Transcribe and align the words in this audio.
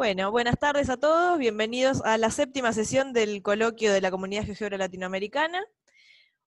Bueno, 0.00 0.30
buenas 0.30 0.58
tardes 0.58 0.88
a 0.88 0.96
todos, 0.96 1.38
bienvenidos 1.38 2.00
a 2.06 2.16
la 2.16 2.30
séptima 2.30 2.72
sesión 2.72 3.12
del 3.12 3.42
coloquio 3.42 3.92
de 3.92 4.00
la 4.00 4.10
Comunidad 4.10 4.44
Geógrafa 4.44 4.78
Latinoamericana. 4.78 5.62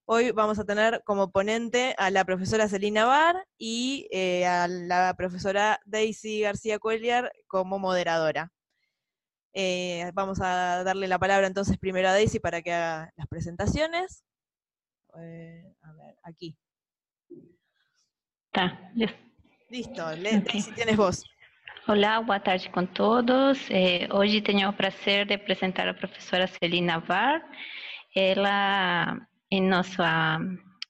Hoy 0.05 0.32
vamos 0.32 0.57
a 0.57 0.66
tener 0.66 1.04
como 1.05 1.32
ponente 1.32 1.93
a 2.00 2.10
la 2.10 2.25
profesora 2.25 2.68
Celina 2.68 3.05
Bar 3.05 3.46
y 3.60 4.07
eh, 4.11 4.47
a 4.47 4.68
la 4.68 5.14
profesora 5.16 5.79
Daisy 5.86 6.42
García 6.42 6.79
Cuellar 6.79 7.32
como 7.46 7.78
moderadora. 7.78 8.52
Eh, 9.54 10.10
vamos 10.15 10.42
a 10.42 10.83
darle 10.83 11.07
la 11.07 11.20
palabra 11.20 11.46
entonces 11.46 11.78
primero 11.78 12.07
a 12.07 12.14
Daisy 12.14 12.39
para 12.39 12.64
que 12.64 12.74
haga 12.74 13.14
las 13.15 13.28
presentaciones. 13.28 14.24
Eh, 15.20 15.75
a 15.83 15.92
ver, 15.93 16.15
aquí. 16.24 16.57
Tá, 18.51 18.92
Listo, 19.70 20.06
Daisy, 20.07 20.71
tienes 20.71 20.97
voz. 20.97 21.24
Olá, 21.86 22.21
boa 22.21 22.39
tarde 22.39 22.69
com 22.69 22.86
todos. 22.86 23.69
É, 23.69 24.07
hoje 24.15 24.39
tenho 24.39 24.69
o 24.69 24.74
prazer 24.74 25.25
de 25.25 25.33
apresentar 25.33 25.86
a 25.86 25.93
professora 25.93 26.47
Celina 26.47 26.97
Var. 27.00 27.43
Ela, 28.15 29.19
em 29.51 29.61
nossa 29.61 30.39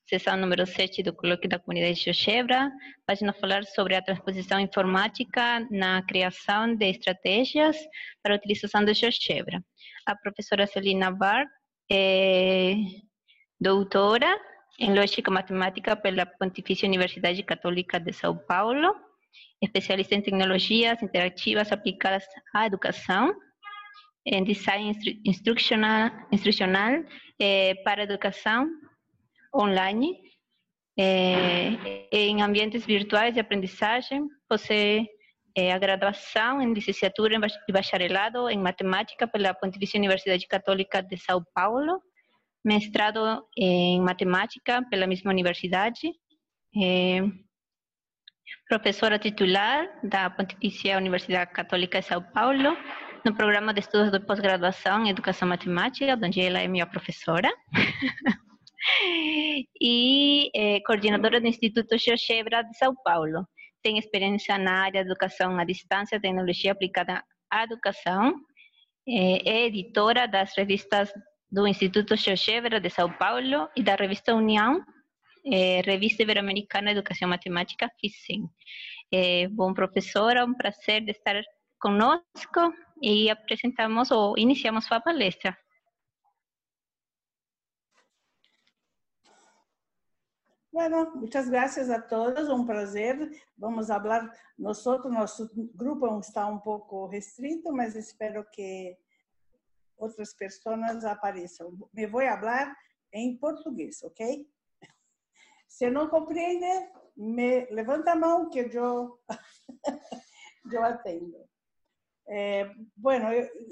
sessão 0.07 0.37
número 0.37 0.67
7 0.67 1.01
do 1.01 1.11
Colóquio 1.11 1.49
da 1.49 1.57
Comunidade 1.57 1.95
de 1.95 2.13
Xoxebra, 2.13 2.71
vai 3.07 3.17
nos 3.23 3.39
falar 3.39 3.63
sobre 3.63 3.95
a 3.95 4.03
transposição 4.03 4.59
informática 4.59 5.67
na 5.71 6.03
criação 6.03 6.75
de 6.75 6.85
estratégias 6.91 7.75
para 8.21 8.35
a 8.35 8.37
utilização 8.37 8.85
de 8.85 8.93
Xoxebra. 8.93 9.63
A 10.05 10.15
professora 10.15 10.67
Celina 10.67 11.09
Var 11.09 11.47
é 11.91 12.75
doutora 13.59 14.39
em 14.77 14.93
Lógica 14.93 15.31
Matemática 15.31 15.95
pela 15.95 16.27
Pontifícia 16.27 16.87
Universidade 16.87 17.41
Católica 17.41 17.99
de 17.99 18.13
São 18.13 18.37
Paulo 18.37 18.93
especialista 19.61 20.15
em 20.15 20.21
tecnologias 20.21 21.01
interativas 21.01 21.71
aplicadas 21.71 22.25
à 22.53 22.65
educação, 22.65 23.33
em 24.25 24.43
design 24.43 24.97
instrucional, 25.25 26.09
instrucional 26.31 27.03
eh, 27.39 27.75
para 27.83 28.03
educação 28.03 28.69
online, 29.55 30.17
eh, 30.97 32.07
em 32.11 32.41
ambientes 32.41 32.85
virtuais 32.85 33.33
de 33.33 33.39
aprendizagem, 33.39 34.27
possui 34.47 35.07
eh, 35.55 35.71
a 35.71 35.77
graduação 35.77 36.61
em 36.61 36.73
licenciatura 36.73 37.35
e 37.35 37.71
bacharelado 37.71 38.49
em 38.49 38.57
matemática 38.57 39.27
pela 39.27 39.53
Pontifícia 39.53 39.99
Universidade 39.99 40.47
Católica 40.47 41.01
de 41.01 41.15
São 41.17 41.43
Paulo, 41.53 42.01
mestrado 42.65 43.19
em 43.57 44.01
matemática 44.01 44.83
pela 44.89 45.05
mesma 45.05 45.31
universidade, 45.31 46.07
eh, 46.75 47.21
professora 48.67 49.19
titular 49.19 49.87
da 50.03 50.29
Pontifícia 50.29 50.97
Universidade 50.97 51.51
Católica 51.51 51.99
de 51.99 52.05
São 52.05 52.21
Paulo, 52.21 52.77
no 53.25 53.33
programa 53.35 53.73
de 53.73 53.79
estudos 53.79 54.11
de 54.11 54.19
pós-graduação 54.19 55.05
em 55.05 55.09
Educação 55.09 55.47
Matemática, 55.47 56.19
onde 56.21 56.41
ela 56.41 56.59
é 56.59 56.67
minha 56.67 56.85
professora. 56.85 57.49
e 59.81 60.49
é, 60.55 60.81
coordenadora 60.81 61.39
do 61.39 61.47
Instituto 61.47 61.97
GeoGebra 61.97 62.63
de 62.63 62.77
São 62.77 62.93
Paulo. 63.03 63.47
Tem 63.81 63.97
experiência 63.97 64.57
na 64.57 64.83
área 64.83 65.03
de 65.03 65.09
educação 65.09 65.57
à 65.57 65.63
distância, 65.63 66.19
tecnologia 66.19 66.71
aplicada 66.71 67.23
à 67.49 67.63
educação. 67.63 68.35
É, 69.07 69.49
é 69.49 69.65
editora 69.67 70.27
das 70.27 70.53
revistas 70.57 71.11
do 71.51 71.67
Instituto 71.67 72.15
GeoGebra 72.15 72.79
de 72.79 72.89
São 72.89 73.11
Paulo 73.11 73.69
e 73.75 73.83
da 73.83 73.95
revista 73.95 74.33
União, 74.33 74.83
é, 75.45 75.81
Revista 75.81 76.23
Ibero-Americana 76.23 76.93
de 76.93 76.99
Educação 76.99 77.27
Matemática, 77.27 77.91
FISEM. 77.99 78.49
É, 79.11 79.47
bom, 79.47 79.73
professora, 79.73 80.45
um 80.45 80.53
prazer 80.53 81.03
de 81.03 81.11
estar 81.11 81.41
conosco 81.79 82.73
e 83.01 83.29
apresentamos 83.29 84.09
ou 84.11 84.37
iniciamos 84.37 84.85
sua 84.85 85.01
palestra. 85.01 85.57
Bueno, 90.71 91.11
muchas 91.15 91.47
gracias 91.49 91.91
a 91.91 92.01
todos, 92.01 92.49
un 92.49 92.65
prazer. 92.65 93.29
Vamos 93.55 93.91
hablar, 93.91 94.33
nosotros, 94.57 95.13
nosso 95.13 95.47
grupo 95.75 96.19
está 96.19 96.47
um 96.47 96.57
pouco 96.57 97.05
restrito, 97.05 97.71
mas 97.71 97.95
espero 97.95 98.43
que 98.51 98.97
outras 99.95 100.33
pessoas 100.33 101.05
apareçam. 101.05 101.77
Me 101.93 102.07
vou 102.07 102.21
falar 102.21 102.75
em 103.11 103.37
português, 103.37 104.01
ok? 104.03 104.47
Se 105.73 105.89
não 105.89 106.07
compreende, 106.07 106.67
me 107.17 107.65
levanta 107.71 108.11
a 108.11 108.15
mão 108.15 108.47
que 108.47 108.59
eu, 108.59 109.19
eu 110.71 110.83
atendo. 110.83 111.49
Eh, 112.27 112.71
bueno, 112.95 113.25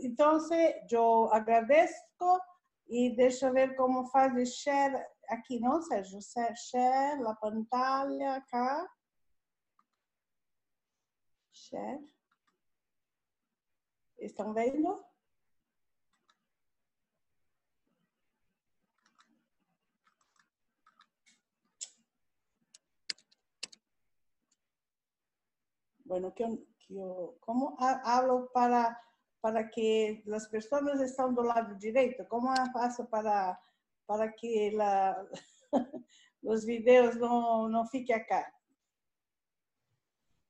então 0.03 0.39
eu 0.89 1.31
agradeço 1.31 1.94
e 2.88 3.16
deixa 3.16 3.47
eu 3.47 3.53
ver 3.53 3.75
como 3.75 4.09
faz 4.09 4.34
de 4.34 4.47
share 4.47 5.06
aqui, 5.29 5.59
não, 5.59 5.79
Sérgio? 5.84 6.17
Share 6.72 7.23
a 7.23 7.35
pantalla 7.35 8.41
cá. 8.50 8.89
Share. 11.53 12.03
Estão 14.18 14.56
vendo? 14.56 15.06
Bueno, 26.12 26.34
que, 26.34 26.44
que 26.80 26.98
eu, 26.98 27.38
como 27.40 27.78
hablo 27.80 28.50
para, 28.54 29.00
para 29.40 29.64
que 29.70 30.22
as 30.34 30.46
pessoas 30.48 31.00
estão 31.00 31.34
do 31.34 31.42
lado 31.42 31.78
direito? 31.78 32.26
Como 32.26 32.54
faço 32.74 33.06
para, 33.06 33.58
para 34.06 34.30
que 34.34 34.72
la, 34.72 35.16
os 36.44 36.66
vídeos 36.66 37.16
não, 37.16 37.70
não 37.70 37.88
fiquem 37.88 38.14
acá? 38.14 38.54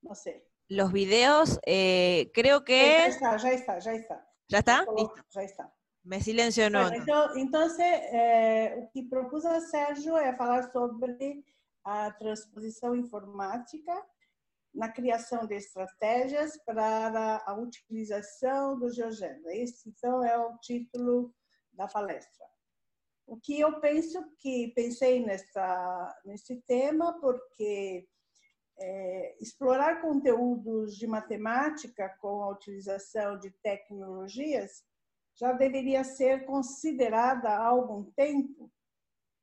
Não 0.02 0.16
sei. 0.16 0.44
Los 0.68 0.92
videos, 0.92 1.60
eh, 1.68 2.32
creo 2.34 2.64
que... 2.64 2.74
Já 2.74 3.08
está, 3.08 3.38
já 3.38 3.54
está, 3.54 3.80
já 3.80 3.94
está. 3.94 4.28
¿Ya 4.50 4.60
está? 4.60 4.86
Listo. 4.98 5.24
Já 5.30 5.44
está. 5.44 5.72
Me 6.04 6.20
silencionou. 6.20 6.88
Bueno, 6.88 7.04
então, 7.04 7.38
então 7.38 7.80
eh, 7.80 8.80
o 8.80 8.88
que 8.88 9.04
propus 9.04 9.46
a 9.46 9.62
Sérgio 9.62 10.18
é 10.18 10.36
falar 10.36 10.72
sobre 10.72 11.46
a 11.84 12.10
transposição 12.14 12.96
informática 12.96 13.94
na 14.74 14.90
criação 14.90 15.46
de 15.46 15.56
estratégias 15.56 16.58
para 16.66 17.44
a 17.46 17.54
utilização 17.54 18.80
do 18.80 18.90
GeoGebra. 18.90 19.56
Esse, 19.56 19.90
então, 19.90 20.24
é 20.24 20.38
o 20.38 20.58
título 20.60 21.34
da 21.74 21.88
palestra. 21.88 22.46
O 23.28 23.38
que 23.38 23.60
eu 23.60 23.80
penso 23.80 24.24
que 24.40 24.74
pensei 24.76 25.24
nessa, 25.26 26.22
nesse 26.26 26.62
tema, 26.68 27.20
porque 27.20 28.08
é, 28.80 29.38
explorar 29.42 30.02
conteúdos 30.02 30.98
de 30.98 31.06
matemática 31.06 32.10
com 32.20 32.44
a 32.44 32.50
utilização 32.50 33.38
de 33.38 33.52
tecnologias 33.62 34.84
já 35.36 35.54
deveria 35.54 36.04
ser 36.04 36.46
considerada 36.46 37.50
há 37.50 37.66
algum 37.66 38.04
tempo 38.12 38.72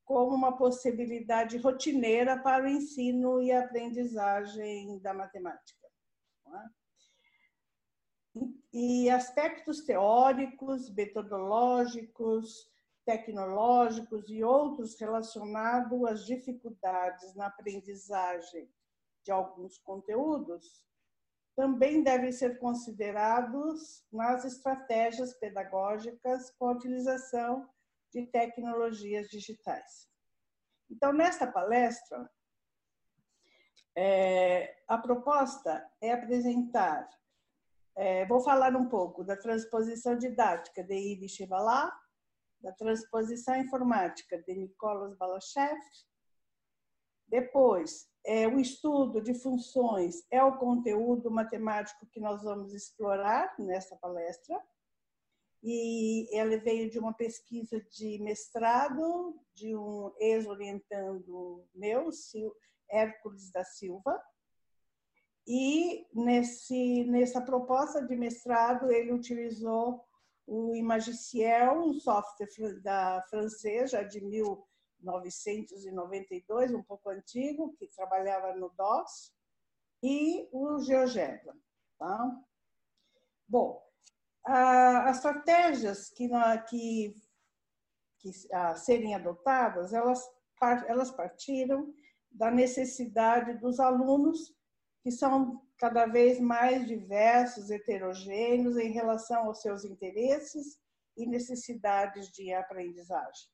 como 0.08 0.34
uma 0.34 0.56
possibilidade 0.56 1.58
rotineira 1.58 2.38
para 2.38 2.64
o 2.64 2.66
ensino 2.66 3.42
e 3.42 3.52
aprendizagem 3.52 4.98
da 5.00 5.12
matemática. 5.12 5.86
É? 6.46 8.41
E 8.72 9.10
aspectos 9.10 9.82
teóricos, 9.82 10.88
metodológicos, 10.94 12.70
tecnológicos 13.04 14.30
e 14.30 14.42
outros 14.42 14.98
relacionados 14.98 16.02
às 16.06 16.25
dificuldades 16.25 17.34
na 17.34 17.49
aprendizagem 17.49 18.66
de 19.22 19.31
alguns 19.31 19.76
conteúdos 19.76 20.82
também 21.54 22.02
devem 22.02 22.32
ser 22.32 22.58
considerados 22.58 24.06
nas 24.11 24.46
estratégias 24.46 25.34
pedagógicas 25.34 26.50
com 26.52 26.69
a 26.69 26.72
utilização 26.72 27.69
de 28.12 28.26
tecnologias 28.26 29.28
digitais. 29.28 30.08
Então, 30.90 31.12
nesta 31.12 31.46
palestra, 31.46 32.28
é, 33.96 34.76
a 34.87 34.96
proposta 34.96 35.87
é 36.00 36.12
apresentar, 36.12 37.08
é, 37.96 38.25
vou 38.26 38.40
falar 38.40 38.75
um 38.76 38.88
pouco 38.88 39.25
da 39.25 39.37
transposição 39.37 40.16
didática 40.16 40.82
de 40.84 40.94
Ivi 40.94 41.28
Chevalá, 41.28 41.93
da 42.60 42.72
transposição 42.72 43.56
informática 43.56 44.40
de 44.43 44.54
Nicolas 44.54 45.16
Balachev, 45.16 45.78
depois, 47.28 48.08
é, 48.25 48.49
o 48.49 48.58
estudo 48.58 49.20
de 49.20 49.34
funções 49.34 50.26
é 50.31 50.43
o 50.43 50.56
conteúdo 50.56 51.31
matemático 51.31 52.06
que 52.06 52.20
nós 52.20 52.43
vamos 52.43 52.72
explorar 52.72 53.54
nesta 53.58 53.94
palestra 53.96 54.58
e 55.62 56.28
ela 56.32 56.58
veio 56.58 56.90
de 56.90 56.99
uma 56.99 57.12
pesquisa 57.12 57.81
de 57.90 58.19
mestrado 58.20 59.38
de 59.55 59.76
um 59.76 60.12
ex-orientando 60.19 61.64
meu, 61.75 62.10
Hércules 62.88 63.50
da 63.50 63.64
Silva, 63.64 64.19
E 65.46 66.06
nesse, 66.14 67.05
nessa 67.05 67.40
proposta 67.40 68.06
de 68.06 68.14
mestrado, 68.14 68.93
ele 68.93 69.12
utilizou 69.12 70.05
o 70.46 70.75
Imagiciel, 70.75 71.81
um 71.81 71.94
software 71.94 72.81
da 72.82 73.25
francês, 73.31 73.90
já 73.90 74.02
de 74.02 74.20
1992, 74.20 76.75
um 76.75 76.82
pouco 76.82 77.08
antigo, 77.08 77.75
que 77.78 77.87
trabalhava 77.88 78.54
no 78.56 78.69
DOS, 78.70 79.32
e 80.02 80.46
o 80.52 80.78
GeoGebra. 80.81 81.56
Tá? 81.99 82.43
Bom, 83.46 83.88
as 84.50 85.17
estratégias 85.17 86.09
que, 86.11 86.29
que, 86.69 87.15
que 88.19 88.55
a 88.55 88.75
serem 88.75 89.15
adotadas, 89.15 89.93
elas, 89.93 90.27
elas 90.87 91.11
partiram 91.11 91.93
da 92.31 92.50
necessidade 92.50 93.59
dos 93.59 93.79
alunos, 93.79 94.55
que 95.03 95.11
são 95.11 95.62
cada 95.77 96.06
vez 96.06 96.41
mais 96.41 96.87
diversos, 96.87 97.71
heterogêneos 97.71 98.77
em 98.77 98.91
relação 98.91 99.47
aos 99.47 99.61
seus 99.61 99.85
interesses 99.85 100.79
e 101.17 101.27
necessidades 101.27 102.29
de 102.31 102.53
aprendizagem. 102.53 103.49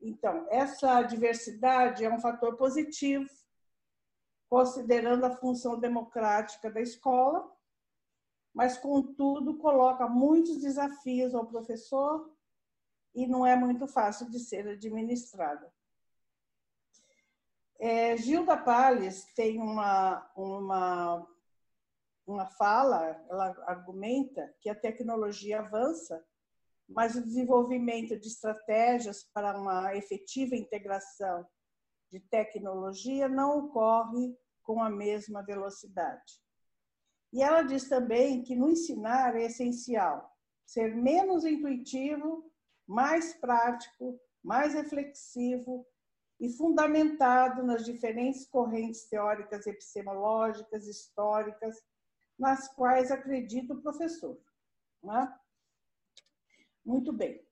Então, 0.00 0.46
essa 0.50 1.02
diversidade 1.02 2.04
é 2.04 2.10
um 2.10 2.20
fator 2.20 2.56
positivo, 2.56 3.28
considerando 4.48 5.24
a 5.24 5.36
função 5.36 5.78
democrática 5.78 6.70
da 6.70 6.80
escola, 6.80 7.48
mas, 8.54 8.76
contudo, 8.76 9.58
coloca 9.58 10.06
muitos 10.08 10.60
desafios 10.60 11.34
ao 11.34 11.46
professor 11.46 12.30
e 13.14 13.26
não 13.26 13.46
é 13.46 13.56
muito 13.56 13.86
fácil 13.86 14.30
de 14.30 14.38
ser 14.38 14.68
administrada. 14.68 15.72
É, 17.78 18.16
Gilda 18.16 18.56
Palles 18.56 19.24
tem 19.34 19.60
uma, 19.60 20.30
uma, 20.36 21.26
uma 22.26 22.46
fala, 22.46 23.24
ela 23.28 23.46
argumenta 23.66 24.54
que 24.60 24.68
a 24.68 24.74
tecnologia 24.74 25.58
avança, 25.60 26.24
mas 26.88 27.16
o 27.16 27.22
desenvolvimento 27.24 28.18
de 28.18 28.28
estratégias 28.28 29.24
para 29.32 29.58
uma 29.58 29.96
efetiva 29.96 30.54
integração 30.54 31.46
de 32.10 32.20
tecnologia 32.20 33.28
não 33.28 33.66
ocorre 33.66 34.36
com 34.62 34.82
a 34.82 34.90
mesma 34.90 35.42
velocidade. 35.42 36.40
E 37.32 37.42
ela 37.42 37.62
diz 37.62 37.88
também 37.88 38.42
que 38.42 38.54
no 38.54 38.70
ensinar 38.70 39.34
é 39.36 39.46
essencial 39.46 40.30
ser 40.66 40.94
menos 40.94 41.44
intuitivo, 41.44 42.50
mais 42.86 43.34
prático, 43.34 44.18
mais 44.42 44.74
reflexivo 44.74 45.86
e 46.40 46.48
fundamentado 46.50 47.62
nas 47.62 47.84
diferentes 47.84 48.46
correntes 48.46 49.04
teóricas 49.08 49.66
epistemológicas, 49.66 50.86
históricas, 50.86 51.76
nas 52.38 52.68
quais 52.74 53.10
acredita 53.10 53.74
o 53.74 53.82
professor. 53.82 54.40
Né? 55.02 55.38
Muito 56.84 57.12
bem. 57.12 57.46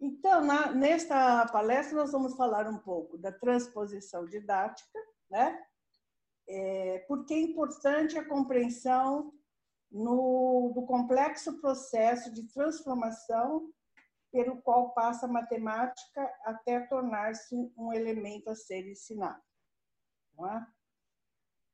Então, 0.00 0.44
na, 0.44 0.72
nesta 0.72 1.46
palestra, 1.48 1.96
nós 1.96 2.12
vamos 2.12 2.36
falar 2.36 2.68
um 2.68 2.78
pouco 2.78 3.18
da 3.18 3.32
transposição 3.32 4.26
didática, 4.26 4.98
né? 5.30 5.67
É, 6.48 7.04
porque 7.06 7.34
é 7.34 7.40
importante 7.40 8.16
a 8.18 8.26
compreensão 8.26 9.32
no, 9.90 10.72
do 10.74 10.86
complexo 10.86 11.60
processo 11.60 12.32
de 12.32 12.48
transformação 12.48 13.70
pelo 14.32 14.60
qual 14.62 14.92
passa 14.92 15.26
a 15.26 15.30
matemática 15.30 16.22
até 16.44 16.80
tornar-se 16.80 17.54
um 17.76 17.92
elemento 17.92 18.50
a 18.50 18.54
ser 18.54 18.86
ensinado. 18.88 19.42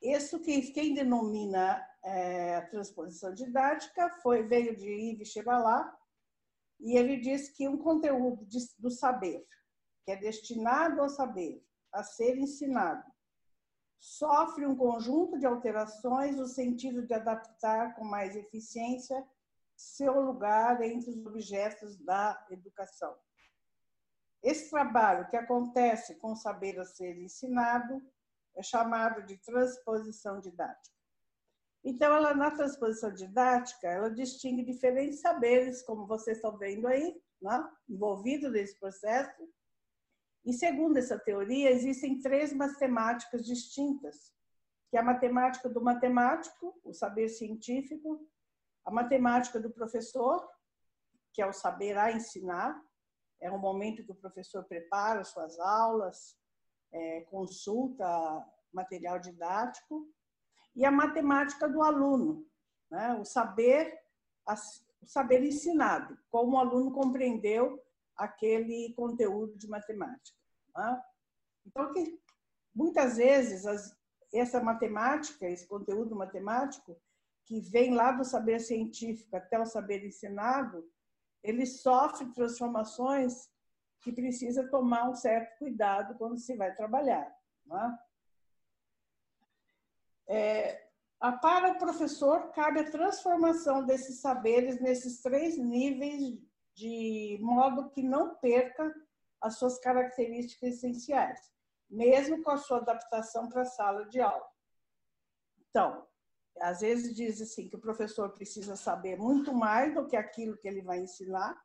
É? 0.03 0.17
Isso 0.17 0.41
que 0.41 0.73
quem 0.73 0.95
denomina 0.95 1.85
é, 2.03 2.57
a 2.57 2.67
transposição 2.67 3.35
didática 3.35 4.11
foi 4.23 4.43
veio 4.43 4.77
de 4.77 4.89
Yves 4.89 5.29
Chevalat 5.29 5.93
e 6.81 6.97
ele 6.97 7.19
diz 7.19 7.49
que 7.49 7.69
um 7.69 7.79
conteúdo 7.79 8.45
de, 8.47 8.59
do 8.79 8.91
saber 8.91 9.47
que 10.05 10.13
é 10.13 10.17
destinado 10.17 11.01
ao 11.01 11.09
saber 11.09 11.65
a 11.93 12.03
ser 12.03 12.37
ensinado 12.37 13.14
sofre 14.05 14.67
um 14.67 14.77
conjunto 14.77 15.39
de 15.39 15.47
alterações 15.47 16.37
no 16.37 16.47
sentido 16.47 17.07
de 17.07 17.15
adaptar 17.15 17.95
com 17.95 18.05
mais 18.05 18.37
eficiência 18.37 19.27
seu 19.75 20.21
lugar 20.21 20.83
entre 20.83 21.11
os 21.11 21.25
objetos 21.25 21.97
da 22.05 22.47
educação. 22.51 23.17
Esse 24.43 24.69
trabalho 24.69 25.27
que 25.31 25.37
acontece 25.39 26.17
com 26.17 26.33
o 26.33 26.37
saber 26.37 26.79
a 26.79 26.85
ser 26.85 27.17
ensinado 27.17 28.03
é 28.55 28.63
chamado 28.63 29.25
de 29.25 29.39
transposição 29.39 30.39
didática. 30.39 30.95
Então, 31.83 32.15
ela 32.15 32.35
na 32.35 32.51
transposição 32.51 33.13
didática, 33.13 33.89
ela 33.89 34.11
distingue 34.11 34.65
diferentes 34.65 35.21
saberes, 35.21 35.83
como 35.83 36.07
vocês 36.07 36.37
estão 36.37 36.59
vendo 36.59 36.87
aí, 36.87 37.19
né? 37.41 37.71
envolvidos 37.89 38.53
nesse 38.53 38.79
processo. 38.79 39.49
E 40.45 40.53
segundo 40.53 40.99
essa 40.99 41.19
teoria, 41.19 41.71
existem 41.71 42.21
três 42.21 42.53
matemáticas 42.53 43.45
distintas, 43.47 44.33
que 44.91 44.97
é 44.97 45.01
a 45.01 45.05
matemática 45.05 45.69
do 45.69 45.81
matemático, 45.81 46.79
o 46.85 46.93
saber 46.93 47.29
científico, 47.29 48.29
a 48.85 48.91
matemática 48.91 49.59
do 49.59 49.71
professor, 49.71 50.47
que 51.33 51.41
é 51.41 51.47
o 51.47 51.53
saber 51.53 51.97
a 51.97 52.13
ensinar, 52.13 52.79
é 53.41 53.51
um 53.51 53.59
momento 53.59 54.05
que 54.05 54.13
o 54.13 54.17
professor 54.17 54.65
prepara 54.65 55.25
suas 55.25 55.59
aulas, 55.59 56.37
é, 56.93 57.23
consulta 57.23 58.07
material 58.73 59.19
didático, 59.19 60.09
e 60.77 60.85
a 60.85 60.91
matemática 60.91 61.69
do 61.69 61.83
aluno, 61.83 62.47
né? 62.91 63.15
o 63.15 63.25
saber 63.25 63.99
o 64.47 65.07
saber 65.07 65.43
ensinado, 65.43 66.19
como 66.31 66.57
o 66.57 66.59
aluno 66.59 66.93
compreendeu 66.93 67.83
aquele 68.17 68.93
conteúdo 68.95 69.57
de 69.57 69.69
matemática. 69.69 70.39
Né? 70.77 71.03
Então, 71.67 71.93
que 71.93 72.19
muitas 72.75 73.17
vezes 73.17 73.67
as, 73.67 73.97
essa 74.33 74.61
matemática, 74.61 75.47
esse 75.47 75.67
conteúdo 75.67 76.15
matemático, 76.15 77.01
que 77.45 77.61
vem 77.61 77.95
lá 77.95 78.13
do 78.13 78.25
saber 78.25 78.61
científico 78.61 79.37
até 79.37 79.59
o 79.59 79.67
saber 79.67 80.05
ensinado, 80.05 80.89
ele 81.43 81.67
sofre 81.67 82.33
transformações 82.33 83.51
que 84.01 84.13
precisa 84.13 84.69
tomar 84.71 85.09
um 85.09 85.15
certo 85.15 85.59
cuidado 85.59 86.17
quando 86.17 86.39
se 86.39 86.57
vai 86.57 86.75
trabalhar. 86.75 87.35
É? 90.29 90.35
É, 90.37 90.89
para 91.41 91.73
o 91.73 91.79
professor, 91.79 92.51
cabe 92.53 92.81
a 92.81 92.91
transformação 92.91 93.85
desses 93.85 94.21
saberes 94.21 94.81
nesses 94.81 95.21
três 95.23 95.59
níveis, 95.59 96.39
de 96.75 97.39
modo 97.41 97.91
que 97.91 98.03
não 98.03 98.35
perca 98.37 98.95
as 99.41 99.59
suas 99.59 99.79
características 99.79 100.75
essenciais, 100.75 101.41
mesmo 101.89 102.43
com 102.43 102.51
a 102.51 102.57
sua 102.57 102.79
adaptação 102.79 103.49
para 103.49 103.63
a 103.63 103.67
sala 103.67 104.07
de 104.07 104.21
aula. 104.21 104.47
Então, 105.69 106.07
às 106.61 106.81
vezes 106.81 107.15
diz 107.15 107.41
assim 107.41 107.69
que 107.69 107.77
o 107.77 107.81
professor 107.81 108.31
precisa 108.31 108.77
saber 108.77 109.17
muito 109.19 109.53
mais 109.53 109.95
do 109.95 110.07
que 110.07 110.17
aquilo 110.17 110.57
que 110.57 110.69
ele 110.69 110.83
vai 110.83 111.01
ensinar, 111.01 111.61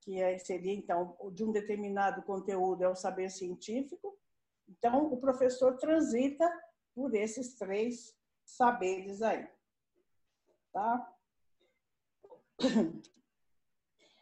que 0.00 0.20
é, 0.20 0.38
seria 0.38 0.72
então 0.72 1.16
de 1.32 1.44
um 1.44 1.52
determinado 1.52 2.22
conteúdo 2.22 2.82
é 2.82 2.88
o 2.88 2.94
saber 2.94 3.30
científico. 3.30 4.16
Então 4.68 5.12
o 5.12 5.18
professor 5.18 5.76
transita 5.76 6.48
por 6.94 7.14
esses 7.14 7.54
três 7.56 8.16
saberes 8.44 9.20
aí, 9.22 9.48
tá? 10.72 11.14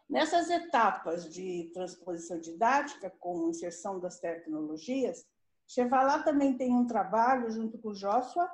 Nessas 0.09 0.49
etapas 0.51 1.33
de 1.33 1.71
transposição 1.75 2.39
didática, 2.39 3.11
com 3.11 3.49
inserção 3.49 3.99
das 3.99 4.21
tecnologias, 4.21 5.27
Chevalat 5.67 6.25
também 6.25 6.57
tem 6.57 6.73
um 6.73 6.87
trabalho 6.87 7.51
junto 7.51 7.77
com 7.79 7.89
o 7.89 7.95
Joshua 7.95 8.49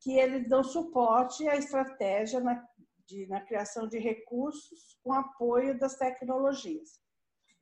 que 0.00 0.18
eles 0.18 0.48
dão 0.48 0.62
suporte 0.62 1.48
à 1.48 1.56
estratégia 1.56 2.40
na, 2.40 2.68
de, 3.06 3.26
na 3.28 3.40
criação 3.40 3.86
de 3.86 3.98
recursos 3.98 4.98
com 5.02 5.12
apoio 5.12 5.78
das 5.78 5.96
tecnologias. 5.96 7.00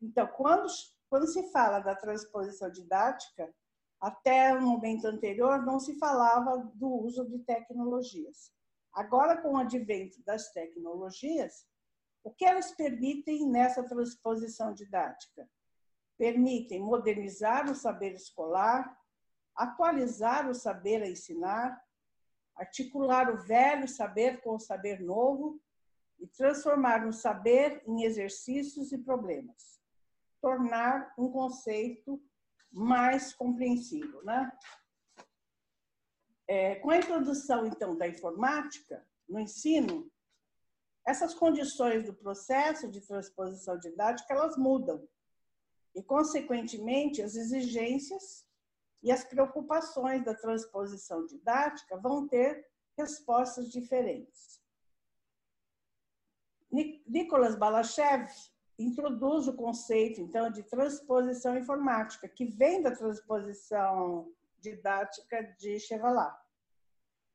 Então, 0.01 0.27
quando, 0.27 0.67
quando 1.09 1.27
se 1.27 1.51
fala 1.53 1.81
da 1.81 1.95
transposição 1.95 2.71
didática, 2.71 3.55
até 4.01 4.55
o 4.55 4.63
momento 4.63 5.07
anterior 5.07 5.65
não 5.65 5.79
se 5.79 5.99
falava 5.99 6.57
do 6.75 6.89
uso 6.89 7.29
de 7.29 7.39
tecnologias. 7.41 8.51
Agora, 8.93 9.41
com 9.43 9.53
o 9.53 9.59
advento 9.59 10.21
das 10.25 10.51
tecnologias, 10.53 11.67
o 12.23 12.31
que 12.31 12.45
elas 12.45 12.73
permitem 12.73 13.49
nessa 13.49 13.83
transposição 13.83 14.75
didática? 14.75 15.49
Permitem 16.19 16.81
modernizar 16.81 17.71
o 17.71 17.75
saber 17.75 18.15
escolar, 18.15 18.97
atualizar 19.55 20.49
o 20.49 20.55
saber 20.55 21.03
a 21.03 21.09
ensinar, 21.09 21.83
articular 22.57 23.31
o 23.31 23.43
velho 23.43 23.89
saber 23.89 24.43
com 24.43 24.57
o 24.57 24.61
saber 24.61 25.01
novo 25.01 25.61
e 26.19 26.27
transformar 26.27 27.07
o 27.07 27.13
saber 27.13 27.83
em 27.87 28.05
exercícios 28.05 28.93
e 28.93 28.99
problemas. 28.99 29.81
Tornar 30.41 31.15
um 31.19 31.31
conceito 31.31 32.23
mais 32.71 33.33
compreensível, 33.33 34.23
né? 34.25 34.53
É, 36.47 36.75
com 36.77 36.91
a 36.91 36.99
introdução, 36.99 37.67
então, 37.67 37.97
da 37.97 38.09
informática 38.09 39.07
no 39.29 39.39
ensino, 39.39 40.11
essas 41.07 41.35
condições 41.35 42.05
do 42.05 42.15
processo 42.15 42.89
de 42.89 43.01
transposição 43.01 43.79
didática, 43.79 44.35
elas 44.35 44.57
mudam. 44.57 45.07
E, 45.95 46.03
consequentemente, 46.03 47.23
as 47.23 47.35
exigências 47.35 48.47
e 49.03 49.11
as 49.11 49.25
preocupações 49.25 50.25
da 50.25 50.35
transposição 50.35 51.27
didática 51.27 51.97
vão 51.97 52.29
ter 52.29 52.67
respostas 52.97 53.69
diferentes. 53.69 54.61
Nicolas 57.07 57.57
Balachev 57.57 58.29
introduz 58.79 59.49
o 59.49 59.57
conceito, 59.57 60.21
então, 60.21 60.51
de 60.51 60.63
transposição 60.63 61.57
informática, 61.57 62.29
que 62.29 62.47
vem 62.47 62.81
da 62.81 62.95
transposição 62.95 64.33
didática 64.59 65.43
de 65.59 65.79
Chevalat. 65.81 66.40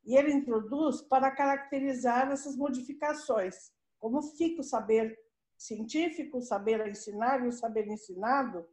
E 0.06 0.16
ele 0.16 0.32
introduz 0.32 1.02
para 1.02 1.32
caracterizar 1.32 2.32
essas 2.32 2.56
modificações, 2.56 3.72
como 4.00 4.22
fica 4.22 4.62
o 4.62 4.64
saber 4.64 5.18
científico, 5.58 6.38
o 6.38 6.42
saber 6.42 6.82
a 6.82 6.90
ensinar 6.90 7.44
e 7.44 7.48
o 7.48 7.52
saber 7.52 7.88
ensinado 7.88 8.68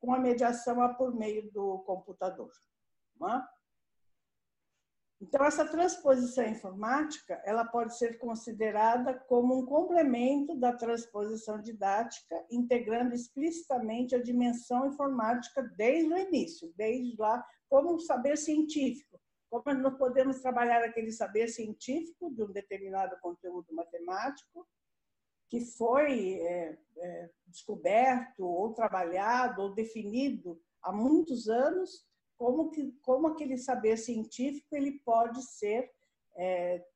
com 0.00 0.14
a 0.14 0.18
mediação 0.18 0.76
por 0.94 1.14
meio 1.14 1.50
do 1.50 1.78
computador. 1.80 2.50
É? 3.22 3.58
Então, 5.20 5.44
essa 5.44 5.66
transposição 5.66 6.46
informática, 6.46 7.42
ela 7.44 7.64
pode 7.64 7.98
ser 7.98 8.18
considerada 8.18 9.12
como 9.12 9.58
um 9.58 9.66
complemento 9.66 10.54
da 10.54 10.72
transposição 10.72 11.60
didática, 11.60 12.46
integrando 12.48 13.12
explicitamente 13.14 14.14
a 14.14 14.22
dimensão 14.22 14.86
informática 14.86 15.60
desde 15.76 16.14
o 16.14 16.16
início, 16.16 16.72
desde 16.76 17.16
lá, 17.18 17.44
como 17.68 17.94
um 17.94 17.98
saber 17.98 18.38
científico. 18.38 19.20
Como 19.50 19.74
nós 19.74 19.96
podemos 19.96 20.40
trabalhar 20.40 20.84
aquele 20.84 21.10
saber 21.10 21.48
científico 21.48 22.30
de 22.30 22.42
um 22.42 22.52
determinado 22.52 23.18
conteúdo 23.20 23.74
matemático, 23.74 24.68
que 25.48 25.60
foi 25.62 26.34
é, 26.40 26.78
é, 26.98 27.30
descoberto, 27.46 28.44
ou 28.44 28.74
trabalhado, 28.74 29.62
ou 29.62 29.74
definido 29.74 30.60
há 30.82 30.92
muitos 30.92 31.48
anos, 31.48 32.06
como, 32.36 32.70
que, 32.70 32.92
como 33.02 33.26
aquele 33.26 33.56
saber 33.56 33.96
científico 33.96 34.76
ele 34.76 35.00
pode 35.00 35.42
ser, 35.42 35.90
é, 36.36 36.86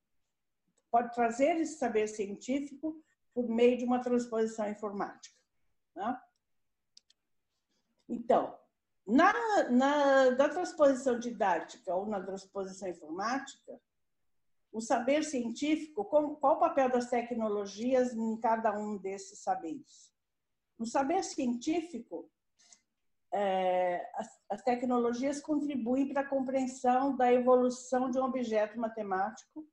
pode 0.90 1.12
trazer 1.14 1.56
esse 1.56 1.78
saber 1.78 2.06
científico 2.06 3.02
por 3.34 3.48
meio 3.48 3.78
de 3.78 3.84
uma 3.84 4.02
transposição 4.02 4.68
informática. 4.68 5.34
Né? 5.96 6.20
Então, 8.08 8.58
na, 9.06 9.32
na, 9.70 10.30
da 10.30 10.48
transposição 10.48 11.18
didática 11.18 11.94
ou 11.94 12.06
na 12.06 12.20
transposição 12.20 12.88
informática, 12.88 13.80
o 14.72 14.80
saber 14.80 15.22
científico, 15.22 16.04
qual 16.04 16.38
o 16.40 16.60
papel 16.60 16.90
das 16.90 17.10
tecnologias 17.10 18.14
em 18.14 18.38
cada 18.38 18.72
um 18.78 18.96
desses 18.96 19.40
saberes? 19.40 20.10
No 20.78 20.86
saber 20.86 21.22
científico, 21.22 22.30
é, 23.32 24.10
as, 24.14 24.28
as 24.48 24.62
tecnologias 24.62 25.40
contribuem 25.40 26.08
para 26.08 26.22
a 26.22 26.28
compreensão 26.28 27.16
da 27.16 27.32
evolução 27.32 28.10
de 28.10 28.18
um 28.18 28.24
objeto 28.24 28.78
matemático 28.78 29.66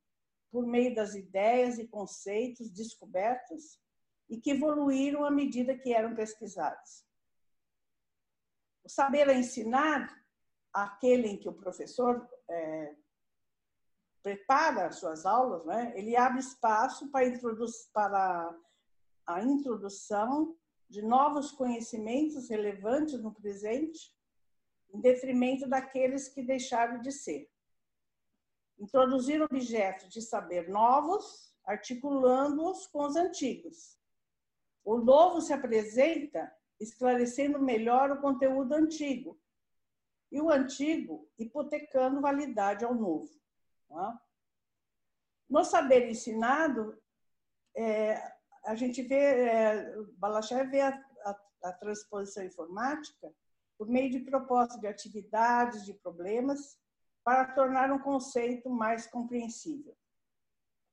por 0.52 0.66
meio 0.66 0.94
das 0.96 1.14
ideias 1.14 1.78
e 1.78 1.88
conceitos 1.88 2.70
descobertos 2.72 3.80
e 4.30 4.40
que 4.40 4.52
evoluíram 4.52 5.24
à 5.24 5.32
medida 5.32 5.78
que 5.78 5.94
eram 5.94 6.16
pesquisados. 6.16 7.09
O 8.84 8.90
saber 8.90 9.30
ensinar, 9.30 10.08
aquele 10.74 11.28
em 11.28 11.38
que 11.38 11.50
o 11.50 11.54
professor 11.54 12.28
é, 12.50 12.96
prepara 14.22 14.88
as 14.88 14.98
suas 14.98 15.26
aulas, 15.26 15.66
né, 15.66 15.94
ele 15.96 16.16
abre 16.16 16.40
espaço 16.40 17.10
para, 17.12 17.30
para 17.94 18.56
a 19.28 19.44
introdução 19.44 20.56
de 20.90 21.02
novos 21.02 21.52
conhecimentos 21.52 22.50
relevantes 22.50 23.22
no 23.22 23.34
presente, 23.34 24.12
em 24.92 25.00
detrimento 25.00 25.68
daqueles 25.68 26.28
que 26.28 26.42
deixaram 26.42 27.00
de 27.00 27.12
ser. 27.12 27.50
Introduzir 28.80 29.42
objetos 29.42 30.10
de 30.10 30.22
saber 30.22 30.68
novos, 30.68 31.54
articulando-os 31.64 32.88
com 32.88 33.06
os 33.06 33.16
antigos. 33.16 34.00
O 34.84 34.98
novo 34.98 35.42
se 35.42 35.54
apresenta 35.54 36.52
esclarecendo 36.80 37.60
melhor 37.60 38.12
o 38.12 38.22
conteúdo 38.22 38.74
antigo, 38.74 39.40
e 40.32 40.40
o 40.40 40.50
antigo 40.50 41.28
hipotecando 41.38 42.22
validade 42.22 42.86
ao 42.86 42.94
novo. 42.94 43.30
Tá? 43.88 44.22
No 45.50 45.64
saber 45.66 46.08
ensinado, 46.08 47.02
é, 47.76 48.22
a 48.64 48.76
gente 48.76 49.02
vê, 49.02 49.16
é, 49.16 49.96
Balachev 50.18 50.70
vê 50.70 50.82
a, 50.82 50.90
a, 51.26 51.42
a, 51.64 51.74
transposição 51.74 52.44
informática 52.44 53.34
por 53.78 53.88
meio 53.88 54.12
de 54.12 54.20
propostas 54.20 54.80
de 54.80 54.88
atividades, 54.88 55.86
de 55.86 55.94
problemas, 55.94 56.78
para 57.24 57.46
tornar 57.54 57.92
um 57.92 58.00
conceito 58.00 58.70
mais 58.70 59.08
compreensível. 59.08 59.96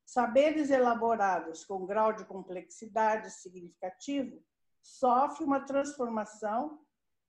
Saberes 0.04 0.70
elaborados 0.70 1.64
com 1.64 1.84
grau 1.84 2.12
de 2.12 2.24
complexidade 2.24 3.30
significativo 3.30 4.42
sofre 4.86 5.44
uma 5.44 5.60
transformação 5.60 6.80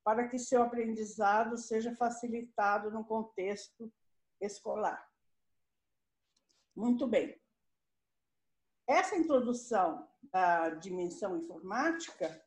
para 0.04 0.28
que 0.28 0.38
seu 0.38 0.62
aprendizado 0.62 1.58
seja 1.58 1.96
facilitado 1.96 2.92
no 2.92 3.04
contexto 3.04 3.92
escolar. 4.40 5.06
Muito 6.76 7.08
bem. 7.08 7.40
Essa 8.88 9.18
introdução 9.18 10.08
da 10.32 10.70
dimensão 10.70 11.38
informática, 11.38 12.42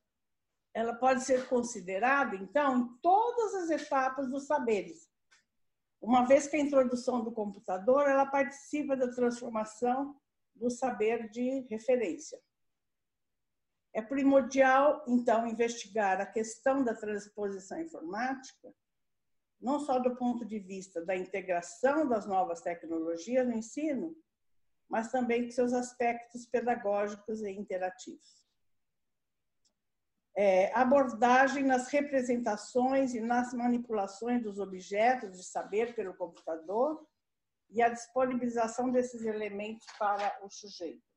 ela 0.72 0.94
pode 0.94 1.22
ser 1.22 1.48
considerada, 1.48 2.36
então, 2.36 2.78
em 2.78 2.96
todas 3.02 3.54
as 3.54 3.70
etapas 3.70 4.30
dos 4.30 4.46
saberes. 4.46 5.10
Uma 6.00 6.24
vez 6.24 6.46
que 6.46 6.56
a 6.56 6.60
introdução 6.60 7.22
do 7.22 7.32
computador, 7.32 8.08
ela 8.08 8.24
participa 8.24 8.96
da 8.96 9.12
transformação 9.12 10.18
do 10.54 10.70
saber 10.70 11.28
de 11.28 11.66
referência. 11.68 12.40
É 13.92 14.00
primordial, 14.00 15.04
então, 15.09 15.47
investigar 15.47 16.20
a 16.20 16.26
questão 16.26 16.85
da 16.85 16.94
transposição 16.94 17.80
informática, 17.80 18.73
não 19.61 19.80
só 19.80 19.99
do 19.99 20.16
ponto 20.16 20.44
de 20.44 20.59
vista 20.59 21.04
da 21.04 21.16
integração 21.16 22.09
das 22.09 22.26
novas 22.26 22.61
tecnologias 22.61 23.47
no 23.47 23.54
ensino, 23.54 24.16
mas 24.88 25.11
também 25.11 25.47
de 25.47 25.52
seus 25.52 25.73
aspectos 25.73 26.47
pedagógicos 26.47 27.42
e 27.42 27.50
interativos. 27.50 28.40
É, 30.37 30.73
abordagem 30.75 31.64
nas 31.64 31.88
representações 31.88 33.14
e 33.14 33.20
nas 33.20 33.52
manipulações 33.52 34.42
dos 34.42 34.59
objetos 34.59 35.37
de 35.37 35.44
saber 35.44 35.94
pelo 35.94 36.16
computador 36.16 37.04
e 37.68 37.82
a 37.82 37.88
disponibilização 37.88 38.90
desses 38.90 39.23
elementos 39.25 39.87
para 39.99 40.38
o 40.44 40.49
sujeito. 40.49 41.09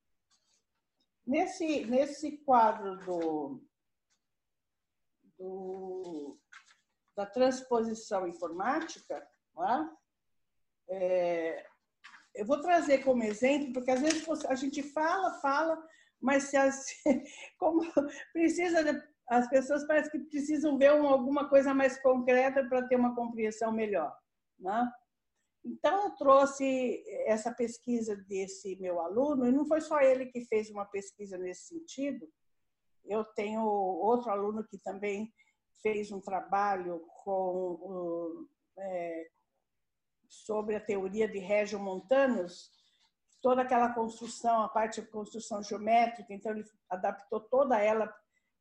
Nesse, 1.25 1.85
nesse 1.85 2.37
quadro 2.39 2.97
do, 3.05 3.63
do 5.37 6.37
da 7.15 7.25
transposição 7.25 8.27
informática, 8.27 9.25
é? 9.59 10.03
É, 10.89 11.65
eu 12.35 12.45
vou 12.45 12.59
trazer 12.59 13.03
como 13.03 13.23
exemplo, 13.23 13.73
porque 13.73 13.91
às 13.91 14.01
vezes 14.01 14.27
a 14.45 14.55
gente 14.55 14.81
fala, 14.81 15.39
fala, 15.39 15.81
mas 16.19 16.45
se 16.45 16.57
as, 16.57 16.87
como 17.59 17.81
precisa, 18.33 19.07
as 19.29 19.47
pessoas 19.49 19.85
parecem 19.85 20.11
que 20.11 20.29
precisam 20.29 20.77
ver 20.77 20.87
alguma 20.87 21.47
coisa 21.47 21.73
mais 21.73 22.01
concreta 22.01 22.67
para 22.67 22.87
ter 22.87 22.95
uma 22.95 23.15
compreensão 23.15 23.71
melhor. 23.71 24.15
Né? 24.59 24.91
Então, 25.65 26.05
eu 26.05 26.15
trouxe 26.15 27.03
essa 27.25 27.53
pesquisa 27.53 28.15
desse 28.15 28.75
meu 28.77 28.99
aluno, 28.99 29.45
e 29.45 29.51
não 29.51 29.65
foi 29.65 29.79
só 29.79 29.99
ele 30.01 30.25
que 30.25 30.45
fez 30.45 30.69
uma 30.69 30.85
pesquisa 30.85 31.37
nesse 31.37 31.67
sentido, 31.67 32.27
eu 33.05 33.23
tenho 33.23 33.63
outro 33.63 34.29
aluno 34.29 34.65
que 34.65 34.77
também 34.77 35.33
fez 35.81 36.11
um 36.11 36.21
trabalho 36.21 36.99
com, 37.23 38.47
é, 38.77 39.29
sobre 40.29 40.75
a 40.75 40.79
teoria 40.79 41.27
de 41.27 41.39
regiomontanos, 41.39 42.71
toda 43.41 43.61
aquela 43.61 43.93
construção, 43.93 44.63
a 44.63 44.69
parte 44.69 45.01
de 45.01 45.07
construção 45.07 45.61
geométrica, 45.61 46.33
então 46.33 46.53
ele 46.53 46.63
adaptou 46.89 47.41
toda 47.41 47.77
ela, 47.77 48.13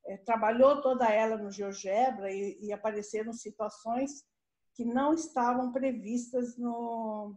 é, 0.05 0.17
trabalhou 0.19 0.83
toda 0.83 1.09
ela 1.09 1.37
no 1.37 1.53
GeoGebra 1.53 2.33
e, 2.33 2.59
e 2.61 2.73
apareceram 2.73 3.33
situações 3.33 4.25
que 4.75 4.85
não 4.85 5.15
estavam 5.15 5.73
previstas 5.73 6.57
no, 6.57 7.37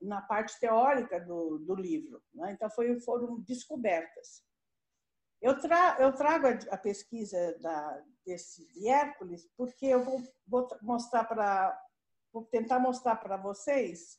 na 0.00 0.20
parte 0.20 0.58
teórica 0.58 1.20
do, 1.20 1.58
do 1.58 1.74
livro. 1.74 2.22
Né? 2.34 2.52
Então, 2.52 2.68
foi, 2.70 2.98
foram 3.00 3.40
descobertas. 3.40 4.42
Eu, 5.40 5.58
tra, 5.60 5.96
eu 6.00 6.12
trago 6.14 6.46
a, 6.48 6.74
a 6.74 6.76
pesquisa 6.76 7.56
da, 7.60 8.04
desse 8.26 8.66
de 8.72 8.88
Hércules 8.88 9.48
porque 9.56 9.86
eu 9.86 10.02
vou, 10.02 10.22
vou 10.46 10.68
mostrar 10.82 11.24
para 11.24 11.80
vou 12.32 12.44
tentar 12.44 12.78
mostrar 12.78 13.16
para 13.16 13.36
vocês 13.36 14.18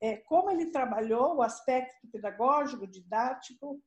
é, 0.00 0.16
como 0.16 0.50
ele 0.50 0.70
trabalhou 0.70 1.36
o 1.36 1.42
aspecto 1.42 2.08
pedagógico, 2.10 2.86
didático, 2.86 3.82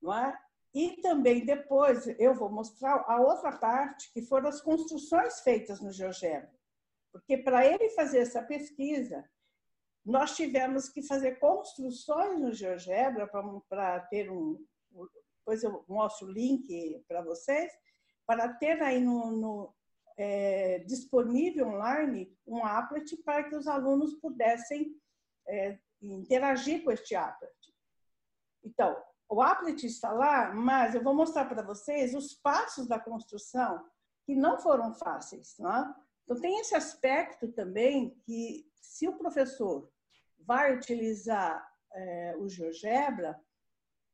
não 0.00 0.14
é? 0.14 0.38
E 0.74 1.00
também 1.00 1.44
depois 1.44 2.06
eu 2.18 2.34
vou 2.34 2.50
mostrar 2.50 3.04
a 3.06 3.20
outra 3.20 3.58
parte, 3.58 4.12
que 4.12 4.22
foram 4.22 4.48
as 4.48 4.60
construções 4.60 5.40
feitas 5.40 5.80
no 5.80 5.90
GeoGebra. 5.90 6.57
Porque 7.12 7.38
para 7.38 7.66
ele 7.66 7.88
fazer 7.90 8.18
essa 8.18 8.42
pesquisa, 8.42 9.28
nós 10.04 10.34
tivemos 10.36 10.88
que 10.88 11.02
fazer 11.02 11.38
construções 11.38 12.40
no 12.40 12.52
GeoGebra 12.52 13.28
para 13.68 14.00
ter 14.00 14.30
um. 14.30 14.64
Depois 15.38 15.62
eu 15.62 15.84
mostro 15.88 16.26
o 16.26 16.30
link 16.30 17.04
para 17.06 17.22
vocês, 17.22 17.72
para 18.26 18.52
ter 18.54 18.82
aí 18.82 19.00
no, 19.00 19.30
no 19.32 19.74
é, 20.16 20.80
disponível 20.80 21.68
online 21.68 22.36
um 22.46 22.64
applet 22.64 23.16
para 23.18 23.44
que 23.44 23.54
os 23.54 23.66
alunos 23.66 24.14
pudessem 24.14 24.94
é, 25.46 25.78
interagir 26.02 26.84
com 26.84 26.90
este 26.90 27.14
applet. 27.14 27.54
Então, 28.64 28.96
o 29.28 29.42
applet 29.42 29.86
está 29.86 30.10
lá, 30.10 30.52
mas 30.54 30.94
eu 30.94 31.02
vou 31.02 31.14
mostrar 31.14 31.44
para 31.44 31.62
vocês 31.62 32.14
os 32.14 32.34
passos 32.34 32.88
da 32.88 32.98
construção 32.98 33.84
que 34.24 34.34
não 34.34 34.58
foram 34.58 34.94
fáceis. 34.94 35.56
Né? 35.58 35.94
Então, 36.28 36.38
tem 36.42 36.60
esse 36.60 36.74
aspecto 36.74 37.50
também 37.52 38.10
que, 38.26 38.70
se 38.74 39.08
o 39.08 39.16
professor 39.16 39.90
vai 40.40 40.76
utilizar 40.76 41.66
é, 41.94 42.36
o 42.36 42.46
GeoGebra, 42.46 43.40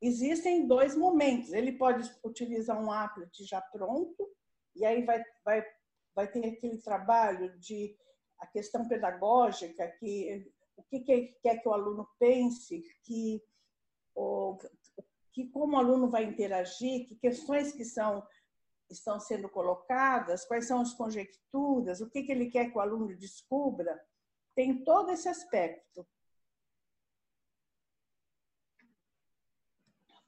existem 0.01 0.65
dois 0.65 0.97
momentos. 0.97 1.53
Ele 1.53 1.73
pode 1.73 2.09
utilizar 2.23 2.81
um 2.81 2.93
applet 2.93 3.45
já 3.45 3.61
pronto, 3.61 4.31
e 4.77 4.85
aí 4.85 5.05
vai, 5.05 5.25
vai, 5.45 5.67
vai 6.15 6.31
ter 6.31 6.47
aquele 6.47 6.79
trabalho 6.79 7.59
de 7.59 7.97
a 8.39 8.47
questão 8.47 8.87
pedagógica, 8.87 9.89
que 9.99 10.49
o 10.77 10.85
que 10.85 11.01
quer 11.43 11.59
que 11.61 11.69
o 11.69 11.73
aluno 11.73 12.09
pense, 12.17 12.81
que, 13.03 13.43
o, 14.15 14.57
que 15.33 15.49
como 15.49 15.75
o 15.75 15.81
aluno 15.81 16.09
vai 16.09 16.23
interagir, 16.23 17.09
que 17.09 17.17
questões 17.17 17.73
que 17.73 17.85
são 17.85 18.25
estão 18.91 19.19
sendo 19.19 19.49
colocadas, 19.49 20.45
quais 20.45 20.67
são 20.67 20.81
as 20.81 20.93
conjecturas, 20.93 22.01
o 22.01 22.11
que, 22.11 22.23
que 22.23 22.33
ele 22.33 22.51
quer 22.51 22.71
que 22.71 22.77
o 22.77 22.81
aluno 22.81 23.17
descubra, 23.17 24.03
tem 24.55 24.85
todo 24.85 25.11
esse 25.11 25.29
aspecto. 25.29 26.07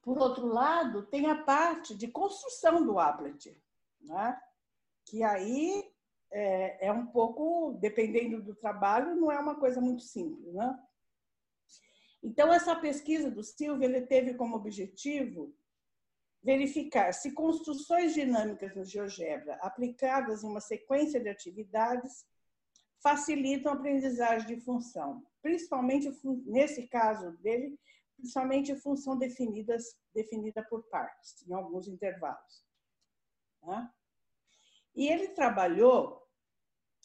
Por 0.02 0.18
outro 0.18 0.46
lado, 0.46 1.06
tem 1.06 1.26
a 1.30 1.42
parte 1.42 1.94
de 1.94 2.08
construção 2.08 2.84
do 2.84 2.98
applet, 2.98 3.60
né? 4.00 4.40
que 5.04 5.22
aí 5.22 5.92
é, 6.30 6.86
é, 6.86 6.92
um 6.92 7.06
pouco, 7.06 7.76
dependendo 7.80 8.42
do 8.42 8.54
trabalho, 8.54 9.16
não 9.16 9.30
é 9.30 9.38
uma 9.38 9.58
coisa 9.58 9.80
muito 9.80 10.02
simples. 10.02 10.52
Né? 10.52 10.78
Então, 12.22 12.52
essa 12.52 12.74
pesquisa 12.76 13.30
do 13.30 13.42
Silvio 13.42 13.84
ele 13.84 14.02
teve 14.02 14.34
como 14.34 14.56
objetivo 14.56 15.54
verificar 16.46 17.12
se 17.12 17.32
construções 17.32 18.14
dinâmicas 18.14 18.72
no 18.76 18.84
GeoGebra 18.84 19.56
aplicadas 19.56 20.44
em 20.44 20.46
uma 20.46 20.60
sequência 20.60 21.18
de 21.18 21.28
atividades 21.28 22.24
facilitam 23.02 23.72
a 23.72 23.74
aprendizagem 23.74 24.46
de 24.46 24.60
função, 24.60 25.26
principalmente 25.42 26.08
nesse 26.46 26.86
caso 26.86 27.32
dele, 27.38 27.76
principalmente 28.16 28.76
função 28.76 29.18
definidas 29.18 29.98
definida 30.14 30.64
por 30.70 30.84
partes, 30.84 31.44
em 31.48 31.52
alguns 31.52 31.88
intervalos. 31.88 32.64
Né? 33.64 33.90
E 34.94 35.08
ele 35.08 35.28
trabalhou, 35.28 36.22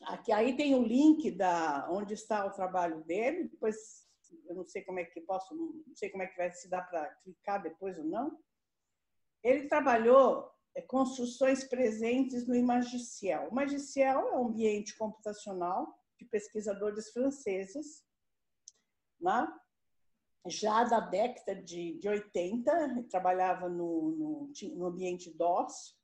aqui 0.03 0.31
aí 0.31 0.55
tem 0.55 0.75
o 0.75 0.83
link 0.83 1.31
da 1.31 1.88
onde 1.89 2.13
está 2.13 2.45
o 2.45 2.51
trabalho 2.51 3.04
dele, 3.06 3.45
depois 3.45 4.08
eu 4.45 4.56
não 4.56 4.67
sei 4.67 4.84
como 4.84 4.99
é 4.99 5.04
que 5.04 5.19
posso, 5.21 5.56
não 5.56 5.95
sei 5.95 6.12
como 6.12 6.21
é 6.21 6.27
que 6.27 6.38
vai 6.38 6.51
se 6.51 6.69
dar 6.69 6.84
para 6.84 7.10
clicar 7.15 7.62
depois 7.62 7.97
ou 7.97 8.06
não. 8.06 8.39
Ele 9.43 9.67
trabalhou 9.67 10.49
é, 10.75 10.82
construções 10.82 11.63
presentes 11.63 12.47
no 12.47 12.56
Imagiciel. 12.56 13.45
O 13.45 13.51
Imagiciel 13.51 14.19
é 14.19 14.38
um 14.38 14.47
ambiente 14.47 14.97
computacional 14.97 15.97
de 16.17 16.25
pesquisadores 16.25 17.10
franceses, 17.12 18.04
né? 19.19 19.47
já 20.47 20.84
da 20.84 20.99
década 20.99 21.56
de, 21.56 21.99
de 21.99 22.08
80, 22.08 23.06
trabalhava 23.10 23.69
no, 23.69 24.12
no, 24.12 24.51
no 24.75 24.86
ambiente 24.86 25.30
DOS, 25.32 25.95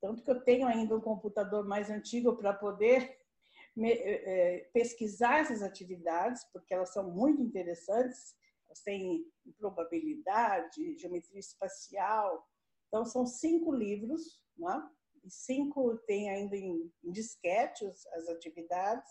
tanto 0.00 0.22
que 0.22 0.30
eu 0.30 0.40
tenho 0.42 0.66
ainda 0.66 0.96
um 0.96 1.00
computador 1.00 1.66
mais 1.66 1.90
antigo 1.90 2.36
para 2.36 2.52
poder 2.52 3.18
me, 3.76 3.92
é, 3.92 4.68
pesquisar 4.72 5.40
essas 5.40 5.62
atividades, 5.62 6.44
porque 6.52 6.74
elas 6.74 6.92
são 6.92 7.10
muito 7.10 7.42
interessantes. 7.42 8.36
Elas 8.66 8.80
têm 8.80 9.24
probabilidade, 9.56 10.98
geometria 10.98 11.40
espacial. 11.40 12.47
Então, 12.88 13.04
são 13.04 13.26
cinco 13.26 13.72
livros, 13.72 14.40
né? 14.56 14.90
e 15.24 15.30
cinco 15.30 15.96
tem 16.06 16.30
ainda 16.30 16.56
em, 16.56 16.90
em 17.04 17.12
disquete 17.12 17.84
as 17.86 18.28
atividades. 18.28 19.10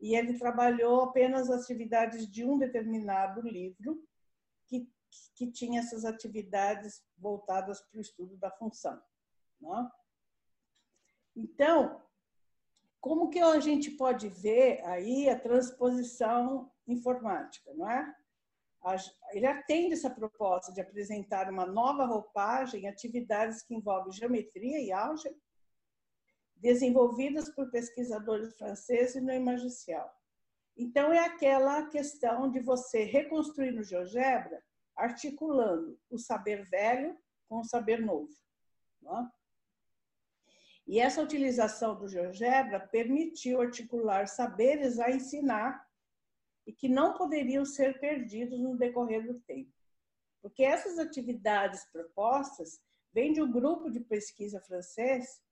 E 0.00 0.14
ele 0.14 0.38
trabalhou 0.38 1.02
apenas 1.02 1.50
as 1.50 1.62
atividades 1.62 2.30
de 2.30 2.44
um 2.44 2.58
determinado 2.58 3.40
livro, 3.40 4.02
que, 4.66 4.88
que 5.34 5.50
tinha 5.50 5.80
essas 5.80 6.04
atividades 6.04 7.04
voltadas 7.16 7.80
para 7.80 7.98
o 7.98 8.02
estudo 8.02 8.36
da 8.36 8.50
função. 8.50 9.00
Né? 9.60 9.90
Então, 11.36 12.02
como 13.00 13.28
que 13.28 13.40
a 13.40 13.60
gente 13.60 13.90
pode 13.90 14.28
ver 14.28 14.82
aí 14.84 15.28
a 15.28 15.38
transposição 15.38 16.72
informática, 16.86 17.72
não 17.74 17.90
é? 17.90 18.16
Ele 19.32 19.46
atende 19.46 19.94
essa 19.94 20.10
proposta 20.10 20.72
de 20.72 20.80
apresentar 20.80 21.50
uma 21.50 21.64
nova 21.64 22.04
roupagem, 22.04 22.86
atividades 22.86 23.62
que 23.62 23.74
envolvem 23.74 24.12
geometria 24.12 24.78
e 24.78 24.92
álgebra, 24.92 25.38
desenvolvidas 26.56 27.48
por 27.48 27.70
pesquisadores 27.70 28.56
franceses 28.56 29.22
no 29.22 29.32
Imagicial. 29.32 30.10
Então, 30.76 31.12
é 31.12 31.20
aquela 31.20 31.86
questão 31.88 32.50
de 32.50 32.60
você 32.60 33.04
reconstruir 33.04 33.70
no 33.70 33.82
GeoGebra, 33.82 34.62
articulando 34.96 35.98
o 36.10 36.18
saber 36.18 36.64
velho 36.68 37.16
com 37.48 37.60
o 37.60 37.64
saber 37.64 38.00
novo. 38.00 38.32
É? 39.06 39.44
E 40.86 41.00
essa 41.00 41.22
utilização 41.22 41.96
do 41.96 42.08
GeoGebra 42.08 42.80
permitiu 42.80 43.60
articular 43.60 44.28
saberes 44.28 44.98
a 44.98 45.10
ensinar 45.10 45.86
e 46.66 46.72
que 46.72 46.88
não 46.88 47.14
poderiam 47.14 47.64
ser 47.64 47.98
perdidos 48.00 48.58
no 48.60 48.76
decorrer 48.76 49.26
do 49.26 49.40
tempo. 49.40 49.72
Porque 50.42 50.62
essas 50.62 50.98
atividades 50.98 51.84
propostas 51.90 52.80
vêm 53.12 53.32
de 53.32 53.42
um 53.42 53.50
grupo 53.50 53.90
de 53.90 54.00
pesquisa 54.00 54.60
francês, 54.60 55.42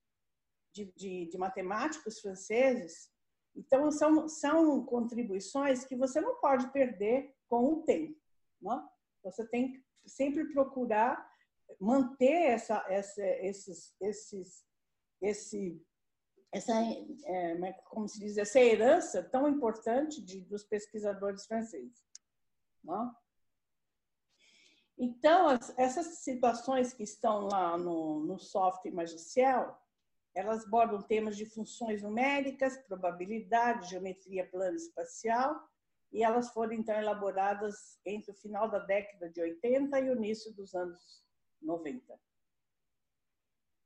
de, 0.72 0.92
de, 0.96 1.26
de 1.26 1.38
matemáticos 1.38 2.20
franceses, 2.20 3.10
então 3.54 3.90
são, 3.90 4.28
são 4.28 4.84
contribuições 4.84 5.84
que 5.84 5.94
você 5.94 6.20
não 6.20 6.40
pode 6.40 6.72
perder 6.72 7.34
com 7.48 7.64
o 7.72 7.82
tempo. 7.82 8.18
Não? 8.60 8.78
É? 8.78 8.88
Você 9.24 9.46
tem 9.46 9.72
que 9.72 9.84
sempre 10.06 10.50
procurar 10.52 11.30
manter 11.80 12.50
essa, 12.50 12.84
essa, 12.88 13.22
esses, 13.22 13.94
esses 14.00 14.64
esse, 15.20 15.80
essa, 16.52 16.72
é, 16.74 17.52
é 17.52 17.72
como 17.84 18.06
se 18.06 18.20
diz, 18.20 18.36
essa 18.36 18.60
herança 18.60 19.22
tão 19.22 19.48
importante 19.48 20.22
de, 20.22 20.42
dos 20.42 20.62
pesquisadores 20.62 21.46
franceses. 21.46 22.04
Não? 22.84 23.14
Então, 24.98 25.48
as, 25.48 25.76
essas 25.78 26.06
situações 26.18 26.92
que 26.92 27.02
estão 27.02 27.46
lá 27.46 27.78
no, 27.78 28.20
no 28.20 28.38
software 28.38 28.92
Magiciel, 28.92 29.76
elas 30.34 30.64
abordam 30.66 31.00
temas 31.02 31.36
de 31.36 31.46
funções 31.46 32.02
numéricas, 32.02 32.76
probabilidade, 32.86 33.90
geometria 33.90 34.48
plana 34.48 34.76
espacial, 34.76 35.58
e 36.12 36.22
elas 36.22 36.50
foram 36.52 36.74
então 36.74 36.94
elaboradas 36.94 37.98
entre 38.04 38.30
o 38.30 38.34
final 38.34 38.70
da 38.70 38.78
década 38.78 39.30
de 39.30 39.40
80 39.40 39.98
e 40.00 40.10
o 40.10 40.16
início 40.16 40.52
dos 40.52 40.74
anos 40.74 41.24
90. 41.62 42.18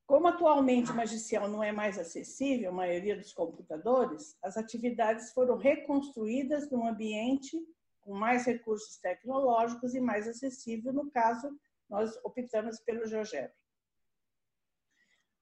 Como 0.07 0.29
atualmente 0.29 0.93
o 0.93 0.95
magicial 0.95 1.49
não 1.49 1.65
é 1.65 1.73
mais 1.73 1.99
acessível, 1.99 2.71
a 2.71 2.75
maioria 2.75 3.17
dos 3.17 3.33
computadores, 3.33 4.39
as 4.41 4.57
atividades 4.57 5.33
foram 5.33 5.57
reconstruídas 5.57 6.71
num 6.71 6.87
ambiente 6.87 7.59
com 8.01 8.15
mais 8.15 8.47
recursos 8.47 8.99
tecnológicos 8.99 9.97
e 9.97 10.01
mais 10.01 10.29
acessível. 10.29 10.93
No 10.93 11.11
caso, 11.11 11.51
nós 11.91 12.17
optamos 12.23 12.79
pelo 12.81 13.05
GeoGebra. 13.05 13.53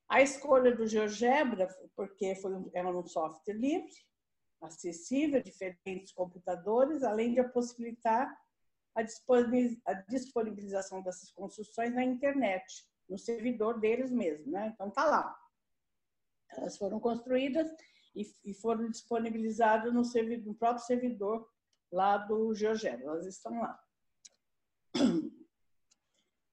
A 0.09 0.23
escolha 0.23 0.75
do 0.75 0.87
GeoGebra, 0.87 1.69
porque 1.95 2.35
foi 2.37 2.55
um, 2.55 2.71
era 2.73 2.89
um 2.89 3.07
software 3.07 3.55
livre, 3.55 3.93
acessível 4.63 5.41
a 5.41 5.43
diferentes 5.43 6.13
computadores, 6.15 7.03
além 7.03 7.35
de 7.35 7.43
possibilitar 7.51 8.35
a 8.95 9.03
disponibilização 10.09 11.03
dessas 11.03 11.31
construções 11.33 11.93
na 11.95 12.03
internet, 12.03 12.87
no 13.09 13.19
servidor 13.19 13.81
deles 13.81 14.11
mesmo, 14.11 14.51
né? 14.51 14.71
Então 14.75 14.91
tá 14.91 15.05
lá. 15.05 15.39
Elas 16.51 16.77
foram 16.77 17.01
construídas 17.01 17.71
e, 18.15 18.31
e 18.45 18.55
foram 18.55 18.89
disponibilizadas 18.91 19.93
no, 19.93 20.05
servidor, 20.05 20.47
no 20.47 20.55
próprio 20.55 20.85
servidor 20.85 21.49
lá 21.91 22.17
do 22.17 22.55
GeoGebra, 22.55 23.05
elas 23.05 23.27
estão 23.27 23.61
lá. 23.61 23.81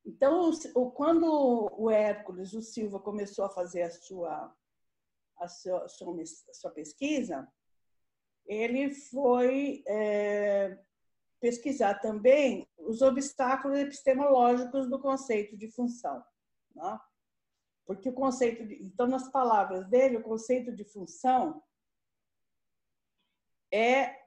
Então, 0.03 0.51
quando 0.95 1.69
o 1.77 1.89
Hércules, 1.89 2.53
o 2.53 2.61
Silva, 2.61 2.99
começou 2.99 3.45
a 3.45 3.49
fazer 3.49 3.83
a 3.83 3.91
sua, 3.91 4.55
a 5.37 5.47
sua, 5.47 5.85
a 5.85 6.53
sua, 6.53 6.71
pesquisa, 6.71 7.47
ele 8.45 8.93
foi 8.93 9.83
é, 9.87 10.77
pesquisar 11.39 11.95
também 11.99 12.67
os 12.77 13.01
obstáculos 13.01 13.77
epistemológicos 13.77 14.89
do 14.89 14.99
conceito 14.99 15.55
de 15.55 15.69
função. 15.69 16.23
Né? 16.75 16.99
Porque 17.85 18.09
o 18.09 18.13
conceito 18.13 18.65
de, 18.65 18.81
então, 18.83 19.07
nas 19.07 19.29
palavras 19.31 19.87
dele, 19.87 20.17
o 20.17 20.23
conceito 20.23 20.71
de 20.71 20.83
função 20.83 21.61
é 23.71 24.21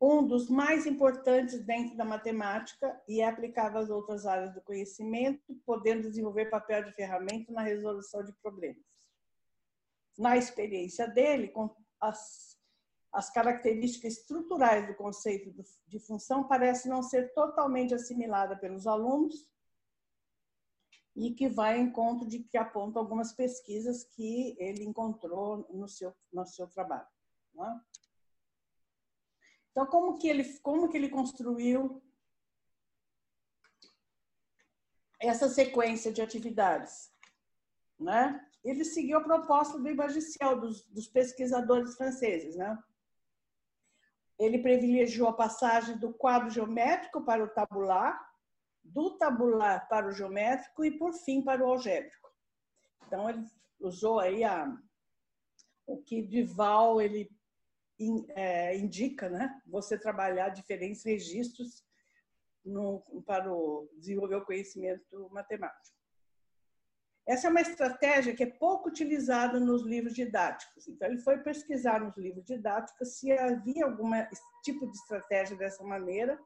um 0.00 0.26
dos 0.26 0.48
mais 0.50 0.86
importantes 0.86 1.64
dentro 1.64 1.96
da 1.96 2.04
matemática 2.04 3.00
e 3.08 3.20
é 3.20 3.28
aplicável 3.28 3.80
às 3.80 3.90
outras 3.90 4.26
áreas 4.26 4.52
do 4.52 4.60
conhecimento, 4.60 5.54
podendo 5.64 6.08
desenvolver 6.08 6.50
papel 6.50 6.84
de 6.84 6.92
ferramenta 6.92 7.50
na 7.52 7.62
resolução 7.62 8.22
de 8.22 8.32
problemas. 8.34 8.84
Na 10.18 10.36
experiência 10.36 11.08
dele, 11.08 11.52
as, 12.00 12.58
as 13.12 13.30
características 13.30 14.18
estruturais 14.18 14.86
do 14.86 14.94
conceito 14.94 15.50
de 15.86 15.98
função 16.00 16.46
parecem 16.46 16.90
não 16.90 17.02
ser 17.02 17.32
totalmente 17.32 17.94
assimiladas 17.94 18.58
pelos 18.60 18.86
alunos 18.86 19.48
e 21.16 21.32
que 21.32 21.48
vai 21.48 21.78
em 21.78 21.84
encontro 21.84 22.28
de 22.28 22.40
que 22.40 22.58
apontam 22.58 23.00
algumas 23.00 23.32
pesquisas 23.32 24.04
que 24.04 24.54
ele 24.58 24.84
encontrou 24.84 25.66
no 25.72 25.88
seu, 25.88 26.14
no 26.30 26.44
seu 26.44 26.68
trabalho. 26.68 27.08
Né? 27.54 27.80
Então, 29.70 29.86
como 29.86 30.18
que 30.18 30.28
ele, 30.28 30.44
como 30.58 30.90
que 30.90 30.96
ele 30.98 31.08
construiu 31.08 32.02
essa 35.18 35.48
sequência 35.48 36.12
de 36.12 36.20
atividades? 36.20 37.10
Né? 37.98 38.46
Ele 38.62 38.84
seguiu 38.84 39.16
a 39.16 39.24
proposta 39.24 39.78
do 39.78 39.88
Ibagiciel, 39.88 40.60
dos, 40.60 40.84
dos 40.88 41.08
pesquisadores 41.08 41.96
franceses. 41.96 42.56
Né? 42.56 42.78
Ele 44.38 44.58
privilegiou 44.58 45.28
a 45.28 45.36
passagem 45.36 45.96
do 45.96 46.12
quadro 46.12 46.50
geométrico 46.50 47.24
para 47.24 47.42
o 47.42 47.48
tabular, 47.48 48.35
do 48.92 49.16
tabular 49.16 49.88
para 49.88 50.08
o 50.08 50.12
geométrico 50.12 50.84
e, 50.84 50.98
por 50.98 51.12
fim, 51.12 51.42
para 51.42 51.64
o 51.64 51.68
algébrico. 51.68 52.30
Então, 53.06 53.28
ele 53.28 53.44
usou 53.80 54.18
aí 54.18 54.42
a, 54.44 54.74
o 55.86 56.02
que 56.02 56.22
Duval 56.22 57.00
ele 57.00 57.30
in, 57.98 58.24
é, 58.30 58.76
indica 58.76 59.28
né, 59.28 59.60
você 59.66 59.98
trabalhar 59.98 60.50
diferentes 60.50 61.04
registros 61.04 61.84
no, 62.64 63.02
para 63.24 63.52
o, 63.52 63.88
desenvolver 63.98 64.36
o 64.36 64.44
conhecimento 64.44 65.28
matemático. 65.30 65.96
Essa 67.26 67.48
é 67.48 67.50
uma 67.50 67.60
estratégia 67.60 68.34
que 68.36 68.44
é 68.44 68.50
pouco 68.50 68.88
utilizada 68.88 69.58
nos 69.58 69.82
livros 69.82 70.14
didáticos. 70.14 70.86
Então, 70.86 71.08
ele 71.08 71.18
foi 71.18 71.38
pesquisar 71.38 72.00
nos 72.00 72.16
livros 72.16 72.44
didáticos 72.44 73.18
se 73.18 73.32
havia 73.32 73.84
algum 73.84 74.10
tipo 74.62 74.88
de 74.88 74.96
estratégia 74.96 75.56
dessa 75.56 75.82
maneira, 75.82 76.38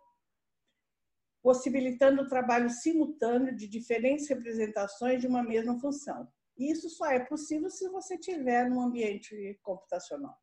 possibilitando 1.42 2.22
o 2.22 2.28
trabalho 2.28 2.68
simultâneo 2.70 3.54
de 3.54 3.66
diferentes 3.66 4.28
representações 4.28 5.20
de 5.20 5.26
uma 5.26 5.42
mesma 5.42 5.78
função. 5.80 6.28
E 6.58 6.70
isso 6.70 6.90
só 6.90 7.06
é 7.06 7.20
possível 7.20 7.70
se 7.70 7.88
você 7.88 8.18
tiver 8.18 8.68
num 8.68 8.82
ambiente 8.82 9.58
computacional. 9.62 10.36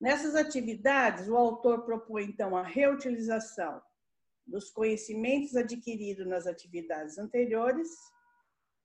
Nessas 0.00 0.34
atividades, 0.34 1.28
o 1.28 1.36
autor 1.36 1.84
propõe, 1.84 2.24
então, 2.24 2.56
a 2.56 2.62
reutilização 2.62 3.80
dos 4.46 4.70
conhecimentos 4.70 5.54
adquiridos 5.54 6.26
nas 6.26 6.46
atividades 6.46 7.18
anteriores, 7.18 7.88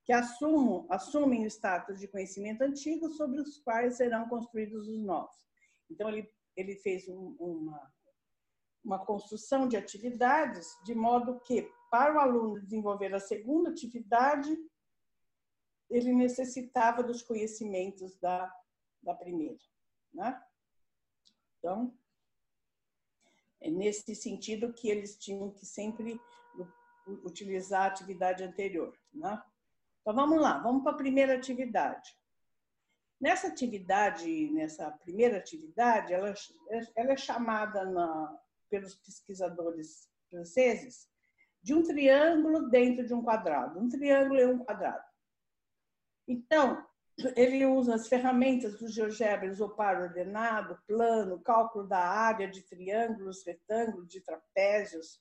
que 0.06 0.14
assumam, 0.14 0.86
assumem 0.90 1.44
o 1.44 1.48
status 1.48 2.00
de 2.00 2.08
conhecimento 2.08 2.62
antigo, 2.62 3.10
sobre 3.10 3.42
os 3.42 3.58
quais 3.58 3.98
serão 3.98 4.30
construídos 4.30 4.88
os 4.88 5.04
novos. 5.04 5.36
Então, 5.90 6.10
ele, 6.10 6.30
ele 6.56 6.76
fez 6.76 7.08
um, 7.08 7.36
uma, 7.40 7.92
uma 8.88 9.06
construção 9.06 9.68
de 9.68 9.76
atividades, 9.76 10.80
de 10.86 10.96
modo 10.96 11.42
que, 11.42 11.70
para 11.92 12.16
o 12.16 12.20
aluno 12.20 12.62
desenvolver 12.62 13.14
a 13.14 13.20
segunda 13.20 13.70
atividade, 13.70 14.58
ele 15.90 16.14
necessitava 16.14 17.04
dos 17.04 17.22
conhecimentos 17.22 18.18
da, 18.18 18.50
da 19.04 19.14
primeira. 19.14 19.60
Né? 20.14 20.42
Então, 21.60 21.94
é 23.60 23.70
nesse 23.70 24.16
sentido 24.16 24.74
que 24.74 24.90
eles 24.90 25.18
tinham 25.18 25.52
que 25.52 25.66
sempre 25.66 26.18
utilizar 27.26 27.84
a 27.84 27.88
atividade 27.88 28.42
anterior. 28.42 28.98
Né? 29.14 29.44
Então, 30.00 30.16
vamos 30.16 30.42
lá, 30.42 30.60
vamos 30.60 30.84
para 30.84 30.94
a 30.94 30.98
primeira 30.98 31.36
atividade. 31.36 32.18
Nessa 33.20 33.48
atividade, 33.48 34.50
nessa 34.52 34.90
primeira 34.92 35.38
atividade, 35.38 36.14
ela, 36.14 36.34
ela 36.96 37.12
é 37.12 37.18
chamada 37.18 37.84
na, 37.84 38.47
pelos 38.70 38.96
pesquisadores 38.96 40.10
franceses 40.30 41.08
de 41.62 41.74
um 41.74 41.84
triângulo 41.84 42.70
dentro 42.70 43.06
de 43.06 43.14
um 43.14 43.22
quadrado. 43.22 43.80
Um 43.80 43.90
triângulo 43.90 44.40
é 44.40 44.48
um 44.48 44.60
quadrado. 44.60 45.04
Então, 46.28 46.86
ele 47.36 47.66
usa 47.66 47.96
as 47.96 48.08
ferramentas 48.08 48.78
do 48.78 48.88
GeoGebra, 48.88 49.48
isopar 49.48 50.00
ordenado, 50.00 50.78
plano, 50.86 51.42
cálculo 51.42 51.88
da 51.88 52.00
área 52.00 52.48
de 52.48 52.62
triângulos, 52.62 53.44
retângulos, 53.46 54.08
de 54.08 54.22
trapézios, 54.22 55.20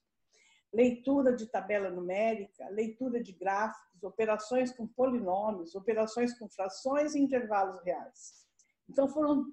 leitura 0.72 1.34
de 1.34 1.46
tabela 1.46 1.90
numérica, 1.90 2.68
leitura 2.68 3.22
de 3.22 3.32
gráficos, 3.32 4.02
operações 4.02 4.70
com 4.72 4.86
polinômios, 4.86 5.74
operações 5.74 6.38
com 6.38 6.48
frações 6.48 7.14
e 7.14 7.20
intervalos 7.20 7.82
reais. 7.82 8.46
Então 8.88 9.08
foram 9.08 9.46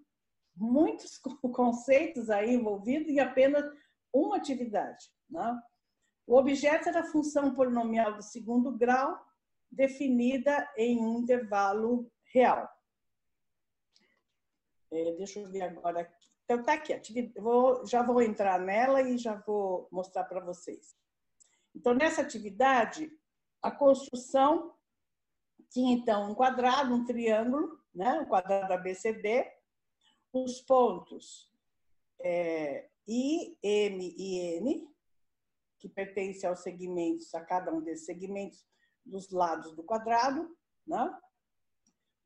muitos 0.56 1.18
conceitos 1.54 2.30
aí 2.30 2.54
envolvidos 2.54 3.08
em 3.08 3.20
apenas 3.20 3.64
uma 4.14 4.38
atividade. 4.38 5.12
Né? 5.30 5.62
O 6.28 6.38
objeto 6.38 6.88
era 6.88 7.02
a 7.02 7.12
função 7.12 7.54
polinomial 7.54 8.14
do 8.14 8.22
segundo 8.22 8.72
grau, 8.72 9.20
definida 9.72 10.72
em 10.78 11.00
um 11.00 11.20
intervalo 11.20 12.10
real. 12.32 12.70
É, 14.92 15.12
deixa 15.14 15.40
eu 15.40 15.50
ver 15.50 15.64
agora. 15.64 16.10
Então, 16.46 16.64
tá 16.64 16.74
aqui. 16.74 16.94
Vou, 17.36 17.86
já 17.86 18.04
vou 18.04 18.22
entrar 18.22 18.60
nela 18.60 19.02
e 19.02 19.18
já 19.18 19.36
vou 19.36 19.88
mostrar 19.92 20.26
para 20.26 20.40
vocês. 20.40 20.96
Então, 21.76 21.94
nessa 21.94 22.22
atividade, 22.22 23.12
a 23.62 23.72
construção 23.72 24.74
tinha, 25.72 25.96
então, 25.96 26.30
um 26.30 26.36
quadrado, 26.36 26.94
um 26.94 27.04
triângulo, 27.04 27.80
né? 27.94 28.20
um 28.20 28.26
quadrado 28.26 28.74
ABCD, 28.74 29.52
os 30.32 30.62
pontos 30.62 31.52
é, 32.20 32.90
I, 33.08 33.58
M 33.62 34.16
e 34.18 34.40
N, 34.58 34.88
que 35.80 35.90
pertencem 35.90 36.50
aos 36.50 36.60
segmentos, 36.60 37.34
a 37.36 37.44
cada 37.44 37.74
um 37.74 37.82
desses 37.82 38.06
segmentos 38.06 38.66
dos 39.06 39.30
lados 39.32 39.74
do 39.76 39.84
quadrado, 39.84 40.58
né? 40.88 41.20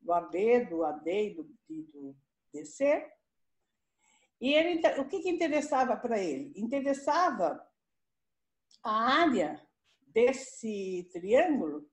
do 0.00 0.12
AB, 0.12 0.66
do 0.66 0.84
AD 0.84 1.10
e 1.10 1.34
do, 1.34 1.50
e 1.68 1.82
do 1.82 2.16
DC. 2.52 3.10
E 4.40 4.54
ele, 4.54 4.80
o 5.00 5.08
que, 5.08 5.20
que 5.20 5.28
interessava 5.28 5.96
para 5.96 6.20
ele? 6.20 6.52
Interessava 6.56 7.60
a 8.82 9.22
área 9.22 9.60
desse 10.00 11.08
triângulo, 11.12 11.90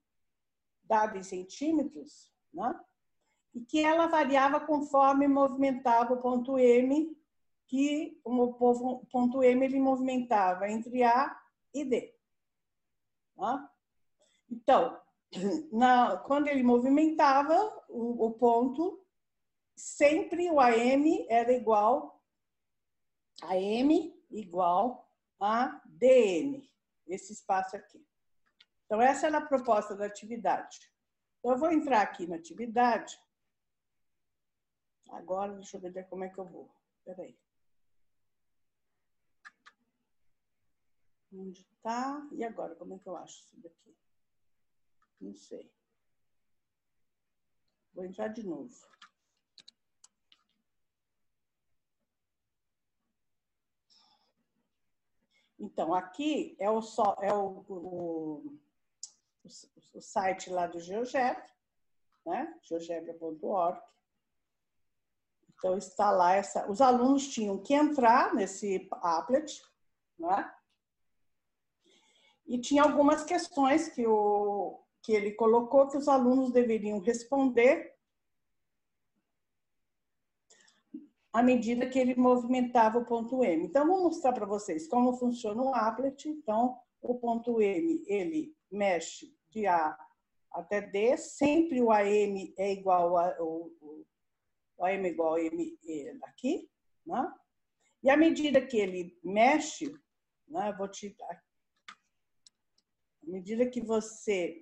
dada 0.84 1.17
em 1.17 1.24
centímetros, 1.24 2.32
né? 2.54 2.80
e 3.54 3.62
que 3.62 3.80
ela 3.80 4.08
variava 4.08 4.60
conforme 4.60 5.28
movimentava 5.28 6.13
o 6.13 6.21
ponto 6.21 6.60
M, 6.60 7.17
que 7.67 8.19
o 8.23 8.54
ponto 9.12 9.43
M 9.43 9.65
ele 9.65 9.80
movimentava 9.80 10.69
entre 10.69 11.04
A 11.04 11.36
e 11.73 11.84
D. 11.84 12.15
Né? 13.36 13.69
Então, 14.49 15.01
na, 15.71 16.17
quando 16.17 16.47
ele 16.47 16.63
movimentava 16.63 17.54
o, 17.89 18.28
o, 18.28 18.32
ponto, 18.34 19.04
sempre 19.75 20.49
o 20.49 20.60
AM 20.60 21.25
era 21.30 21.51
igual 21.51 22.23
a 23.43 23.58
M 23.58 24.15
igual 24.30 25.10
a 25.39 25.82
DN, 25.86 26.67
esse 27.08 27.34
espaço 27.34 27.75
aqui. 27.75 28.06
Então, 28.86 29.01
essa 29.01 29.28
era 29.28 29.39
a 29.39 29.45
proposta 29.45 29.95
da 29.95 30.06
atividade. 30.06 30.80
Então, 31.39 31.51
eu 31.51 31.58
vou 31.58 31.71
entrar 31.71 32.01
aqui 32.01 32.28
na 32.28 32.36
atividade. 32.36 33.19
Agora, 35.10 35.54
deixa 35.54 35.78
eu 35.78 35.82
ver 35.82 36.08
como 36.08 36.23
é 36.23 36.30
que 36.30 36.38
eu 36.38 36.45
vou. 36.45 36.73
Espera 36.99 37.23
aí. 37.23 37.38
Onde 41.38 41.62
está? 41.62 42.26
E 42.32 42.43
agora, 42.43 42.76
como 42.76 42.93
é 42.93 43.00
que 43.00 43.08
eu 43.08 43.17
acho 43.17 43.39
isso 43.43 43.60
daqui? 43.62 43.95
Não 45.19 45.34
sei. 45.36 45.69
Vou 47.93 48.06
entrar 48.06 48.30
de 48.30 48.43
novo. 48.43 48.74
Então, 55.60 55.93
aqui 55.93 56.56
é 56.60 56.69
o, 56.69 56.80
é 57.21 57.34
o, 57.34 57.65
o, 57.67 58.60
o 59.93 60.02
site 60.02 60.50
lá 60.50 60.67
do 60.67 60.80
GeoGebra, 60.80 61.45
né? 62.26 62.58
geogebra.org. 62.62 63.82
Então, 65.50 65.78
está 65.78 66.12
lá, 66.12 66.34
essa, 66.34 66.69
os 66.69 66.82
alunos 66.82 67.28
tinham 67.28 67.62
que 67.62 67.74
entrar 67.74 68.34
nesse 68.34 68.88
applet, 68.91 69.62
né? 70.19 70.55
E 72.46 72.60
tinha 72.60 72.84
algumas 72.84 73.24
questões 73.24 73.90
que, 73.90 74.06
o, 74.06 74.80
que 75.02 75.14
ele 75.14 75.32
colocou 75.32 75.88
que 75.88 75.98
os 75.98 76.08
alunos 76.08 76.52
deveriam 76.52 77.00
responder 77.00 77.96
à 81.34 81.44
medida 81.44 81.90
que 81.90 82.00
ele 82.00 82.16
movimentava 82.16 82.98
o 82.98 83.06
ponto 83.06 83.44
M. 83.44 83.66
Então, 83.66 83.86
vou 83.86 84.04
mostrar 84.04 84.32
para 84.32 84.46
vocês 84.46 84.88
como 84.88 85.18
funciona 85.18 85.62
o 85.62 85.76
applet. 85.76 86.30
Então, 86.30 86.78
o 87.02 87.16
ponto 87.16 87.62
M, 87.62 88.04
ele 88.08 88.56
mexe 88.72 89.36
de 89.50 89.68
A 89.68 89.98
até 90.56 90.80
D, 90.80 91.18
sempre 91.18 91.82
o 91.82 91.92
AM 91.92 92.54
é 92.58 92.72
igual 92.72 93.18
a, 93.18 93.36
o, 93.42 94.06
o 94.78 94.86
AM 94.86 95.06
é 95.06 95.12
igual 95.12 95.36
a 95.36 95.42
M 95.42 95.78
aqui, 96.24 96.70
né? 97.06 97.34
E 98.02 98.10
à 98.10 98.16
medida 98.16 98.66
que 98.66 98.78
ele 98.78 99.20
mexe, 99.22 99.94
né, 100.48 100.74
vou 100.78 100.88
te 100.88 101.16
à 103.28 103.32
medida 103.32 103.70
que 103.70 103.82
você 103.82 104.62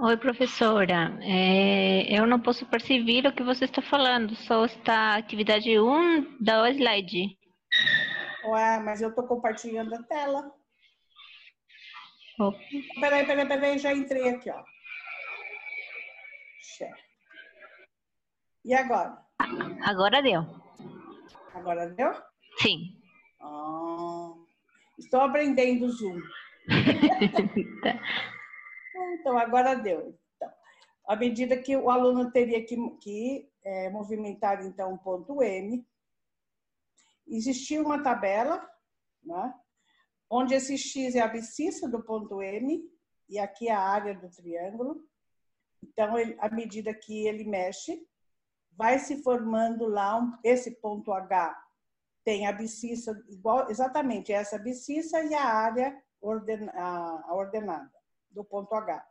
Oi, 0.00 0.16
professora. 0.16 1.16
É, 1.20 2.18
eu 2.18 2.26
não 2.26 2.40
posso 2.40 2.66
perceber 2.66 3.24
o 3.24 3.32
que 3.32 3.42
você 3.44 3.66
está 3.66 3.80
falando, 3.80 4.34
só 4.34 4.64
está 4.64 5.14
atividade 5.14 5.78
1 5.78 6.38
da 6.40 6.68
slide. 6.70 7.38
Ué, 8.46 8.80
mas 8.80 9.00
eu 9.00 9.10
estou 9.10 9.28
compartilhando 9.28 9.94
a 9.94 10.02
tela. 10.02 10.50
Oh. 12.40 12.52
Peraí, 13.00 13.24
peraí, 13.24 13.46
peraí, 13.46 13.78
já 13.78 13.92
entrei 13.92 14.30
aqui, 14.30 14.50
ó. 14.50 14.64
Share. 16.60 17.00
E 18.64 18.74
agora? 18.74 19.18
Agora 19.84 20.20
deu. 20.20 20.44
Agora 21.54 21.88
deu? 21.90 22.12
Sim. 22.58 23.00
Ah, 23.40 24.32
estou 24.98 25.20
aprendendo 25.20 25.88
Zoom. 25.90 26.20
Então, 29.14 29.38
agora 29.38 29.74
deu. 29.74 30.18
Então, 30.36 30.52
à 31.06 31.16
medida 31.16 31.56
que 31.56 31.76
o 31.76 31.90
aluno 31.90 32.30
teria 32.30 32.64
que, 32.64 32.76
que 32.98 33.48
é, 33.64 33.90
movimentar, 33.90 34.64
então, 34.64 34.92
um 34.92 34.98
ponto 34.98 35.42
M, 35.42 35.86
existia 37.26 37.80
uma 37.80 38.02
tabela, 38.02 38.68
né, 39.22 39.54
onde 40.28 40.54
esse 40.54 40.76
X 40.76 41.14
é 41.14 41.20
a 41.20 41.24
abscissa 41.24 41.88
do 41.88 42.02
ponto 42.02 42.42
M 42.42 42.82
e 43.28 43.38
aqui 43.38 43.68
é 43.68 43.72
a 43.72 43.80
área 43.80 44.14
do 44.14 44.30
triângulo. 44.30 45.02
Então, 45.82 46.18
ele, 46.18 46.36
à 46.38 46.48
medida 46.48 46.94
que 46.94 47.26
ele 47.26 47.44
mexe, 47.44 48.06
vai 48.72 48.98
se 48.98 49.22
formando 49.22 49.86
lá 49.86 50.18
um, 50.18 50.36
esse 50.42 50.70
ponto 50.80 51.12
H 51.12 51.58
tem 52.24 52.46
a 52.46 52.50
abscissa 52.50 53.20
igual 53.28 53.68
exatamente 53.68 54.32
essa 54.32 54.56
abscissa 54.56 55.22
e 55.24 55.34
a 55.34 55.44
área 55.44 56.00
orden, 56.22 56.68
a, 56.70 57.24
a 57.26 57.34
ordenada 57.34 57.92
do 58.30 58.44
ponto 58.44 58.74
H. 58.74 59.06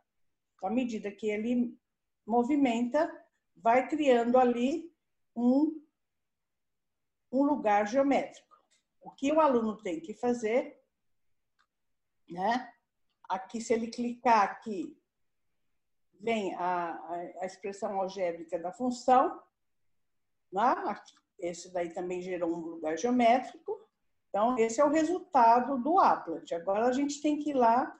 Então, 0.56 0.68
à 0.68 0.72
medida 0.72 1.10
que 1.12 1.28
ele 1.30 1.78
movimenta, 2.26 3.10
vai 3.56 3.88
criando 3.88 4.38
ali 4.38 4.92
um, 5.36 5.80
um 7.30 7.42
lugar 7.44 7.86
geométrico. 7.86 8.56
O 9.00 9.10
que 9.10 9.32
o 9.32 9.40
aluno 9.40 9.76
tem 9.82 10.00
que 10.00 10.14
fazer, 10.14 10.80
né? 12.28 12.72
Aqui, 13.28 13.60
se 13.60 13.72
ele 13.72 13.88
clicar 13.88 14.42
aqui, 14.42 14.96
vem 16.20 16.54
a, 16.54 16.92
a, 17.40 17.46
expressão 17.46 18.00
algébrica 18.00 18.58
da 18.58 18.72
função, 18.72 19.42
né? 20.52 20.74
Esse 21.38 21.72
daí 21.72 21.92
também 21.92 22.22
gerou 22.22 22.50
um 22.50 22.60
lugar 22.60 22.96
geométrico. 22.96 23.81
Então, 24.32 24.58
esse 24.58 24.80
é 24.80 24.84
o 24.84 24.88
resultado 24.88 25.76
do 25.82 25.98
applet. 25.98 26.54
Agora, 26.54 26.86
a 26.86 26.92
gente 26.92 27.20
tem 27.20 27.38
que 27.38 27.50
ir 27.50 27.54
lá 27.54 27.94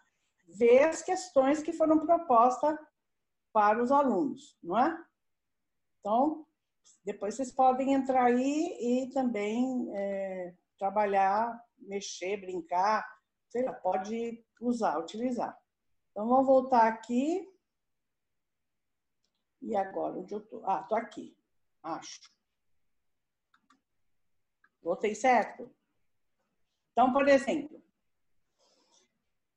ver 0.48 0.84
as 0.84 1.02
questões 1.02 1.62
que 1.62 1.74
foram 1.74 2.06
propostas 2.06 2.74
para 3.52 3.82
os 3.82 3.92
alunos, 3.92 4.56
não 4.62 4.78
é? 4.78 5.06
Então, 6.00 6.46
depois 7.04 7.34
vocês 7.34 7.52
podem 7.52 7.92
entrar 7.92 8.24
aí 8.24 8.78
e 8.80 9.10
também 9.10 9.90
é, 9.94 10.54
trabalhar, 10.78 11.62
mexer, 11.76 12.38
brincar, 12.38 13.06
sei 13.50 13.62
lá, 13.62 13.74
pode 13.74 14.42
usar, 14.58 14.98
utilizar. 14.98 15.54
Então, 16.12 16.26
vamos 16.26 16.46
voltar 16.46 16.88
aqui. 16.88 17.46
E 19.60 19.76
agora, 19.76 20.14
onde 20.14 20.32
eu 20.32 20.40
tô? 20.40 20.64
Ah, 20.64 20.82
tô 20.84 20.94
aqui, 20.94 21.36
acho. 21.82 22.22
Voltei 24.82 25.14
certo? 25.14 25.70
Então, 26.92 27.12
por 27.12 27.26
exemplo, 27.28 27.82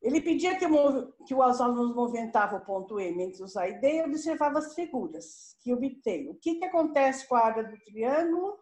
ele 0.05 0.21
pedia 0.21 0.57
que, 0.57 0.65
que 1.25 1.33
os 1.33 1.61
alunos 1.61 1.95
movimentavam 1.95 2.59
o 2.59 2.65
ponto 2.65 2.99
M 2.99 3.23
entre 3.23 3.43
os 3.43 3.57
A 3.57 3.67
e 3.67 3.79
D 3.79 3.97
e 3.97 4.03
observava 4.03 4.59
as 4.59 4.75
figuras 4.75 5.57
que 5.59 5.73
obtém. 5.73 6.29
O 6.29 6.35
que, 6.35 6.55
que 6.55 6.65
acontece 6.65 7.27
com 7.27 7.35
a 7.35 7.45
área 7.45 7.63
do 7.63 7.77
triângulo? 7.79 8.59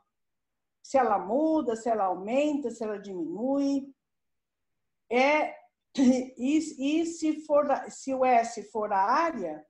Se 0.82 0.98
ela 0.98 1.20
muda, 1.20 1.76
se 1.76 1.90
ela 1.90 2.06
aumenta, 2.06 2.72
se 2.72 2.84
ela 2.84 2.98
diminui. 2.98 3.94
É, 5.12 5.54
e, 5.98 7.02
e 7.02 7.06
se, 7.06 7.46
for, 7.46 7.68
se 7.90 8.14
o 8.14 8.24
S 8.24 8.64
for 8.72 8.94
a 8.94 9.02
área, 9.02 9.66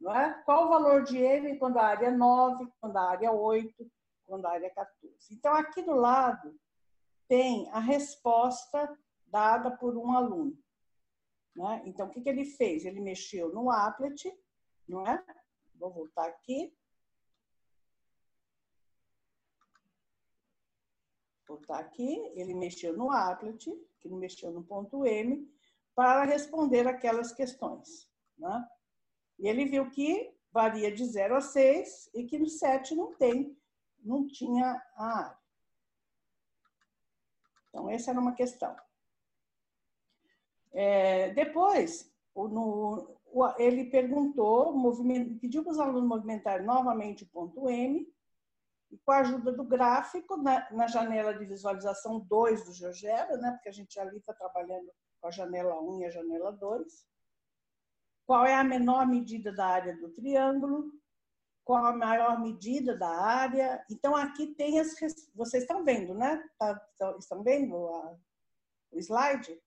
não 0.00 0.14
é? 0.14 0.42
qual 0.44 0.66
o 0.66 0.68
valor 0.70 1.04
de 1.04 1.18
M 1.18 1.58
quando 1.58 1.78
a 1.78 1.84
área 1.84 2.06
é 2.06 2.10
9, 2.10 2.66
quando 2.80 2.96
a 2.96 3.10
área 3.10 3.26
é 3.26 3.30
8, 3.30 3.72
quando 4.26 4.46
a 4.46 4.52
área 4.52 4.66
é 4.66 4.70
14? 4.70 5.34
Então, 5.34 5.54
aqui 5.54 5.82
do 5.82 5.94
lado 5.94 6.54
tem 7.28 7.68
a 7.70 7.78
resposta 7.78 8.98
dada 9.26 9.70
por 9.70 9.96
um 9.96 10.12
aluno. 10.12 10.56
Né? 11.56 11.82
Então, 11.86 12.06
o 12.06 12.10
que, 12.10 12.20
que 12.20 12.28
ele 12.28 12.44
fez? 12.44 12.84
Ele 12.84 13.00
mexeu 13.00 13.52
no 13.52 13.70
applet, 13.70 14.32
não 14.88 15.06
é? 15.06 15.24
Vou 15.74 15.92
voltar 15.92 16.26
aqui. 16.26 16.76
Voltar 21.46 21.78
aqui, 21.78 22.32
ele 22.34 22.54
mexeu 22.54 22.96
no 22.96 23.10
applet, 23.10 23.64
que 24.00 24.08
ele 24.08 24.16
mexeu 24.16 24.50
no 24.50 24.64
ponto 24.64 25.04
M, 25.04 25.48
para 25.94 26.24
responder 26.24 26.86
aquelas 26.86 27.32
questões. 27.32 28.10
Né? 28.38 28.68
E 29.38 29.48
ele 29.48 29.66
viu 29.66 29.90
que 29.90 30.34
varia 30.50 30.92
de 30.92 31.04
0 31.04 31.36
a 31.36 31.40
6 31.40 32.10
e 32.14 32.24
que 32.24 32.38
no 32.38 32.48
7 32.48 32.94
não 32.94 33.14
tem, 33.14 33.56
não 33.98 34.26
tinha 34.26 34.80
a 34.96 35.18
área. 35.18 35.43
Então, 37.74 37.90
essa 37.90 38.12
era 38.12 38.20
uma 38.20 38.34
questão. 38.34 38.76
É, 40.72 41.30
depois, 41.30 42.08
no, 42.36 43.18
ele 43.58 43.90
perguntou, 43.90 44.72
pediu 45.40 45.64
para 45.64 45.72
os 45.72 45.80
alunos 45.80 46.08
movimentarem 46.08 46.64
novamente 46.64 47.24
o 47.24 47.28
ponto 47.28 47.68
M, 47.68 48.08
e 48.92 48.98
com 48.98 49.10
a 49.10 49.18
ajuda 49.18 49.50
do 49.50 49.64
gráfico, 49.64 50.36
na, 50.36 50.70
na 50.70 50.86
janela 50.86 51.36
de 51.36 51.44
visualização 51.44 52.20
2 52.20 52.64
do 52.64 52.72
GeoGebra, 52.72 53.38
né, 53.38 53.50
porque 53.50 53.68
a 53.68 53.72
gente 53.72 53.98
ali 53.98 54.18
está 54.18 54.32
trabalhando 54.32 54.88
com 55.20 55.26
a 55.26 55.32
janela 55.32 55.80
1 55.80 56.00
e 56.00 56.04
a 56.04 56.10
janela 56.10 56.52
2, 56.52 57.04
qual 58.24 58.46
é 58.46 58.54
a 58.54 58.62
menor 58.62 59.04
medida 59.04 59.52
da 59.52 59.66
área 59.66 59.96
do 59.96 60.10
triângulo, 60.10 60.92
qual 61.64 61.84
a 61.86 61.96
maior 61.96 62.40
medida 62.40 62.96
da 62.96 63.08
área. 63.08 63.84
Então, 63.90 64.14
aqui 64.14 64.54
tem 64.54 64.78
as. 64.78 64.94
Vocês 65.34 65.64
estão 65.64 65.84
vendo, 65.84 66.14
né? 66.14 66.42
Tá, 66.58 66.88
estão 67.18 67.42
vendo 67.42 67.74
a, 67.88 68.16
o 68.92 68.98
slide? 68.98 69.58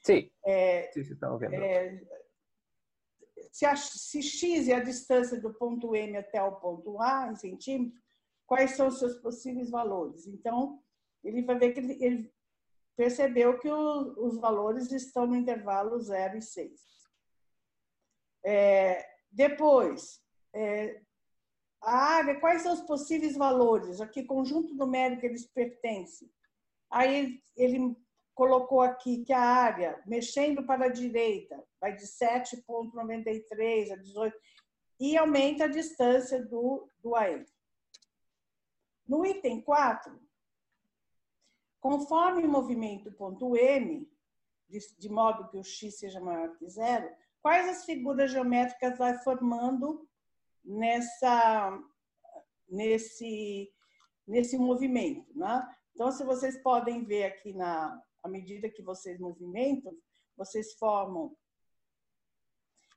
Sim. 0.00 0.30
É, 0.44 0.90
sim, 0.92 1.00
estão 1.00 1.36
vendo. 1.38 1.54
É, 1.54 2.00
se, 3.50 3.66
a, 3.66 3.74
se 3.74 4.22
x 4.22 4.68
é 4.68 4.74
a 4.74 4.82
distância 4.82 5.40
do 5.40 5.52
ponto 5.52 5.94
M 5.94 6.16
até 6.16 6.40
o 6.42 6.56
ponto 6.56 7.00
A, 7.00 7.28
em 7.30 7.36
centímetros, 7.36 8.00
quais 8.46 8.76
são 8.76 8.86
os 8.86 8.98
seus 8.98 9.16
possíveis 9.16 9.70
valores? 9.70 10.26
Então, 10.26 10.80
ele 11.24 11.42
vai 11.42 11.58
ver 11.58 11.72
que 11.72 11.80
ele, 11.80 12.04
ele 12.04 12.34
percebeu 12.96 13.58
que 13.58 13.68
o, 13.68 14.26
os 14.26 14.38
valores 14.38 14.92
estão 14.92 15.26
no 15.26 15.36
intervalo 15.36 15.98
0 15.98 16.38
e 16.38 16.42
6. 16.42 16.80
É, 18.44 19.04
depois, 19.30 20.22
é, 20.54 21.00
a 21.80 21.96
área, 22.16 22.40
quais 22.40 22.62
são 22.62 22.72
os 22.74 22.80
possíveis 22.82 23.36
valores? 23.36 24.00
A 24.00 24.06
que 24.06 24.24
conjunto 24.24 24.74
numérico 24.74 25.24
eles 25.24 25.46
pertencem? 25.46 26.30
Aí 26.90 27.14
ele, 27.14 27.42
ele 27.56 27.96
colocou 28.34 28.80
aqui 28.80 29.24
que 29.24 29.32
a 29.32 29.40
área, 29.40 30.00
mexendo 30.06 30.64
para 30.64 30.86
a 30.86 30.92
direita, 30.92 31.62
vai 31.80 31.94
de 31.94 32.04
7,93 32.04 33.92
a 33.92 33.96
18, 33.96 34.36
e 35.00 35.16
aumenta 35.16 35.64
a 35.64 35.68
distância 35.68 36.44
do, 36.44 36.88
do 37.00 37.14
AM. 37.14 37.44
No 39.06 39.24
item 39.24 39.60
4, 39.62 40.18
Conforme 41.80 42.44
o 42.44 42.50
movimento 42.50 43.12
ponto 43.12 43.56
M, 43.56 44.10
de, 44.68 44.78
de 44.98 45.08
modo 45.08 45.48
que 45.48 45.56
o 45.56 45.64
x 45.64 45.98
seja 45.98 46.20
maior 46.20 46.56
que 46.56 46.68
zero, 46.68 47.08
quais 47.40 47.68
as 47.68 47.84
figuras 47.84 48.30
geométricas 48.30 48.98
vai 48.98 49.16
formando 49.18 50.07
nessa, 50.68 51.82
nesse, 52.68 53.72
nesse 54.26 54.58
movimento. 54.58 55.26
Né? 55.36 55.66
Então, 55.94 56.12
se 56.12 56.22
vocês 56.22 56.62
podem 56.62 57.04
ver 57.04 57.24
aqui, 57.24 57.52
na, 57.54 58.00
à 58.22 58.28
medida 58.28 58.68
que 58.68 58.82
vocês 58.82 59.18
movimentam, 59.18 59.92
vocês 60.36 60.74
formam 60.74 61.34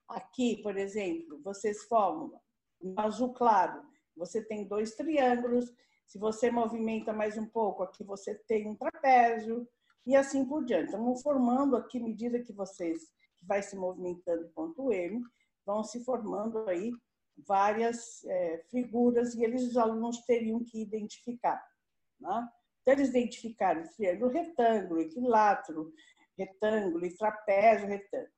aqui, 0.07 0.61
por 0.61 0.77
exemplo, 0.77 1.41
vocês 1.41 1.83
formam 1.85 2.39
no 2.81 2.99
azul 2.99 3.33
claro, 3.33 3.81
você 4.15 4.43
tem 4.43 4.67
dois 4.67 4.95
triângulos, 4.95 5.71
se 6.05 6.19
você 6.19 6.51
movimenta 6.51 7.13
mais 7.13 7.37
um 7.37 7.45
pouco, 7.45 7.81
aqui 7.81 8.03
você 8.03 8.35
tem 8.35 8.67
um 8.67 8.75
trapézio, 8.75 9.65
e 10.05 10.15
assim 10.15 10.45
por 10.45 10.65
diante. 10.65 10.89
Então, 10.89 11.15
formando 11.17 11.77
aqui, 11.77 11.99
à 11.99 12.03
medida 12.03 12.41
que 12.41 12.51
vocês, 12.51 13.11
que 13.37 13.45
vai 13.45 13.61
se 13.61 13.75
movimentando 13.75 14.49
ponto 14.49 14.91
M, 14.91 15.23
vão 15.65 15.83
se 15.83 16.03
formando 16.03 16.67
aí 16.67 16.91
várias 17.37 18.23
é, 18.25 18.63
figuras 18.69 19.33
e 19.33 19.43
eles, 19.43 19.63
os 19.63 19.77
alunos, 19.77 20.19
teriam 20.25 20.63
que 20.63 20.81
identificar. 20.81 21.63
Né? 22.19 22.49
Então, 22.81 22.93
eles 22.93 23.09
identificaram 23.09 23.87
triângulo 23.89 24.31
retângulo, 24.31 25.01
equilátero, 25.01 25.93
retângulo 26.37 27.05
e 27.05 27.15
trapézio 27.15 27.87
retângulo. 27.87 28.31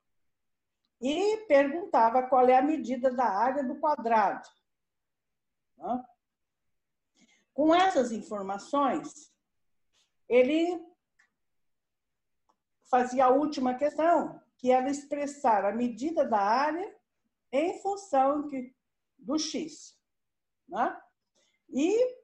E 1.02 1.38
perguntava 1.48 2.24
qual 2.28 2.48
é 2.48 2.58
a 2.58 2.62
medida 2.62 3.12
da 3.12 3.26
área 3.26 3.64
do 3.64 3.80
quadrado. 3.80 4.48
Né? 5.78 6.04
Com 7.54 7.76
essas 7.76 8.12
informações, 8.12 9.32
ele 10.28 10.82
fazia 12.90 13.26
a 13.26 13.30
última 13.30 13.76
questão, 13.76 14.42
que 14.58 14.72
era 14.72 14.90
expressar 14.90 15.66
a 15.66 15.74
medida 15.74 16.26
da 16.26 16.40
área 16.40 16.96
em 17.52 17.80
função 17.82 18.48
do 19.24 19.38
x. 19.38 19.98
Né? 20.68 21.02
E 21.70 22.18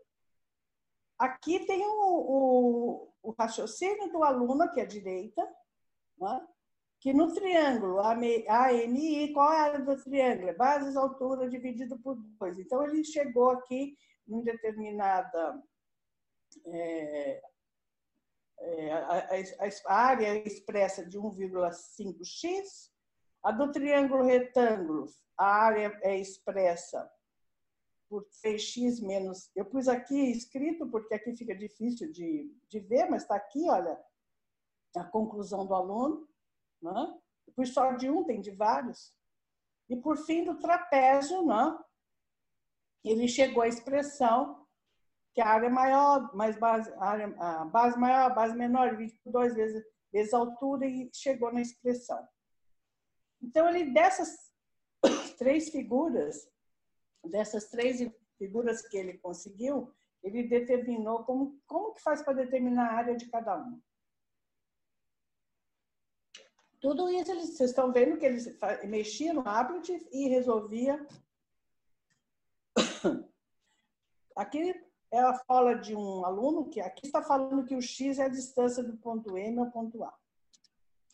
aqui 1.18 1.66
tem 1.66 1.84
o, 1.86 1.92
o, 1.92 3.14
o, 3.24 3.32
raciocínio 3.32 4.12
do 4.12 4.24
aluno, 4.24 4.64
aqui 4.64 4.82
à 4.82 4.86
direita, 4.86 5.42
né? 6.18 6.48
que 7.00 7.14
no 7.14 7.34
triângulo 7.34 8.00
ANI, 8.00 9.34
qual 9.34 9.54
é 9.54 9.58
a 9.58 9.64
área 9.64 9.80
do 9.80 10.04
triângulo? 10.04 10.50
É 10.50 10.54
bases, 10.54 10.96
altura 10.96 11.50
dividido 11.50 11.98
por 12.00 12.16
2. 12.16 12.60
Então, 12.60 12.84
ele 12.84 13.04
chegou 13.04 13.52
aqui 13.52 13.98
em 14.28 14.44
determinada 14.44 15.64
é, 16.66 17.42
é, 18.62 18.92
a, 18.92 19.28
a, 19.88 19.96
área 19.96 20.36
expressa 20.46 21.06
de 21.06 21.18
1,5x, 21.18 22.92
a 23.44 23.52
do 23.52 23.72
triângulo 23.72 24.24
retângulo, 24.24 25.06
a 25.38 25.46
área 25.46 25.98
é 26.04 26.18
expressa 26.18 27.10
por 28.10 28.26
3x 28.44 29.02
menos. 29.06 29.50
Eu 29.56 29.66
pus 29.66 29.88
aqui 29.88 30.32
escrito, 30.32 30.88
porque 30.90 31.14
aqui 31.14 31.36
fica 31.36 31.56
difícil 31.56 32.12
de, 32.12 32.52
de 32.68 32.80
ver, 32.80 33.10
mas 33.10 33.22
está 33.22 33.36
aqui, 33.36 33.70
olha, 33.70 33.98
a 34.96 35.04
conclusão 35.04 35.66
do 35.66 35.74
aluno. 35.74 36.28
Né? 36.82 37.20
Eu 37.48 37.54
pus 37.54 37.74
só 37.74 37.92
de 37.94 38.10
um, 38.10 38.24
tem 38.24 38.42
de 38.42 38.52
vários. 38.52 39.14
E 39.88 39.96
por 39.96 40.18
fim, 40.18 40.44
do 40.44 40.60
trapézio, 40.60 41.46
né? 41.46 41.78
ele 43.04 43.28
chegou 43.28 43.64
à 43.64 43.68
expressão 43.68 44.68
que 45.34 45.42
a 45.42 45.48
área 45.48 45.70
maior, 45.70 46.36
mais 46.36 46.58
base, 46.58 46.92
a, 46.94 47.06
área, 47.06 47.36
a 47.38 47.66
base 47.66 47.98
maior, 47.98 48.32
a 48.32 48.34
base 48.34 48.56
menor, 48.56 48.90
divide 48.90 49.20
por 49.24 49.54
vezes, 49.54 49.84
vezes 50.12 50.34
a 50.34 50.38
altura 50.38 50.86
e 50.86 51.10
chegou 51.14 51.54
na 51.54 51.62
expressão. 51.62 52.28
Então, 53.42 53.70
ele 53.70 53.92
dessas 53.92 54.52
três 55.38 55.70
figuras, 55.70 56.50
dessas 57.26 57.70
três 57.70 58.00
figuras 58.38 58.82
que 58.88 58.98
ele 58.98 59.18
conseguiu, 59.18 59.94
ele 60.22 60.44
determinou 60.44 61.24
como, 61.24 61.60
como 61.66 61.94
que 61.94 62.02
faz 62.02 62.22
para 62.22 62.34
determinar 62.34 62.90
a 62.90 62.96
área 62.96 63.16
de 63.16 63.30
cada 63.30 63.56
uma. 63.56 63.82
Tudo 66.82 67.10
isso, 67.10 67.32
eles, 67.32 67.58
vocês 67.58 67.72
estão 67.72 67.92
vendo 67.92 68.18
que 68.18 68.26
eles 68.26 68.58
mexiam 68.86 69.36
no 69.36 69.48
Applet 69.48 70.08
e 70.12 70.30
resolvia. 70.30 71.06
Aqui 74.36 74.74
ela 75.12 75.34
fala 75.40 75.76
de 75.76 75.96
um 75.96 76.24
aluno 76.24 76.70
que 76.70 76.80
aqui 76.80 77.08
está 77.08 77.22
falando 77.22 77.66
que 77.66 77.76
o 77.76 77.82
x 77.82 78.20
é 78.20 78.26
a 78.26 78.30
distância 78.30 78.84
do 78.84 78.96
ponto 78.98 79.38
M 79.38 79.60
ao 79.60 79.72
ponto 79.72 80.04
A. 80.04 80.16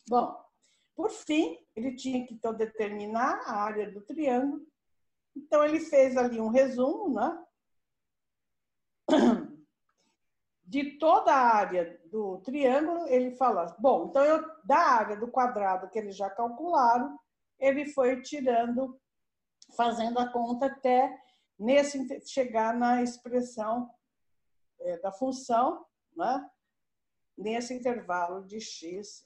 Bom, 0.08 0.45
por 0.96 1.10
fim, 1.10 1.62
ele 1.76 1.94
tinha 1.94 2.26
que 2.26 2.32
então 2.32 2.54
determinar 2.54 3.42
a 3.44 3.62
área 3.62 3.92
do 3.92 4.00
triângulo. 4.00 4.66
Então 5.36 5.62
ele 5.62 5.78
fez 5.78 6.16
ali 6.16 6.40
um 6.40 6.48
resumo, 6.48 7.14
né? 7.14 7.44
De 10.64 10.98
toda 10.98 11.32
a 11.32 11.54
área 11.54 12.00
do 12.06 12.38
triângulo, 12.38 13.06
ele 13.06 13.36
fala, 13.36 13.76
bom, 13.78 14.06
então 14.08 14.24
eu, 14.24 14.42
da 14.64 14.78
área 14.78 15.16
do 15.16 15.28
quadrado 15.28 15.88
que 15.90 15.98
eles 15.98 16.16
já 16.16 16.28
calcularam, 16.28 17.16
ele 17.60 17.86
foi 17.92 18.20
tirando, 18.22 18.98
fazendo 19.76 20.18
a 20.18 20.28
conta 20.28 20.66
até 20.66 21.16
nesse 21.56 22.20
chegar 22.26 22.74
na 22.74 23.00
expressão 23.00 23.88
é, 24.80 24.98
da 24.98 25.12
função, 25.12 25.86
né? 26.16 26.50
nesse 27.36 27.74
intervalo 27.74 28.44
de 28.44 28.60
x 28.60 29.24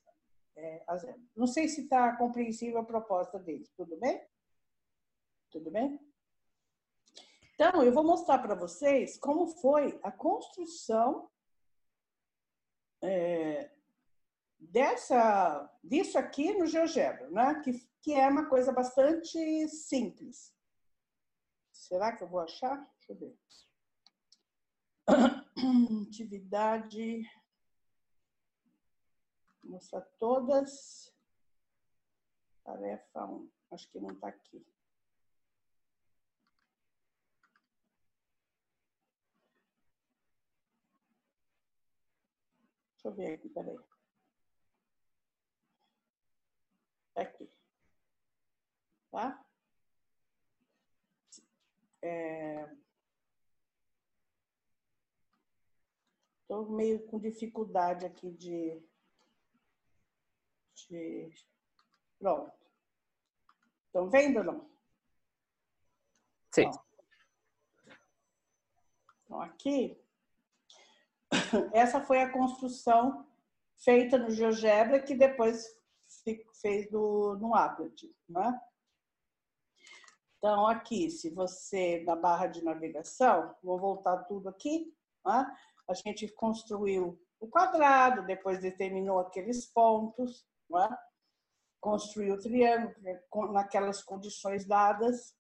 é. 0.57 0.85
Não 1.37 1.47
sei 1.47 1.69
se 1.69 1.83
está 1.83 2.17
compreensível 2.17 2.79
a 2.79 2.85
proposta 2.85 3.39
dele. 3.39 3.69
Tudo 3.77 3.97
bem? 3.99 4.27
Tudo 5.51 5.71
bem? 5.71 5.99
Então, 7.55 7.83
eu 7.83 7.93
vou 7.93 8.05
mostrar 8.05 8.39
para 8.39 8.55
vocês 8.55 9.19
como 9.19 9.47
foi 9.47 9.99
a 10.03 10.11
construção 10.11 11.31
é, 13.03 13.71
dessa, 14.59 15.71
disso 15.83 16.19
aqui 16.19 16.53
no 16.55 16.67
GeoGebra, 16.67 17.31
né? 17.31 17.61
que, 17.63 17.87
que 18.01 18.15
é 18.15 18.29
uma 18.29 18.49
coisa 18.49 18.73
bastante 18.73 19.69
simples. 19.69 20.55
Será 21.73 22.17
que 22.17 22.25
eu 22.25 22.29
vou 22.29 22.41
achar? 22.41 22.77
Deixa 22.99 23.13
eu 23.13 23.17
ver. 23.17 23.39
Atividade. 26.09 27.23
Mostrar 29.71 30.01
todas. 30.19 31.15
Tarefa 32.65 33.25
1. 33.25 33.51
Acho 33.71 33.89
que 33.89 34.01
não 34.01 34.11
está 34.11 34.27
aqui. 34.27 34.67
Deixa 42.95 43.09
eu 43.09 43.15
ver 43.15 43.35
aqui, 43.35 43.49
peraí. 43.49 43.79
Tá 47.15 47.23
aqui. 47.23 47.49
Tá? 49.13 49.47
Estou 56.43 56.67
é, 56.67 56.77
meio 56.77 57.07
com 57.07 57.21
dificuldade 57.21 58.05
aqui 58.05 58.33
de, 58.33 58.83
de... 60.91 61.33
Pronto. 62.19 62.53
Estão 63.87 64.11
vendo 64.11 64.39
ou 64.39 64.45
não? 64.45 64.71
Sim. 66.53 66.71
Então, 69.25 69.41
aqui, 69.41 69.97
essa 71.73 72.01
foi 72.01 72.21
a 72.21 72.33
construção 72.33 73.27
feita 73.77 74.19
no 74.19 74.31
GeoGebra 74.31 75.01
que 75.01 75.15
depois 75.15 75.65
fez 76.61 76.91
do, 76.91 77.37
no 77.37 77.55
Applet, 77.55 78.15
né? 78.29 78.61
Então, 80.39 80.67
aqui, 80.67 81.11
se 81.11 81.31
você, 81.31 82.03
na 82.05 82.17
barra 82.17 82.47
de 82.47 82.65
navegação, 82.65 83.55
vou 83.63 83.79
voltar 83.79 84.25
tudo 84.25 84.49
aqui, 84.49 84.93
né? 85.25 85.57
a 85.87 85.95
gente 85.95 86.29
construiu 86.29 87.21
o 87.39 87.47
quadrado, 87.47 88.27
depois 88.27 88.61
determinou 88.61 89.19
aqueles 89.19 89.67
pontos, 89.67 90.47
né? 90.71 90.99
construiu 91.81 92.35
o 92.35 92.39
triângulo 92.39 93.53
naquelas 93.53 94.03
condições 94.03 94.67
dadas, 94.67 95.35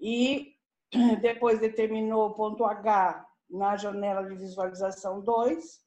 e 0.00 0.56
depois 1.20 1.60
determinou 1.60 2.28
o 2.28 2.34
ponto 2.34 2.64
H 2.64 3.26
na 3.50 3.76
janela 3.76 4.24
de 4.24 4.34
visualização 4.34 5.20
2, 5.20 5.82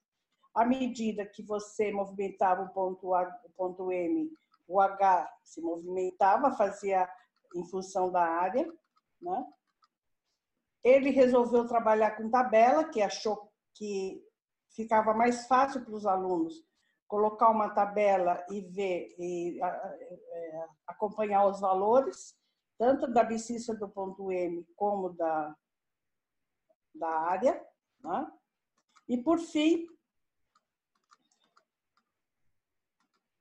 à 0.54 0.66
medida 0.66 1.26
que 1.26 1.44
você 1.44 1.92
movimentava 1.92 2.64
o 2.64 2.70
ponto, 2.70 3.14
o 3.14 3.50
ponto 3.58 3.92
M, 3.92 4.32
o 4.68 4.80
H 4.80 5.30
se 5.44 5.62
movimentava, 5.62 6.56
fazia 6.56 7.10
em 7.54 7.66
função 7.66 8.12
da 8.12 8.24
área. 8.24 8.72
Né? 9.22 9.46
Ele 10.84 11.10
resolveu 11.10 11.68
trabalhar 11.68 12.12
com 12.12 12.30
tabela, 12.30 12.86
que 12.86 13.02
achou 13.02 13.52
que 13.74 14.24
ficava 14.70 15.14
mais 15.14 15.46
fácil 15.48 15.84
para 15.84 15.94
os 15.94 16.06
alunos 16.06 16.64
colocar 17.08 17.50
uma 17.50 17.70
tabela 17.70 18.44
e 18.50 18.62
ver 18.62 19.16
e 19.18 19.60
é, 19.62 20.66
acompanhar 20.88 21.46
os 21.48 21.60
valores, 21.60 22.36
tanto 22.78 23.08
da 23.08 23.22
abscissa 23.22 23.76
do 23.76 23.88
ponto 23.88 24.32
M 24.32 24.66
como 24.76 25.10
da, 25.10 25.56
da 26.94 27.10
área. 27.10 27.62
Né? 28.04 28.32
E, 29.08 29.18
por 29.18 29.40
fim, 29.40 29.88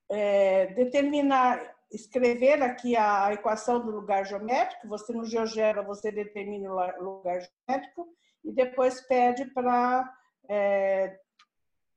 é, 0.09 0.67
determinar, 0.75 1.75
escrever 1.91 2.63
aqui 2.63 2.97
a 2.97 3.33
equação 3.33 3.81
do 3.81 3.91
lugar 3.91 4.27
geométrico, 4.27 4.89
você 4.89 5.13
no 5.13 5.25
GeoGebra 5.25 5.83
você 5.83 6.13
determina 6.13 6.71
o 6.71 7.03
lugar 7.03 7.41
geométrico 7.41 8.09
e 8.45 8.53
depois 8.53 9.01
pede 9.01 9.47
para 9.47 10.13
é, 10.49 11.19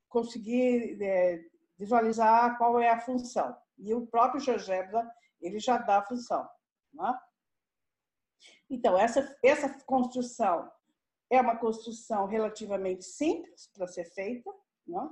conseguir 0.08 0.98
é, 1.02 1.42
visualizar 1.78 2.58
qual 2.58 2.80
é 2.80 2.90
a 2.90 3.00
função. 3.00 3.56
E 3.78 3.94
o 3.94 4.08
próprio 4.08 4.42
GeoGebra, 4.42 5.10
ele 5.40 5.60
já 5.60 5.78
dá 5.78 6.00
a 6.00 6.06
função. 6.06 6.48
Né? 6.94 7.20
Então, 8.70 8.98
essa, 8.98 9.38
essa 9.44 9.70
construção 9.86 10.72
é 11.30 11.40
uma 11.40 11.58
construção 11.58 12.26
relativamente 12.26 13.04
simples 13.04 13.68
para 13.74 13.88
ser 13.88 14.06
feita, 14.06 14.52
né? 14.86 15.10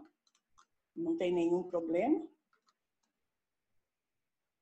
não 0.95 1.17
tem 1.17 1.33
nenhum 1.33 1.63
problema. 1.63 2.27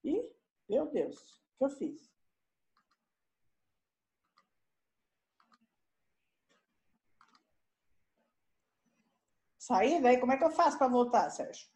E, 0.04 0.30
meu 0.68 0.92
Deus, 0.92 1.18
o 1.56 1.58
que 1.58 1.64
eu 1.66 1.70
fiz? 1.70 2.14
Saí, 9.58 10.02
daí 10.02 10.20
como 10.20 10.34
é 10.34 10.38
que 10.38 10.44
eu 10.44 10.52
faço 10.52 10.78
para 10.78 10.90
voltar, 10.90 11.30
Sérgio? 11.30 11.73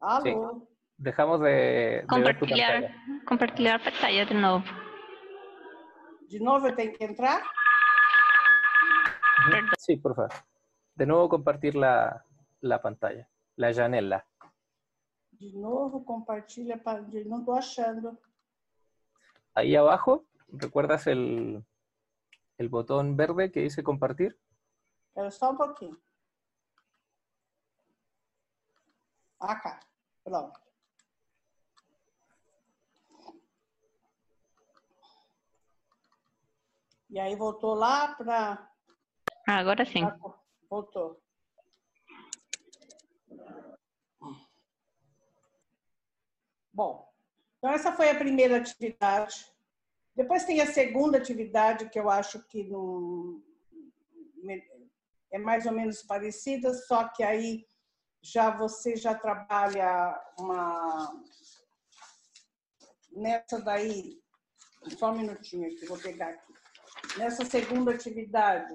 Alô? 0.00 0.22
Sí. 0.22 0.76
Dejamos 0.98 1.40
de, 1.40 2.06
ver 2.08 2.38
tu 2.38 2.46
compartilhar 3.26 3.82
pantalla 3.82 4.24
de 4.24 4.34
novo. 4.34 4.64
De 6.28 6.40
novo 6.40 6.68
eu 6.68 6.74
tenho 6.74 6.92
que 6.92 7.04
entrar? 7.04 7.42
Sí, 9.78 9.96
por 9.96 10.14
favor. 10.14 10.32
De 10.94 11.04
nuevo 11.04 11.28
compartir 11.28 11.76
la, 11.76 12.24
la 12.62 12.80
pantalla, 12.80 13.28
la 13.56 13.72
janela. 13.74 14.26
De 15.32 15.52
novo, 15.52 16.02
compartilha, 16.04 16.80
no 17.26 17.38
estoy 17.38 17.58
achando. 17.58 18.18
Ahí 19.54 19.76
abajo, 19.76 20.24
¿recuerdas 20.48 21.06
el, 21.06 21.62
el 22.56 22.68
botón 22.70 23.16
verde 23.16 23.52
que 23.52 23.60
dice 23.60 23.82
compartir? 23.82 24.38
Pero 25.14 25.30
só 25.30 25.50
um 25.50 25.56
pouquinho. 25.56 25.96
Acá, 29.46 29.78
pronto. 30.24 30.60
E 37.08 37.20
aí 37.20 37.36
voltou 37.36 37.74
lá 37.74 38.12
para. 38.16 38.68
Ah, 39.46 39.58
agora 39.58 39.84
sim. 39.86 40.02
Voltou. 40.68 41.22
Bom, 46.72 47.08
então 47.56 47.70
essa 47.70 47.92
foi 47.92 48.10
a 48.10 48.18
primeira 48.18 48.56
atividade. 48.56 49.46
Depois 50.16 50.44
tem 50.44 50.60
a 50.60 50.66
segunda 50.66 51.18
atividade 51.18 51.88
que 51.88 52.00
eu 52.00 52.10
acho 52.10 52.42
que 52.48 52.64
não 52.64 53.40
é 55.30 55.38
mais 55.38 55.66
ou 55.66 55.72
menos 55.72 56.02
parecida, 56.02 56.74
só 56.74 57.08
que 57.08 57.22
aí 57.22 57.64
já 58.32 58.50
você 58.50 58.96
já 58.96 59.14
trabalha 59.14 60.20
uma 60.38 61.22
nessa 63.12 63.60
daí 63.60 64.20
só 64.98 65.10
um 65.10 65.18
minutinho 65.18 65.68
aqui, 65.68 65.86
vou 65.86 65.98
pegar 65.98 66.28
aqui. 66.28 66.54
Nessa 67.18 67.44
segunda 67.44 67.92
atividade, 67.92 68.74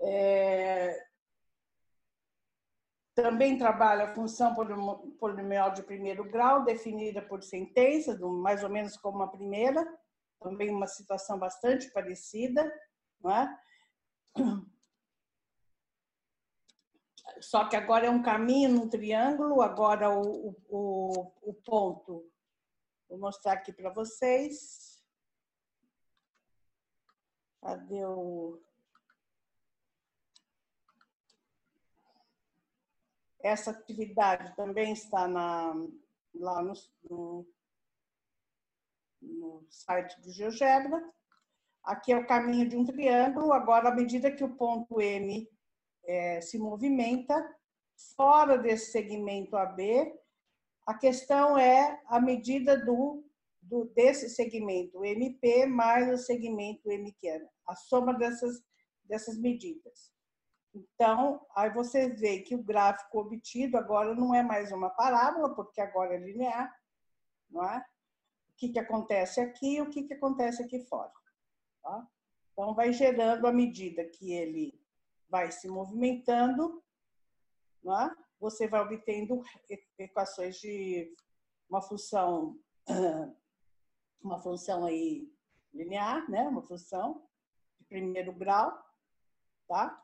é, 0.00 1.06
também 3.14 3.58
trabalha 3.58 4.04
a 4.04 4.14
função 4.14 4.54
polinomial 5.18 5.72
de 5.72 5.82
primeiro 5.82 6.24
grau, 6.24 6.64
definida 6.64 7.22
por 7.22 7.42
sentença, 7.42 8.16
mais 8.18 8.62
ou 8.62 8.70
menos 8.70 8.96
como 8.96 9.22
a 9.22 9.28
primeira, 9.28 9.84
também 10.40 10.70
uma 10.70 10.86
situação 10.86 11.38
bastante 11.38 11.90
parecida, 11.90 12.72
não 13.20 13.30
é? 13.32 13.58
Só 17.40 17.68
que 17.68 17.76
agora 17.76 18.06
é 18.06 18.10
um 18.10 18.22
caminho 18.22 18.70
num 18.70 18.88
triângulo, 18.88 19.62
agora 19.62 20.10
o, 20.10 20.56
o, 20.68 21.32
o 21.42 21.54
ponto, 21.54 22.30
vou 23.08 23.18
mostrar 23.18 23.52
aqui 23.52 23.72
para 23.72 23.90
vocês. 23.90 25.02
Cadê 27.60 28.04
o... 28.04 28.60
Essa 33.40 33.70
atividade 33.70 34.54
também 34.56 34.92
está 34.92 35.28
na, 35.28 35.72
lá 36.34 36.62
no, 36.62 36.72
no, 37.08 37.46
no 39.20 39.66
site 39.70 40.20
do 40.20 40.30
GeoGebra. 40.30 41.12
Aqui 41.84 42.12
é 42.12 42.18
o 42.18 42.26
caminho 42.26 42.68
de 42.68 42.76
um 42.76 42.84
triângulo. 42.84 43.52
Agora, 43.52 43.88
à 43.88 43.94
medida 43.94 44.30
que 44.30 44.44
o 44.44 44.56
ponto 44.56 45.00
M 45.00 45.48
é, 46.08 46.40
se 46.40 46.58
movimenta, 46.58 47.36
fora 48.16 48.56
desse 48.56 48.90
segmento 48.90 49.56
AB, 49.56 50.18
a 50.86 50.94
questão 50.94 51.58
é 51.58 52.02
a 52.06 52.18
medida 52.18 52.82
do, 52.82 53.22
do 53.60 53.84
desse 53.94 54.30
segmento 54.30 55.04
MP 55.04 55.66
mais 55.66 56.10
o 56.10 56.16
segmento 56.16 56.90
MQ, 56.90 57.46
a 57.66 57.76
soma 57.76 58.14
dessas, 58.14 58.62
dessas 59.04 59.38
medidas. 59.38 60.10
Então, 60.74 61.44
aí 61.54 61.70
você 61.70 62.08
vê 62.08 62.40
que 62.40 62.54
o 62.54 62.62
gráfico 62.62 63.20
obtido 63.20 63.76
agora 63.76 64.14
não 64.14 64.34
é 64.34 64.42
mais 64.42 64.72
uma 64.72 64.88
parábola, 64.88 65.54
porque 65.54 65.80
agora 65.80 66.14
é 66.14 66.18
linear, 66.18 66.74
não 67.50 67.68
é? 67.68 67.78
O 68.50 68.56
que, 68.56 68.70
que 68.70 68.78
acontece 68.78 69.40
aqui 69.40 69.76
e 69.76 69.82
o 69.82 69.90
que, 69.90 70.04
que 70.04 70.14
acontece 70.14 70.62
aqui 70.62 70.80
fora. 70.86 71.12
Tá? 71.82 72.06
Então, 72.52 72.74
vai 72.74 72.92
gerando 72.92 73.46
à 73.46 73.52
medida 73.52 74.04
que 74.04 74.32
ele 74.32 74.78
vai 75.28 75.50
se 75.52 75.68
movimentando, 75.68 76.82
é? 77.84 78.10
você 78.40 78.66
vai 78.66 78.80
obtendo 78.80 79.42
equações 79.98 80.56
de 80.56 81.14
uma 81.68 81.82
função, 81.82 82.58
uma 84.22 84.38
função 84.38 84.84
aí 84.84 85.30
linear, 85.72 86.28
né? 86.30 86.42
uma 86.42 86.62
função 86.62 87.26
de 87.78 87.84
primeiro 87.86 88.32
grau, 88.32 88.72
tá? 89.66 90.02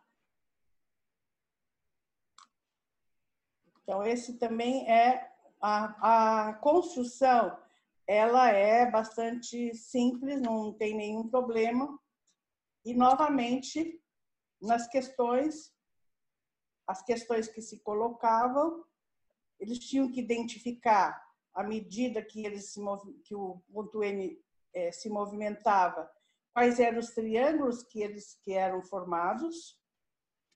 Então, 3.82 4.02
esse 4.02 4.38
também 4.38 4.90
é 4.90 5.30
a, 5.60 6.48
a 6.48 6.54
construção, 6.54 7.58
ela 8.06 8.50
é 8.50 8.90
bastante 8.90 9.74
simples, 9.74 10.40
não 10.40 10.72
tem 10.72 10.94
nenhum 10.94 11.28
problema. 11.28 11.98
E, 12.84 12.94
novamente, 12.94 14.02
nas 14.64 14.88
questões, 14.88 15.72
as 16.86 17.02
questões 17.02 17.48
que 17.48 17.62
se 17.62 17.80
colocavam, 17.80 18.84
eles 19.58 19.78
tinham 19.78 20.10
que 20.10 20.20
identificar 20.20 21.22
à 21.54 21.62
medida 21.62 22.22
que, 22.22 22.44
eles 22.44 22.72
se, 22.72 22.80
que 23.24 23.34
o 23.34 23.62
ponto 23.72 24.02
M 24.02 24.38
é, 24.74 24.90
se 24.90 25.08
movimentava, 25.08 26.10
quais 26.52 26.80
eram 26.80 26.98
os 26.98 27.10
triângulos 27.10 27.82
que 27.82 28.02
eles 28.02 28.38
que 28.42 28.52
eram 28.52 28.82
formados, 28.82 29.78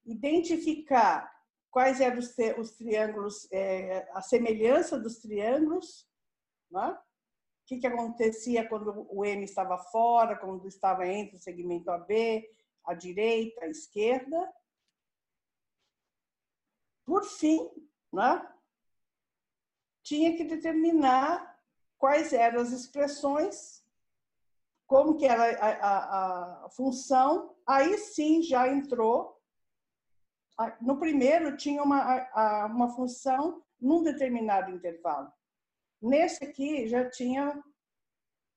identificar 0.05 1.33
quais 1.71 2.01
eram 2.01 2.19
os, 2.19 2.35
os 2.59 2.73
triângulos, 2.73 3.49
é, 3.53 4.09
a 4.13 4.21
semelhança 4.21 4.99
dos 4.99 5.19
triângulos, 5.19 6.09
né? 6.71 6.91
o 6.91 7.67
que, 7.67 7.79
que 7.79 7.87
acontecia 7.87 8.67
quando 8.67 9.07
o 9.11 9.25
M 9.25 9.45
estava 9.45 9.79
fora, 9.79 10.37
quando 10.37 10.67
estava 10.67 11.07
entre 11.07 11.37
o 11.37 11.41
segmento 11.41 11.91
AB, 11.91 12.45
a 12.89 12.95
direita, 12.95 13.65
a 13.65 13.69
esquerda. 13.69 14.53
Por 17.05 17.25
fim, 17.25 17.71
né? 18.13 18.55
tinha 20.03 20.37
que 20.37 20.45
determinar 20.45 21.59
quais 21.99 22.33
eram 22.33 22.61
as 22.61 22.73
expressões, 22.73 23.85
como 24.87 25.17
que 25.17 25.27
era 25.27 25.45
a, 25.61 25.69
a, 25.69 26.67
a 26.67 26.71
função, 26.71 27.55
aí 27.67 27.99
sim 27.99 28.43
já 28.43 28.69
entrou 28.69 29.39
no 30.81 30.99
primeiro 30.99 31.57
tinha 31.57 31.83
uma, 31.83 32.67
uma 32.67 32.89
função 32.91 33.63
num 33.81 34.03
determinado 34.03 34.73
intervalo. 34.73 35.33
Nesse 36.03 36.45
aqui 36.45 36.89
já 36.89 37.09
tinha 37.09 37.63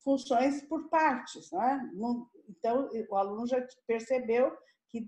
funções 0.03 0.63
por 0.63 0.89
partes, 0.89 1.51
né? 1.51 1.91
Então 2.49 2.89
o 3.09 3.15
aluno 3.15 3.47
já 3.47 3.65
percebeu 3.85 4.55
que 4.89 5.05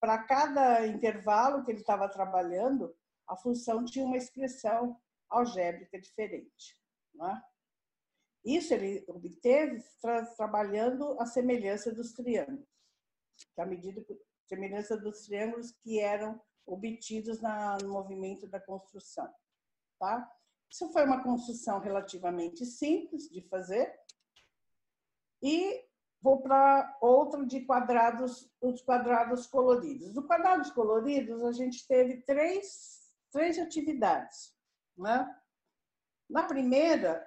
para 0.00 0.18
cada 0.24 0.86
intervalo 0.86 1.64
que 1.64 1.70
ele 1.70 1.80
estava 1.80 2.08
trabalhando, 2.08 2.94
a 3.26 3.36
função 3.36 3.84
tinha 3.84 4.04
uma 4.04 4.16
expressão 4.16 5.00
algébrica 5.28 6.00
diferente. 6.00 6.76
É? 7.20 7.42
Isso 8.44 8.74
ele 8.74 9.04
obteve 9.08 9.82
tra 10.00 10.24
trabalhando 10.36 11.18
a 11.20 11.26
semelhança 11.26 11.92
dos 11.92 12.12
triângulos, 12.12 12.68
que 13.54 13.60
a 13.60 13.66
medida 13.66 14.04
semelhança 14.46 14.96
dos 14.96 15.26
triângulos 15.26 15.72
que 15.82 15.98
eram 15.98 16.40
obtidos 16.64 17.40
na, 17.40 17.76
no 17.78 17.90
movimento 17.90 18.46
da 18.46 18.60
construção. 18.60 19.28
Tá? 19.98 20.30
Isso 20.70 20.92
foi 20.92 21.04
uma 21.04 21.22
construção 21.22 21.78
relativamente 21.78 22.64
simples 22.64 23.28
de 23.28 23.40
fazer. 23.48 23.92
E 25.42 25.84
vou 26.20 26.40
para 26.40 26.96
outra 27.00 27.44
de 27.46 27.60
quadrados, 27.60 28.50
os 28.60 28.82
quadrados 28.82 29.46
coloridos. 29.46 30.12
Do 30.12 30.22
quadrados 30.22 30.70
coloridos, 30.70 31.42
a 31.44 31.52
gente 31.52 31.86
teve 31.86 32.22
três, 32.22 33.12
três 33.30 33.58
atividades. 33.58 34.54
Né? 34.96 35.32
Na 36.28 36.42
primeira, 36.42 37.26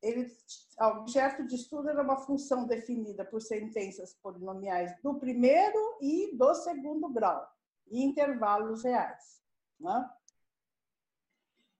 ele, 0.00 0.34
o 0.80 0.84
objeto 0.84 1.46
de 1.46 1.54
estudo 1.54 1.90
era 1.90 2.02
uma 2.02 2.16
função 2.16 2.66
definida 2.66 3.24
por 3.24 3.40
sentenças 3.40 4.14
polinomiais 4.14 4.94
do 5.02 5.14
primeiro 5.18 5.98
e 6.00 6.34
do 6.36 6.54
segundo 6.54 7.08
grau, 7.08 7.46
intervalos 7.90 8.82
reais. 8.82 9.42
Né? 9.78 10.10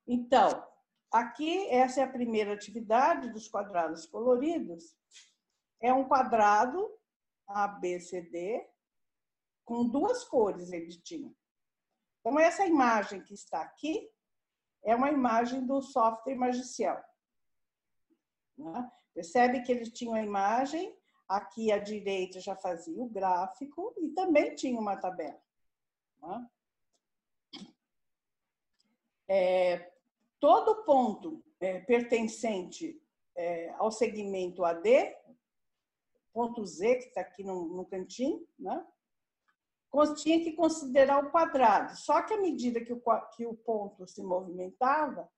Então, 0.06 0.64
aqui, 1.10 1.66
essa 1.68 2.00
é 2.00 2.04
a 2.04 2.12
primeira 2.12 2.52
atividade 2.52 3.30
dos 3.30 3.48
quadrados 3.48 4.06
coloridos. 4.06 4.96
É 5.82 5.92
um 5.92 6.06
quadrado 6.06 6.88
ABCD 7.46 8.66
com 9.64 9.88
duas 9.88 10.24
cores 10.24 10.72
ele 10.72 10.96
tinha. 11.02 11.34
Então, 12.20 12.38
essa 12.38 12.64
imagem 12.64 13.22
que 13.22 13.34
está 13.34 13.60
aqui 13.60 14.08
é 14.84 14.94
uma 14.94 15.10
imagem 15.10 15.66
do 15.66 15.82
software 15.82 16.36
Magiciel. 16.36 17.02
Né? 18.56 18.90
Percebe 19.12 19.62
que 19.62 19.72
ele 19.72 19.90
tinha 19.90 20.10
uma 20.10 20.22
imagem, 20.22 20.96
aqui 21.28 21.72
à 21.72 21.78
direita 21.78 22.40
já 22.40 22.54
fazia 22.54 23.02
o 23.02 23.08
gráfico 23.08 23.94
e 23.98 24.10
também 24.10 24.54
tinha 24.54 24.78
uma 24.78 24.96
tabela. 24.96 25.40
Né? 26.20 26.50
É, 29.28 29.92
todo 30.38 30.84
ponto 30.84 31.42
é, 31.60 31.80
pertencente 31.80 33.00
é, 33.34 33.70
ao 33.78 33.90
segmento 33.90 34.64
AD, 34.64 35.16
ponto 36.32 36.64
Z, 36.64 36.96
que 36.96 37.04
está 37.04 37.20
aqui 37.20 37.44
no, 37.44 37.66
no 37.76 37.84
cantinho, 37.84 38.46
né? 38.58 38.84
tinha 40.16 40.42
que 40.42 40.52
considerar 40.52 41.22
o 41.22 41.30
quadrado. 41.30 41.94
Só 41.96 42.22
que 42.22 42.34
à 42.34 42.40
medida 42.40 42.82
que 42.82 42.92
o, 42.92 43.02
que 43.36 43.46
o 43.46 43.54
ponto 43.54 44.06
se 44.06 44.22
movimentava, 44.22 45.30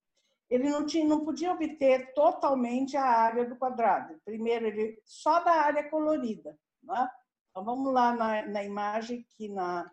ele 0.49 0.69
não, 0.69 0.87
tinha, 0.87 1.05
não 1.05 1.25
podia 1.25 1.53
obter 1.53 2.13
totalmente 2.15 2.97
a 2.97 3.05
área 3.05 3.45
do 3.45 3.57
quadrado. 3.57 4.21
Primeiro, 4.25 4.67
ele 4.67 5.01
só 5.05 5.43
da 5.43 5.53
área 5.53 5.91
colorida. 5.91 6.57
Né? 6.83 7.11
Então, 7.51 7.65
vamos 7.65 7.93
lá 7.93 8.15
na, 8.15 8.47
na 8.47 8.63
imagem 8.63 9.27
aqui 9.29 9.49
na, 9.49 9.91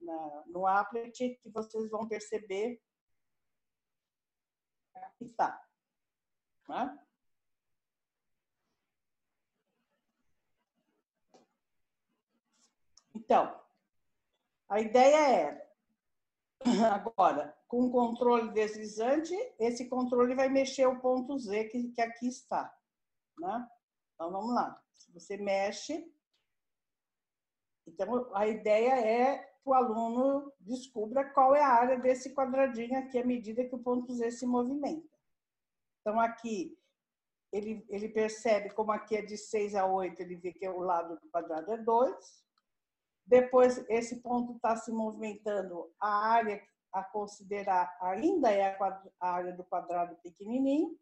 na, 0.00 0.44
no 0.46 0.66
applet, 0.66 1.38
que 1.42 1.50
vocês 1.50 1.88
vão 1.88 2.06
perceber. 2.06 2.80
Aqui 4.94 5.24
está. 5.24 5.58
Né? 6.68 6.98
Então, 13.30 13.56
a 14.68 14.80
ideia 14.80 15.30
é, 15.30 15.70
agora, 16.92 17.56
com 17.68 17.82
o 17.82 17.92
controle 17.92 18.50
deslizante, 18.50 19.32
esse 19.56 19.88
controle 19.88 20.34
vai 20.34 20.48
mexer 20.48 20.84
o 20.86 20.98
ponto 20.98 21.38
Z 21.38 21.66
que, 21.68 21.92
que 21.92 22.00
aqui 22.00 22.26
está. 22.26 22.76
Né? 23.38 23.70
Então, 24.14 24.32
vamos 24.32 24.52
lá. 24.52 24.82
Se 24.96 25.12
você 25.12 25.36
mexe, 25.36 26.12
então 27.86 28.34
a 28.34 28.48
ideia 28.48 28.94
é 28.98 29.38
que 29.38 29.60
o 29.64 29.74
aluno 29.74 30.52
descubra 30.58 31.24
qual 31.30 31.54
é 31.54 31.62
a 31.62 31.68
área 31.68 32.00
desse 32.00 32.34
quadradinho 32.34 32.98
aqui 32.98 33.16
à 33.16 33.24
medida 33.24 33.64
que 33.64 33.76
o 33.76 33.82
ponto 33.82 34.12
Z 34.12 34.32
se 34.32 34.44
movimenta. 34.44 35.16
Então, 36.00 36.18
aqui, 36.18 36.76
ele, 37.52 37.86
ele 37.90 38.08
percebe 38.08 38.70
como 38.70 38.90
aqui 38.90 39.14
é 39.14 39.22
de 39.22 39.38
6 39.38 39.76
a 39.76 39.86
8, 39.86 40.20
ele 40.20 40.34
vê 40.34 40.52
que 40.52 40.68
o 40.68 40.80
lado 40.80 41.14
do 41.20 41.28
quadrado 41.28 41.70
é 41.70 41.76
2. 41.76 42.49
Depois, 43.30 43.78
esse 43.88 44.16
ponto 44.16 44.56
está 44.56 44.74
se 44.74 44.90
movimentando, 44.90 45.88
a 46.00 46.32
área 46.32 46.60
a 46.92 47.00
considerar 47.04 47.96
ainda 48.00 48.50
é 48.50 48.76
a, 48.76 49.04
área 49.20 49.52
do 49.52 49.62
quadrado 49.62 50.16
pequenininho. 50.16 50.98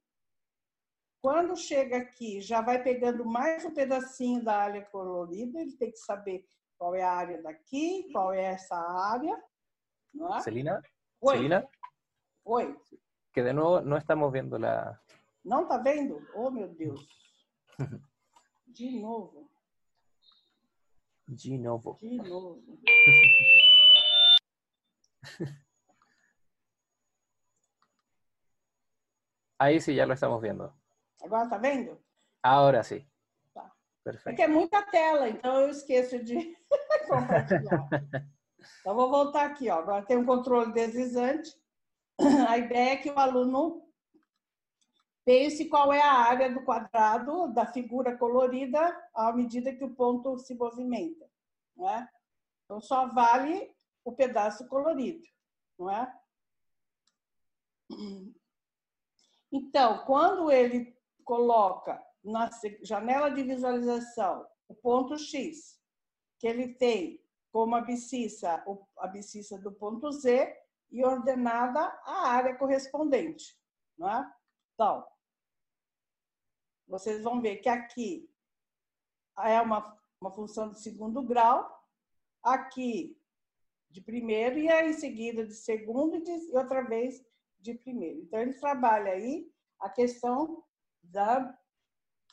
Quando 1.22 1.56
chega 1.56 1.96
aqui, 1.96 2.42
já 2.42 2.60
vai 2.60 2.82
pegando 2.82 3.24
mais 3.24 3.64
um 3.64 3.72
pedacinho 3.72 4.44
da 4.44 4.58
área 4.58 4.84
colorida, 4.84 5.58
ele 5.58 5.74
tem 5.78 5.90
que 5.90 5.96
saber 5.96 6.46
qual 6.76 6.94
é 6.94 7.02
a 7.02 7.10
área 7.10 7.42
daqui, 7.42 8.12
qual 8.12 8.30
é 8.30 8.42
essa 8.42 8.76
área. 8.76 9.42
É? 10.36 10.40
Celina? 10.40 10.82
Oi. 11.22 11.34
Celina? 11.34 11.66
Oi. 12.44 12.78
Que 13.32 13.42
de 13.42 13.54
novo 13.54 13.80
não 13.80 13.96
estamos 13.96 14.30
vendo 14.30 14.54
a... 14.66 15.00
Não 15.42 15.62
está 15.62 15.78
vendo? 15.78 16.20
Oh, 16.34 16.50
meu 16.50 16.68
Deus. 16.68 17.08
De 18.66 19.00
novo. 19.00 19.48
De 21.28 21.58
novo. 21.58 21.98
De 22.00 22.16
novo. 22.16 22.62
Ahí 29.58 29.78
sí 29.80 29.94
ya 29.94 30.06
lo 30.06 30.14
estamos 30.14 30.40
viendo. 30.40 30.72
Agora 31.20 31.46
tá 31.48 31.58
vendo? 31.58 32.00
Ahora 32.42 32.82
sí. 32.82 33.06
Tá. 33.52 33.70
Perfeito. 34.02 34.34
É 34.34 34.36
que 34.36 34.42
é 34.42 34.48
muita 34.48 34.82
tela, 34.84 35.28
então 35.28 35.60
eu 35.60 35.68
esqueço 35.68 36.24
de 36.24 36.56
compartilhar. 37.08 37.88
então 38.80 38.94
vou 38.94 39.10
voltar 39.10 39.44
aqui, 39.46 39.68
ó. 39.68 39.80
Agora 39.80 40.06
tem 40.06 40.16
um 40.16 40.24
controle 40.24 40.72
deslizante. 40.72 41.54
A 42.48 42.56
ideia 42.56 42.92
é 42.92 42.96
que 42.96 43.10
o 43.10 43.18
aluno 43.18 43.87
pense 45.28 45.68
qual 45.68 45.92
é 45.92 46.00
a 46.00 46.10
área 46.10 46.50
do 46.50 46.64
quadrado 46.64 47.52
da 47.52 47.66
figura 47.66 48.16
colorida 48.16 48.80
à 49.12 49.30
medida 49.30 49.74
que 49.74 49.84
o 49.84 49.94
ponto 49.94 50.38
se 50.38 50.54
movimenta, 50.54 51.30
não 51.76 51.86
é? 51.86 52.08
Então 52.64 52.80
só 52.80 53.06
vale 53.08 53.70
o 54.02 54.12
pedaço 54.12 54.66
colorido, 54.68 55.22
não 55.78 55.90
é? 55.90 56.10
Então, 59.52 60.02
quando 60.06 60.50
ele 60.50 60.96
coloca 61.24 62.02
na 62.24 62.48
janela 62.82 63.30
de 63.30 63.42
visualização 63.42 64.46
o 64.66 64.74
ponto 64.74 65.18
X, 65.18 65.78
que 66.38 66.46
ele 66.46 66.72
tem 66.72 67.22
como 67.52 67.74
abscissa 67.74 68.64
a 68.98 69.04
abscissa 69.04 69.58
do 69.58 69.72
ponto 69.72 70.10
Z 70.10 70.56
e 70.90 71.04
ordenada 71.04 71.80
a 72.06 72.28
área 72.28 72.56
correspondente. 72.56 73.58
Não 73.98 74.08
é? 74.08 74.32
Então, 74.74 75.06
vocês 76.88 77.22
vão 77.22 77.40
ver 77.40 77.58
que 77.58 77.68
aqui 77.68 78.28
é 79.38 79.60
uma, 79.60 79.96
uma 80.20 80.30
função 80.32 80.70
de 80.70 80.80
segundo 80.80 81.22
grau, 81.22 81.86
aqui 82.42 83.16
de 83.90 84.00
primeiro 84.00 84.58
e 84.58 84.68
aí 84.70 84.90
em 84.90 84.94
seguida 84.94 85.46
de 85.46 85.54
segundo 85.54 86.16
e, 86.16 86.22
de, 86.22 86.50
e 86.50 86.56
outra 86.56 86.82
vez 86.82 87.24
de 87.58 87.74
primeiro. 87.74 88.20
Então, 88.20 88.40
ele 88.40 88.54
trabalha 88.54 89.12
aí 89.12 89.50
a 89.80 89.88
questão 89.88 90.64
da 91.02 91.56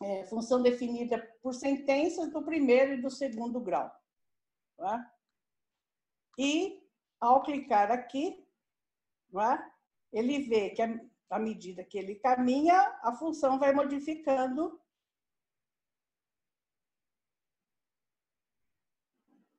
é, 0.02 0.26
função 0.26 0.62
definida 0.62 1.20
por 1.42 1.54
sentenças 1.54 2.32
do 2.32 2.44
primeiro 2.44 2.94
e 2.94 3.02
do 3.02 3.10
segundo 3.10 3.60
grau. 3.60 3.92
Tá? 4.78 5.14
E, 6.38 6.84
ao 7.20 7.42
clicar 7.44 7.92
aqui, 7.92 8.46
tá? 9.32 9.74
ele 10.12 10.40
vê 10.40 10.72
que, 10.72 10.82
à 11.30 11.40
medida 11.40 11.84
que 11.84 11.98
ele 11.98 12.16
caminha, 12.16 12.80
a 13.02 13.14
função 13.14 13.60
vai 13.60 13.74
modificando 13.74 14.80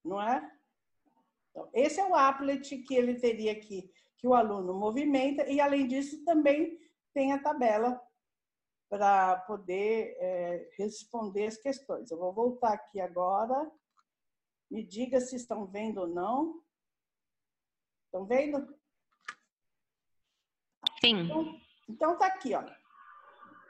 não 0.07 0.23
é? 0.23 0.51
Então, 1.51 1.69
esse 1.75 1.99
é 1.99 2.07
o 2.07 2.15
applet 2.15 2.79
que 2.79 2.95
ele 2.95 3.19
teria 3.19 3.53
aqui 3.53 3.91
que 4.19 4.27
o 4.27 4.35
aluno 4.35 4.73
movimenta, 4.73 5.47
e 5.47 5.61
além 5.61 5.87
disso 5.87 6.25
também 6.25 6.79
tem 7.13 7.33
a 7.33 7.43
tabela 7.43 8.01
para 8.89 9.41
poder 9.41 10.17
é, 10.19 10.71
responder 10.79 11.47
as 11.47 11.57
questões. 11.57 12.11
Eu 12.11 12.19
vou 12.19 12.33
voltar 12.33 12.73
aqui 12.73 13.01
agora. 13.01 13.71
Me 14.71 14.83
diga 14.85 15.21
se 15.21 15.37
estão 15.37 15.67
vendo 15.67 15.99
ou 15.99 16.07
não. 16.07 16.63
Estão 18.07 18.25
vendo? 18.27 18.76
Sim. 21.01 21.25
Então, 21.25 21.61
então 21.89 22.19
tá 22.19 22.27
aqui, 22.27 22.55
ó. 22.55 22.63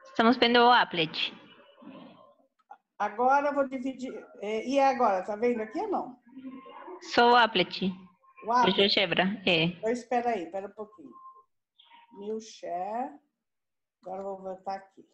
Estamos 0.04 0.36
vendo 0.36 0.58
o 0.58 0.70
applet. 0.70 1.32
Agora 2.98 3.48
eu 3.48 3.54
vou 3.54 3.68
dividir. 3.68 4.12
É, 4.40 4.66
e 4.66 4.80
agora, 4.80 5.22
tá 5.22 5.36
vendo 5.36 5.60
aqui 5.60 5.78
ou 5.80 5.88
não? 5.88 6.18
Sou 7.02 7.32
o 7.32 7.36
Applet. 7.36 7.92
O 8.44 8.52
Applet. 8.52 8.70
Do 8.70 8.76
GeoGebra, 8.76 9.42
é. 9.44 9.64
Então, 9.64 9.90
espera 9.90 10.30
aí, 10.30 10.44
espera 10.44 10.66
um 10.66 10.70
pouquinho. 10.70 11.10
New 12.18 12.40
share. 12.40 13.10
Agora 14.02 14.22
eu 14.22 14.24
vou 14.24 14.42
voltar 14.42 14.76
aqui. 14.76 15.04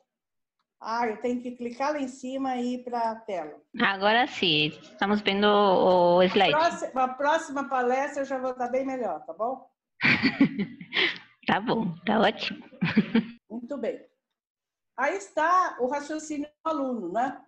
Ah, 0.80 1.06
eu 1.06 1.16
tenho 1.20 1.40
que 1.40 1.52
clicar 1.52 1.92
lá 1.92 2.00
em 2.00 2.08
cima 2.08 2.56
e 2.56 2.74
ir 2.74 2.84
para 2.84 3.12
a 3.12 3.16
tela. 3.16 3.54
Agora 3.80 4.26
sim, 4.26 4.66
estamos 4.66 5.20
vendo 5.20 5.46
o 5.46 6.22
slide. 6.24 6.50
Próxima, 6.50 7.04
a 7.04 7.08
próxima 7.08 7.68
palestra 7.68 8.22
eu 8.22 8.26
já 8.26 8.38
vou 8.38 8.50
estar 8.50 8.68
bem 8.68 8.84
melhor, 8.84 9.24
tá 9.24 9.32
bom? 9.32 9.64
tá 11.46 11.60
bom, 11.60 11.94
tá 12.04 12.20
ótimo. 12.20 12.64
Muito 13.50 13.76
bem. 13.76 14.04
Aí 14.96 15.16
está 15.16 15.78
o 15.80 15.86
raciocínio 15.86 16.48
do 16.48 16.70
aluno, 16.70 17.12
né? 17.12 17.44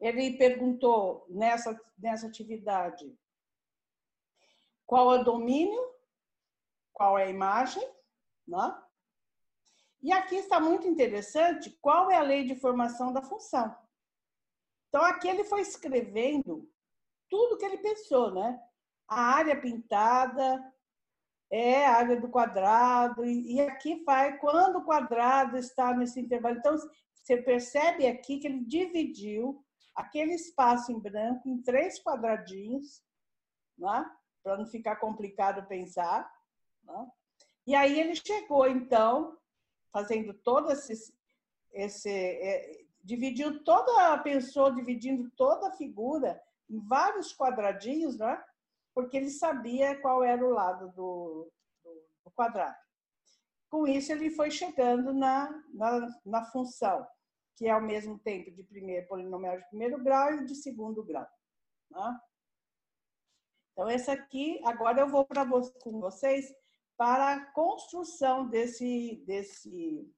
Ele 0.00 0.36
perguntou 0.36 1.26
nessa, 1.28 1.78
nessa 1.98 2.26
atividade 2.26 3.16
qual 4.86 5.14
é 5.14 5.20
o 5.20 5.24
domínio, 5.24 5.82
qual 6.92 7.18
é 7.18 7.24
a 7.24 7.30
imagem, 7.30 7.86
né? 8.46 8.82
E 10.00 10.12
aqui 10.12 10.36
está 10.36 10.60
muito 10.60 10.86
interessante 10.86 11.70
qual 11.80 12.10
é 12.10 12.16
a 12.16 12.22
lei 12.22 12.44
de 12.44 12.54
formação 12.54 13.12
da 13.12 13.20
função. 13.20 13.76
Então, 14.88 15.04
aqui 15.04 15.28
ele 15.28 15.44
foi 15.44 15.60
escrevendo 15.60 16.70
tudo 17.28 17.58
que 17.58 17.64
ele 17.64 17.78
pensou, 17.78 18.32
né? 18.32 18.58
A 19.06 19.20
área 19.20 19.60
pintada 19.60 20.74
é 21.50 21.86
a 21.86 21.96
área 21.96 22.20
do 22.20 22.28
quadrado, 22.28 23.24
e 23.24 23.60
aqui 23.60 24.02
vai 24.04 24.36
quando 24.38 24.76
o 24.76 24.84
quadrado 24.84 25.56
está 25.56 25.94
nesse 25.94 26.20
intervalo. 26.20 26.58
Então, 26.58 26.76
você 27.14 27.38
percebe 27.38 28.06
aqui 28.06 28.38
que 28.38 28.46
ele 28.46 28.64
dividiu 28.64 29.64
aquele 29.94 30.34
espaço 30.34 30.92
em 30.92 31.00
branco 31.00 31.48
em 31.48 31.60
três 31.62 32.02
quadradinhos, 32.02 33.02
né? 33.76 34.10
para 34.42 34.56
não 34.56 34.66
ficar 34.66 34.96
complicado 34.96 35.66
pensar. 35.66 36.30
Né? 36.84 37.06
E 37.66 37.74
aí 37.74 37.98
ele 37.98 38.14
chegou, 38.14 38.66
então, 38.66 39.36
fazendo 39.92 40.32
todo 40.34 40.70
esse, 40.70 41.12
esse 41.72 42.10
é, 42.10 42.84
dividiu 43.02 43.64
toda, 43.64 44.18
pensou 44.18 44.74
dividindo 44.74 45.30
toda 45.30 45.68
a 45.68 45.76
figura 45.76 46.40
em 46.68 46.78
vários 46.86 47.34
quadradinhos, 47.34 48.18
né? 48.18 48.42
Porque 48.94 49.16
ele 49.16 49.30
sabia 49.30 50.00
qual 50.00 50.24
era 50.24 50.44
o 50.44 50.50
lado 50.50 50.88
do, 50.92 51.50
do, 51.84 52.06
do 52.24 52.30
quadrado. 52.32 52.76
Com 53.70 53.86
isso, 53.86 54.10
ele 54.12 54.30
foi 54.30 54.50
chegando 54.50 55.12
na, 55.12 55.50
na, 55.74 56.08
na, 56.24 56.44
função, 56.46 57.06
que 57.56 57.66
é 57.66 57.70
ao 57.70 57.82
mesmo 57.82 58.18
tempo 58.18 58.50
de 58.50 58.64
primeiro 58.64 59.06
polinomial 59.06 59.58
de 59.58 59.68
primeiro 59.68 60.02
grau 60.02 60.34
e 60.34 60.44
de 60.46 60.54
segundo 60.54 61.04
grau. 61.04 61.28
Né? 61.90 62.20
Então, 63.72 63.88
essa 63.88 64.12
aqui, 64.12 64.60
agora 64.64 65.02
eu 65.02 65.08
vou 65.08 65.24
para 65.24 65.46
com 65.82 66.00
vocês 66.00 66.52
para 66.96 67.34
a 67.34 67.52
construção 67.52 68.48
desse, 68.48 69.22
desse. 69.24 70.12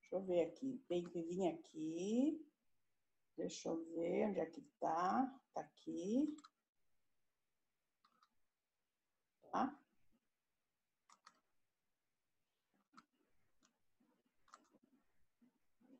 Deixa 0.00 0.16
eu 0.16 0.22
ver 0.22 0.46
aqui. 0.46 0.82
Tem 0.88 1.04
que 1.04 1.22
vir 1.22 1.48
aqui. 1.48 2.51
Deixa 3.36 3.68
eu 3.68 3.84
ver 3.94 4.28
onde 4.28 4.40
é 4.40 4.46
que 4.46 4.60
está. 4.60 5.34
Está 5.48 5.60
aqui. 5.60 6.36
Tá? 9.50 9.78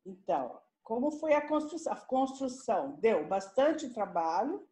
Então, 0.05 0.61
como 0.83 1.11
foi 1.11 1.33
a 1.33 1.47
construção? 1.47 1.93
A 1.93 2.01
construção 2.01 2.99
deu 2.99 3.27
bastante 3.27 3.89
trabalho, 3.93 4.67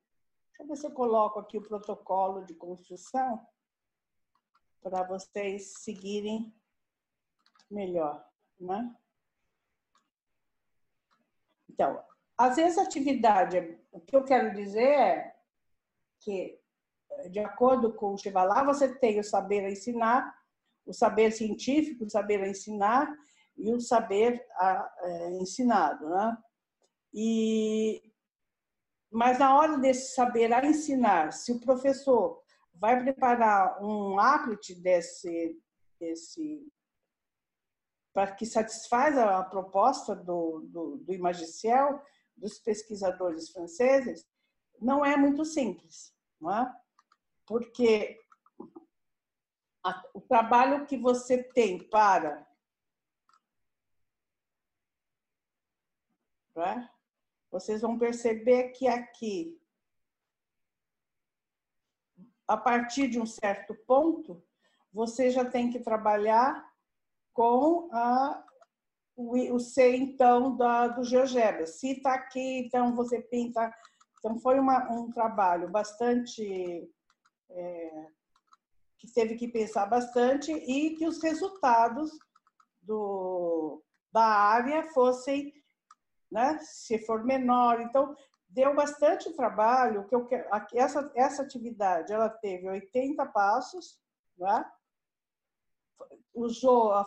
Deixa 0.62 0.64
eu 0.64 0.68
ver 0.68 0.76
se 0.76 0.86
eu 0.86 0.92
coloco 0.92 1.40
aqui 1.40 1.58
o 1.58 1.68
protocolo 1.68 2.46
de 2.46 2.54
construção 2.54 3.48
para 4.80 5.02
vocês 5.02 5.74
seguirem 5.80 6.54
melhor, 7.70 8.24
né? 8.60 8.96
Então, 11.68 12.04
às 12.42 12.56
vezes 12.56 12.78
atividade, 12.80 13.78
o 13.92 14.00
que 14.00 14.16
eu 14.16 14.24
quero 14.24 14.56
dizer 14.56 14.82
é 14.82 15.36
que, 16.22 16.60
de 17.30 17.40
acordo 17.40 17.94
com 17.94 18.14
o 18.14 18.18
Chivalá, 18.18 18.64
você 18.64 18.94
tem 18.96 19.20
o 19.20 19.24
saber 19.24 19.64
a 19.64 19.70
ensinar, 19.70 20.34
o 20.84 20.92
saber 20.92 21.32
científico, 21.32 22.04
o 22.04 22.10
saber 22.10 22.42
a 22.42 22.48
ensinar 22.48 23.14
e 23.56 23.72
o 23.72 23.80
saber 23.80 24.44
a, 24.56 24.92
é, 25.04 25.30
ensinado, 25.34 26.10
né? 26.10 26.38
E 27.14 28.02
mas 29.14 29.38
na 29.38 29.56
hora 29.58 29.78
desse 29.78 30.16
saber 30.16 30.54
a 30.54 30.66
ensinar, 30.66 31.34
se 31.34 31.52
o 31.52 31.60
professor 31.60 32.42
vai 32.74 32.98
preparar 32.98 33.84
um 33.84 34.18
applet 34.18 34.74
desse, 34.82 35.62
desse 36.00 36.66
para 38.14 38.32
que 38.32 38.46
satisfaz 38.46 39.18
a 39.18 39.44
proposta 39.44 40.16
do, 40.16 40.62
do, 40.70 40.98
do 40.98 41.14
dos 42.36 42.60
pesquisadores 42.60 43.50
franceses, 43.50 44.28
não 44.80 45.06
é 45.06 45.16
muito 45.16 45.46
simples, 45.46 46.14
não 46.40 46.54
é? 46.54 46.76
Porque 47.46 48.20
o 50.14 50.22
trabalho 50.22 50.86
que 50.86 50.98
você 50.98 51.44
tem 51.44 51.88
para 51.90 52.48
é? 56.58 56.90
vocês 57.50 57.82
vão 57.82 57.98
perceber 57.98 58.70
que 58.70 58.88
aqui, 58.88 59.60
a 62.48 62.58
partir 62.58 63.10
de 63.10 63.20
um 63.20 63.26
certo 63.26 63.74
ponto, 63.74 64.44
você 64.92 65.30
já 65.30 65.46
tem 65.46 65.70
que 65.70 65.80
trabalhar 65.80 66.70
com 67.34 67.90
a, 67.94 68.46
o, 69.30 69.56
o 69.56 69.60
C, 69.60 69.96
então, 69.96 70.56
da, 70.56 70.88
do 70.88 71.04
GeoGebra. 71.04 71.66
Se 71.66 71.92
está 71.92 72.14
aqui, 72.14 72.60
então 72.60 72.96
você 72.96 73.22
pinta. 73.22 73.74
Então, 74.20 74.40
foi 74.40 74.60
uma, 74.60 74.92
um 74.92 75.12
trabalho 75.12 75.70
bastante. 75.70 76.90
É, 77.50 78.08
que 78.98 79.12
teve 79.12 79.36
que 79.36 79.48
pensar 79.48 79.88
bastante 79.88 80.52
e 80.52 80.96
que 80.96 81.08
os 81.08 81.24
resultados 81.24 82.12
do, 82.84 83.82
da 84.14 84.24
área 84.24 84.84
fossem 84.94 85.52
né? 86.32 86.58
Se 86.62 86.98
for 87.00 87.24
menor, 87.24 87.82
então 87.82 88.16
deu 88.48 88.74
bastante 88.74 89.32
trabalho. 89.34 90.08
Que 90.08 90.16
eu 90.16 90.28
essa 90.74 91.12
essa 91.14 91.44
atividade, 91.44 92.14
ela 92.14 92.30
teve 92.30 92.70
80 92.70 93.26
passos, 93.28 94.00
né? 94.38 94.66
Usou 96.34 96.94
a 96.94 97.04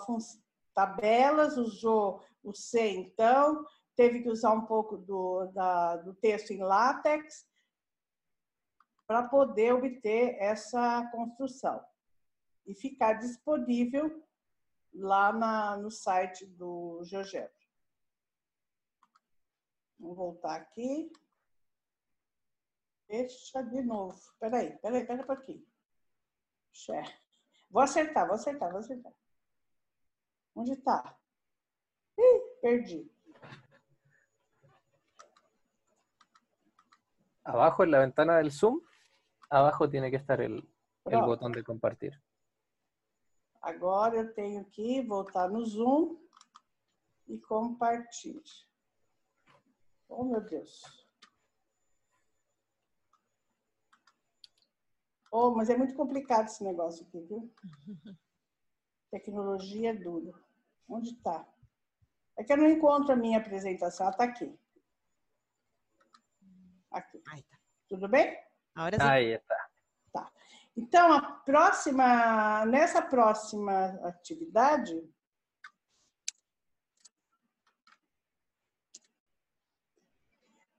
tabelas, 0.75 1.57
usou 1.57 2.22
o 2.43 2.53
C, 2.53 2.91
então 2.91 3.64
teve 3.97 4.22
que 4.22 4.29
usar 4.29 4.53
um 4.53 4.66
pouco 4.66 4.99
do, 4.99 5.47
da, 5.53 5.97
do 5.97 6.14
texto 6.14 6.51
em 6.51 6.59
látex 6.59 7.49
para 9.07 9.29
poder 9.29 9.72
obter 9.72 10.37
essa 10.39 11.09
construção 11.11 11.85
e 12.66 12.75
ficar 12.75 13.14
disponível 13.14 14.22
lá 14.93 15.33
na, 15.33 15.77
no 15.77 15.91
site 15.91 16.47
do 16.47 17.03
GeoGebra. 17.05 17.53
Vamos 19.99 20.16
voltar 20.16 20.57
aqui. 20.57 21.11
Deixa 23.09 23.62
de 23.62 23.83
novo. 23.83 24.18
Peraí, 24.41 24.77
peraí, 24.79 25.07
peraí 25.07 25.22
um 25.22 25.27
pouquinho. 25.27 25.66
Vou 27.70 27.83
acertar, 27.83 28.27
vou 28.27 28.35
acertar, 28.35 28.70
vou 28.70 28.81
acertar. 28.81 29.12
Onde 30.55 30.72
está? 30.72 31.18
Ih, 32.16 32.40
perdi. 32.62 33.11
Abajo 37.44 37.84
en 37.84 37.90
la 37.90 37.98
ventana 37.98 38.38
del 38.38 38.52
Zoom, 38.52 38.80
abajo 39.50 39.88
tiene 39.90 40.11
que 40.11 40.16
estar 40.16 40.40
el, 40.40 40.66
el 41.07 41.22
botón 41.22 41.52
de 41.52 41.62
compartir. 41.62 42.12
Agora 43.61 44.16
eu 44.16 44.34
tenho 44.34 44.64
que 44.66 45.02
voltar 45.02 45.48
no 45.48 45.64
Zoom 45.64 46.18
e 47.26 47.38
compartilhar. 47.38 48.44
Oh, 50.07 50.24
meu 50.24 50.42
Deus. 50.42 50.82
Oh, 55.32 55.50
mas 55.50 55.70
é 55.70 55.76
muito 55.76 55.94
complicado 55.94 56.46
esse 56.46 56.62
negócio 56.62 57.07
aqui, 57.07 57.20
viu? 57.20 57.52
Tecnologia 59.11 59.90
é 59.90 59.94
duro. 59.94 60.43
Onde 60.89 61.11
está? 61.11 61.47
É 62.37 62.45
que 62.45 62.53
eu 62.53 62.57
não 62.57 62.68
encontro 62.68 63.12
a 63.12 63.16
minha 63.16 63.39
apresentação. 63.39 64.09
Está 64.11 64.24
aqui. 64.24 64.59
Aqui. 66.91 67.18
Tá. 67.18 67.37
Tudo 67.89 68.09
bem? 68.09 68.37
Agora 68.74 68.97
sim. 68.97 69.03
Aí 69.03 69.39
tá. 69.39 69.68
Tá. 70.12 70.32
Então, 70.76 71.12
a 71.12 71.20
próxima, 71.20 72.66
nessa 72.66 73.01
próxima 73.03 73.87
atividade, 74.05 75.01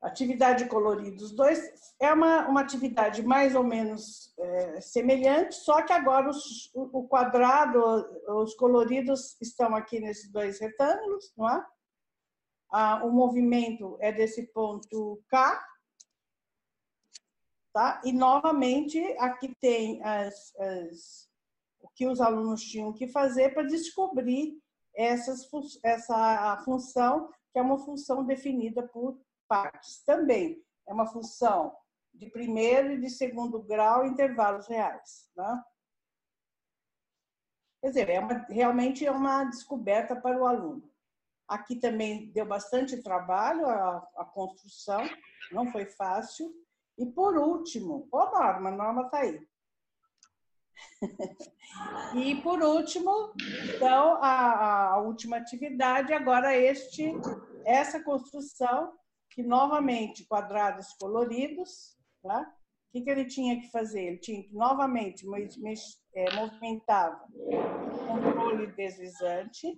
Atividade 0.05 0.67
coloridos 0.67 1.31
2 1.31 1.95
é 1.99 2.13
uma, 2.13 2.47
uma 2.47 2.61
atividade 2.61 3.23
mais 3.23 3.55
ou 3.55 3.63
menos 3.63 4.33
é, 4.37 4.79
semelhante, 4.79 5.55
só 5.55 5.81
que 5.81 5.91
agora 5.91 6.29
os, 6.29 6.69
o 6.75 7.07
quadrado, 7.07 7.81
os 8.41 8.53
coloridos 8.53 9.35
estão 9.41 9.75
aqui 9.75 9.99
nesses 9.99 10.31
dois 10.31 10.59
retângulos, 10.59 11.33
não 11.35 11.49
é? 11.49 11.65
Ah, 12.71 13.03
o 13.03 13.11
movimento 13.11 13.97
é 13.99 14.11
desse 14.11 14.43
ponto 14.53 15.23
K, 15.27 15.65
tá? 17.73 17.99
E 18.05 18.13
novamente 18.13 18.99
aqui 19.17 19.55
tem 19.59 20.03
as, 20.03 20.53
as, 20.55 21.29
o 21.79 21.89
que 21.89 22.07
os 22.07 22.21
alunos 22.21 22.61
tinham 22.61 22.93
que 22.93 23.07
fazer 23.07 23.55
para 23.55 23.63
descobrir 23.63 24.61
essas, 24.95 25.49
essa 25.83 26.61
função, 26.63 27.29
que 27.51 27.57
é 27.57 27.61
uma 27.61 27.79
função 27.79 28.23
definida 28.23 28.87
por 28.87 29.19
partes. 29.47 30.03
Também 30.03 30.63
é 30.87 30.93
uma 30.93 31.07
função 31.07 31.75
de 32.13 32.29
primeiro 32.29 32.93
e 32.93 32.99
de 32.99 33.09
segundo 33.09 33.61
grau 33.61 34.05
intervalos 34.05 34.67
reais. 34.67 35.29
Né? 35.35 35.63
Quer 37.81 37.87
dizer, 37.89 38.09
é 38.09 38.19
uma, 38.19 38.33
realmente 38.49 39.05
é 39.05 39.11
uma 39.11 39.43
descoberta 39.45 40.15
para 40.15 40.39
o 40.39 40.45
aluno. 40.45 40.89
Aqui 41.47 41.75
também 41.75 42.31
deu 42.31 42.45
bastante 42.45 43.03
trabalho 43.03 43.67
a, 43.67 43.97
a 44.17 44.25
construção, 44.25 45.01
não 45.51 45.71
foi 45.71 45.85
fácil. 45.85 46.51
E 46.97 47.05
por 47.05 47.37
último, 47.37 48.07
ô 48.11 48.25
Norma, 48.25 48.69
a 48.69 48.75
Norma 48.75 49.01
está 49.03 49.19
aí. 49.19 49.47
e 52.15 52.41
por 52.41 52.61
último, 52.61 53.33
então, 53.75 54.15
a, 54.21 54.93
a 54.93 54.97
última 55.01 55.37
atividade, 55.37 56.13
agora 56.13 56.55
este, 56.55 57.11
essa 57.65 58.03
construção 58.03 58.93
que 59.35 59.43
novamente 59.43 60.25
quadrados 60.25 60.93
coloridos, 60.93 61.97
tá? 62.23 62.41
O 62.41 62.91
que, 62.93 63.01
que 63.01 63.09
ele 63.09 63.25
tinha 63.25 63.59
que 63.59 63.69
fazer? 63.69 64.01
Ele 64.01 64.17
tinha 64.17 64.41
que 64.41 64.53
novamente 64.53 65.25
é, 66.15 66.35
movimentava 66.35 67.27
o 67.35 68.07
controle 68.07 68.67
deslizante 68.67 69.77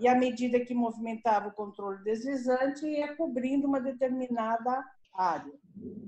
e 0.00 0.08
à 0.08 0.14
medida 0.14 0.64
que 0.64 0.72
movimentava 0.72 1.48
o 1.48 1.52
controle 1.52 2.02
deslizante 2.02 2.86
ia 2.86 3.14
cobrindo 3.14 3.68
uma 3.68 3.78
determinada 3.78 4.82
área. 5.12 5.52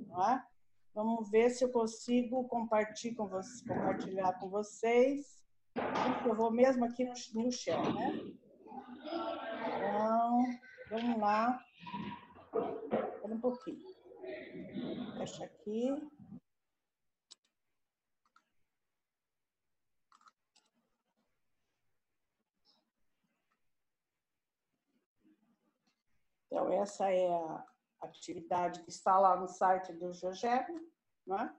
Tá? 0.08 0.46
Vamos 0.94 1.30
ver 1.30 1.50
se 1.50 1.64
eu 1.64 1.70
consigo 1.70 2.48
compartilhar 2.48 3.14
com 3.14 3.28
vocês. 3.28 3.62
Compartilhar 3.68 4.32
com 4.38 4.48
vocês. 4.48 5.42
Eu 6.24 6.34
vou 6.34 6.50
mesmo 6.50 6.86
aqui 6.86 7.04
no, 7.04 7.12
no 7.34 7.52
chão, 7.52 7.82
né? 7.94 8.20
Então, 9.66 10.44
vamos 10.90 11.18
lá. 11.18 11.60
Pouquinho. 13.42 13.84
Fecha 15.18 15.44
aqui. 15.44 15.90
Então, 26.46 26.70
essa 26.70 27.10
é 27.10 27.28
a 27.34 27.66
atividade 28.02 28.80
que 28.84 28.90
está 28.90 29.18
lá 29.18 29.36
no 29.36 29.48
site 29.48 29.92
do 29.92 30.12
GeoGebra, 30.12 30.80
né? 31.26 31.52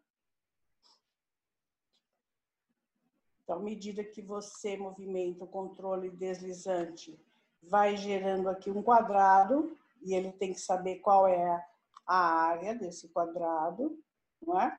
Então, 3.44 3.58
à 3.58 3.60
medida 3.60 4.06
que 4.06 4.22
você 4.22 4.78
movimenta 4.78 5.44
o 5.44 5.50
controle 5.50 6.10
deslizante, 6.10 7.20
vai 7.62 7.98
gerando 7.98 8.48
aqui 8.48 8.72
um 8.72 8.82
quadrado, 8.82 9.78
e 10.02 10.14
ele 10.14 10.32
tem 10.32 10.54
que 10.54 10.62
saber 10.62 11.00
qual 11.00 11.28
é 11.28 11.73
a 12.06 12.18
área 12.18 12.76
desse 12.76 13.10
quadrado, 13.10 13.98
não 14.42 14.60
é? 14.60 14.78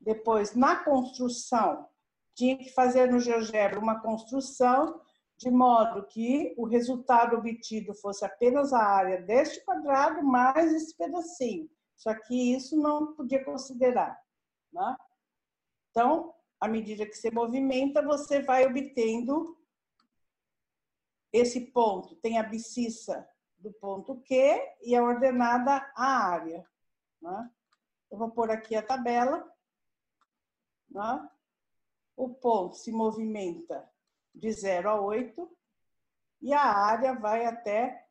Depois, 0.00 0.54
na 0.54 0.76
construção, 0.84 1.88
tinha 2.34 2.56
que 2.58 2.70
fazer 2.70 3.10
no 3.10 3.20
GeoGebra 3.20 3.78
uma 3.78 4.00
construção 4.00 5.00
de 5.36 5.50
modo 5.50 6.06
que 6.06 6.54
o 6.56 6.64
resultado 6.64 7.36
obtido 7.36 7.94
fosse 7.94 8.24
apenas 8.24 8.72
a 8.72 8.82
área 8.82 9.20
deste 9.22 9.64
quadrado 9.64 10.22
mais 10.22 10.72
esse 10.72 10.96
pedacinho. 10.96 11.68
Só 11.96 12.14
que 12.14 12.54
isso 12.54 12.76
não 12.76 13.14
podia 13.14 13.44
considerar. 13.44 14.18
Né? 14.72 14.96
Então, 15.90 16.34
à 16.60 16.68
medida 16.68 17.06
que 17.06 17.14
você 17.14 17.30
movimenta, 17.30 18.02
você 18.02 18.42
vai 18.42 18.66
obtendo 18.66 19.56
esse 21.32 21.72
ponto. 21.72 22.14
Tem 22.16 22.38
a 22.38 22.42
abscissa 22.42 23.28
do 23.64 23.72
ponto 23.72 24.20
Q 24.20 24.34
e 24.82 24.94
a 24.94 25.02
ordenada 25.02 25.90
a 25.96 26.28
área. 26.28 26.68
Né? 27.20 27.50
Eu 28.10 28.18
vou 28.18 28.30
pôr 28.30 28.50
aqui 28.50 28.76
a 28.76 28.82
tabela. 28.82 29.50
Né? 30.90 31.28
O 32.14 32.28
ponto 32.28 32.76
se 32.76 32.92
movimenta 32.92 33.90
de 34.34 34.52
0 34.52 34.90
a 34.90 35.00
8 35.00 35.50
e 36.42 36.52
a 36.52 36.62
área 36.62 37.14
vai 37.14 37.46
até 37.46 38.06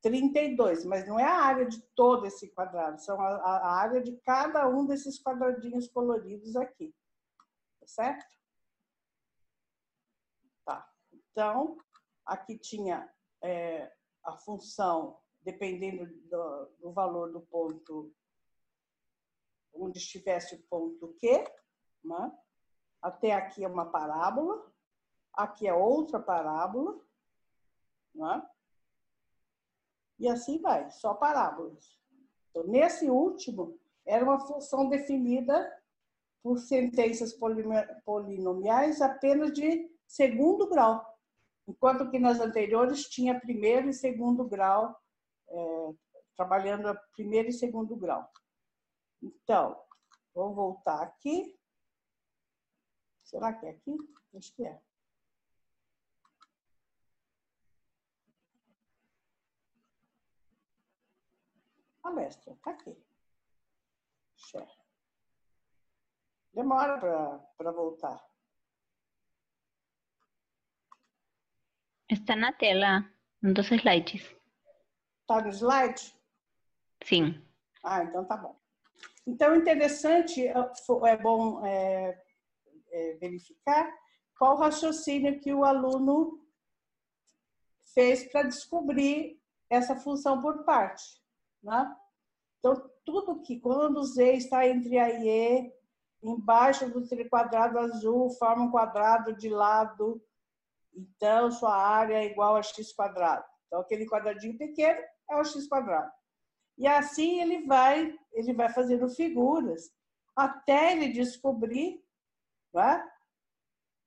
32, 0.00 0.84
mas 0.84 1.08
não 1.08 1.18
é 1.18 1.24
a 1.24 1.40
área 1.40 1.66
de 1.66 1.82
todo 1.96 2.26
esse 2.26 2.48
quadrado, 2.50 3.00
são 3.00 3.20
a, 3.20 3.36
a 3.36 3.80
área 3.80 4.00
de 4.00 4.16
cada 4.18 4.68
um 4.68 4.86
desses 4.86 5.20
quadradinhos 5.20 5.88
coloridos 5.88 6.54
aqui. 6.56 6.94
Tá 7.80 7.86
certo? 7.86 8.34
Tá. 10.64 10.88
Então, 11.12 11.78
aqui 12.24 12.58
tinha 12.58 13.10
é, 13.42 13.90
a 14.24 14.32
função, 14.32 15.18
dependendo 15.42 16.06
do, 16.06 16.66
do 16.80 16.92
valor 16.92 17.30
do 17.30 17.40
ponto, 17.42 18.12
onde 19.72 19.98
estivesse 19.98 20.54
o 20.54 20.62
ponto 20.62 21.14
Q, 21.20 21.44
né? 22.02 22.38
até 23.02 23.32
aqui 23.32 23.62
é 23.62 23.68
uma 23.68 23.90
parábola, 23.90 24.72
aqui 25.32 25.66
é 25.66 25.74
outra 25.74 26.18
parábola, 26.18 26.98
né? 28.14 28.48
e 30.18 30.28
assim 30.28 30.60
vai, 30.60 30.90
só 30.90 31.12
parábolas. 31.14 31.98
Então, 32.50 32.64
nesse 32.66 33.10
último, 33.10 33.78
era 34.06 34.24
uma 34.24 34.40
função 34.40 34.88
definida 34.88 35.82
por 36.42 36.58
sentenças 36.58 37.36
polinomiais 38.04 39.02
apenas 39.02 39.52
de 39.52 39.90
segundo 40.06 40.68
grau 40.68 41.13
enquanto 41.66 42.10
que 42.10 42.18
nas 42.18 42.40
anteriores 42.40 43.08
tinha 43.08 43.38
primeiro 43.38 43.88
e 43.88 43.94
segundo 43.94 44.44
grau, 44.44 44.98
é, 45.48 45.94
trabalhando 46.36 46.88
a 46.88 46.94
primeiro 47.12 47.48
e 47.48 47.52
segundo 47.52 47.96
grau. 47.96 48.30
Então, 49.22 49.82
vou 50.34 50.54
voltar 50.54 51.02
aqui. 51.02 51.58
Será 53.22 53.52
que 53.52 53.66
é 53.66 53.70
aqui? 53.70 53.96
Acho 54.34 54.54
que 54.54 54.64
é. 54.64 54.80
Palestra, 62.02 62.52
está 62.52 62.70
aqui. 62.70 62.96
Share. 64.36 64.70
Demora 66.52 66.98
para 67.56 67.72
voltar. 67.72 68.22
Está 72.10 72.36
na 72.36 72.52
tela, 72.52 73.08
dos 73.42 73.70
slides. 73.70 74.22
Está 75.22 75.40
no 75.40 75.48
slide? 75.48 76.14
Sim. 77.02 77.42
Ah, 77.82 78.04
então 78.04 78.24
tá 78.24 78.36
bom. 78.36 78.58
Então, 79.26 79.56
interessante, 79.56 80.46
é, 80.46 80.52
é 80.52 81.16
bom 81.16 81.64
é, 81.64 82.22
é, 82.92 83.14
verificar 83.14 83.90
qual 84.38 84.54
o 84.56 84.58
raciocínio 84.58 85.40
que 85.40 85.52
o 85.54 85.64
aluno 85.64 86.46
fez 87.94 88.30
para 88.30 88.42
descobrir 88.42 89.40
essa 89.70 89.96
função 89.96 90.42
por 90.42 90.64
parte. 90.64 91.22
Né? 91.62 91.96
Então, 92.58 92.90
tudo 93.04 93.40
que, 93.40 93.60
quando 93.60 94.04
Z 94.04 94.34
está 94.34 94.66
entre 94.68 94.98
A 94.98 95.10
e 95.10 95.28
E, 95.28 95.72
embaixo 96.22 96.90
do 96.90 97.06
triquadrado 97.06 97.78
azul, 97.78 98.28
forma 98.30 98.64
um 98.64 98.70
quadrado 98.70 99.34
de 99.34 99.48
lado 99.48 100.22
então, 100.94 101.50
sua 101.50 101.74
área 101.74 102.14
é 102.14 102.26
igual 102.26 102.56
a 102.56 102.62
x 102.62 102.92
quadrado. 102.92 103.44
Então, 103.66 103.80
aquele 103.80 104.06
quadradinho 104.06 104.56
pequeno 104.56 105.00
é 105.30 105.36
o 105.36 105.44
x 105.44 105.66
quadrado. 105.68 106.10
E 106.76 106.86
assim 106.86 107.40
ele 107.40 107.66
vai, 107.66 108.12
ele 108.32 108.52
vai 108.52 108.68
fazendo 108.68 109.08
figuras 109.08 109.92
até 110.34 110.92
ele 110.92 111.12
descobrir 111.12 112.02
né, 112.72 113.08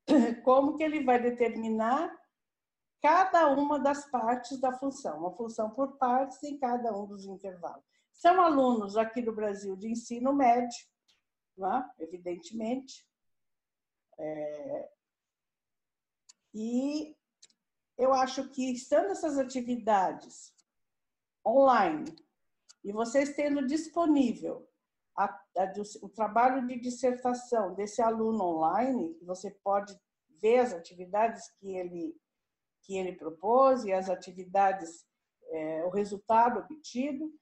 como 0.44 0.76
que 0.76 0.84
ele 0.84 1.04
vai 1.04 1.22
determinar 1.22 2.14
cada 3.02 3.48
uma 3.48 3.80
das 3.80 4.10
partes 4.10 4.60
da 4.60 4.74
função, 4.74 5.20
uma 5.20 5.36
função 5.36 5.70
por 5.70 5.98
partes 5.98 6.42
em 6.44 6.58
cada 6.58 6.92
um 6.98 7.06
dos 7.06 7.26
intervalos. 7.26 7.84
São 8.12 8.42
alunos 8.42 8.98
aqui 8.98 9.22
do 9.22 9.34
Brasil 9.34 9.76
de 9.78 9.90
ensino 9.90 10.34
médio, 10.34 10.86
né, 11.58 11.90
evidentemente, 12.00 13.08
é, 14.20 14.90
e 16.54 17.16
eu 17.98 18.14
acho 18.14 18.50
que 18.50 18.72
estando 18.72 19.12
essas 19.12 19.38
atividades 19.38 20.54
online 21.46 22.06
E 22.84 22.92
vocês 22.92 23.36
tendo 23.36 23.66
disponível 23.66 24.68
a, 25.18 25.26
a, 25.26 25.74
o 26.04 26.10
trabalho 26.10 26.66
de 26.68 26.80
dissertação 26.80 27.74
desse 27.74 28.02
aluno 28.02 28.44
online, 28.44 29.18
você 29.24 29.52
pode 29.64 30.00
ver 30.40 30.60
as 30.60 30.74
atividades 30.74 31.50
que 31.60 31.76
ele, 31.76 32.16
que 32.84 32.96
ele 32.96 33.14
propôs 33.14 33.84
e 33.84 33.92
as 33.92 34.10
atividades, 34.10 35.06
é, 35.50 35.84
o 35.86 35.90
resultado 35.90 36.60
obtido. 36.60 37.34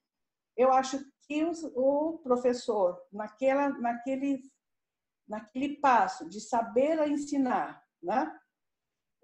Eu 0.56 0.72
acho 0.72 1.06
que 1.28 1.44
o 1.76 2.20
professor, 2.24 2.98
naquela, 3.12 3.70
naquele, 3.70 4.42
naquele 5.28 5.76
passo 5.78 6.30
de 6.30 6.40
saber 6.40 7.06
ensinar, 7.08 7.86
né? 8.02 8.40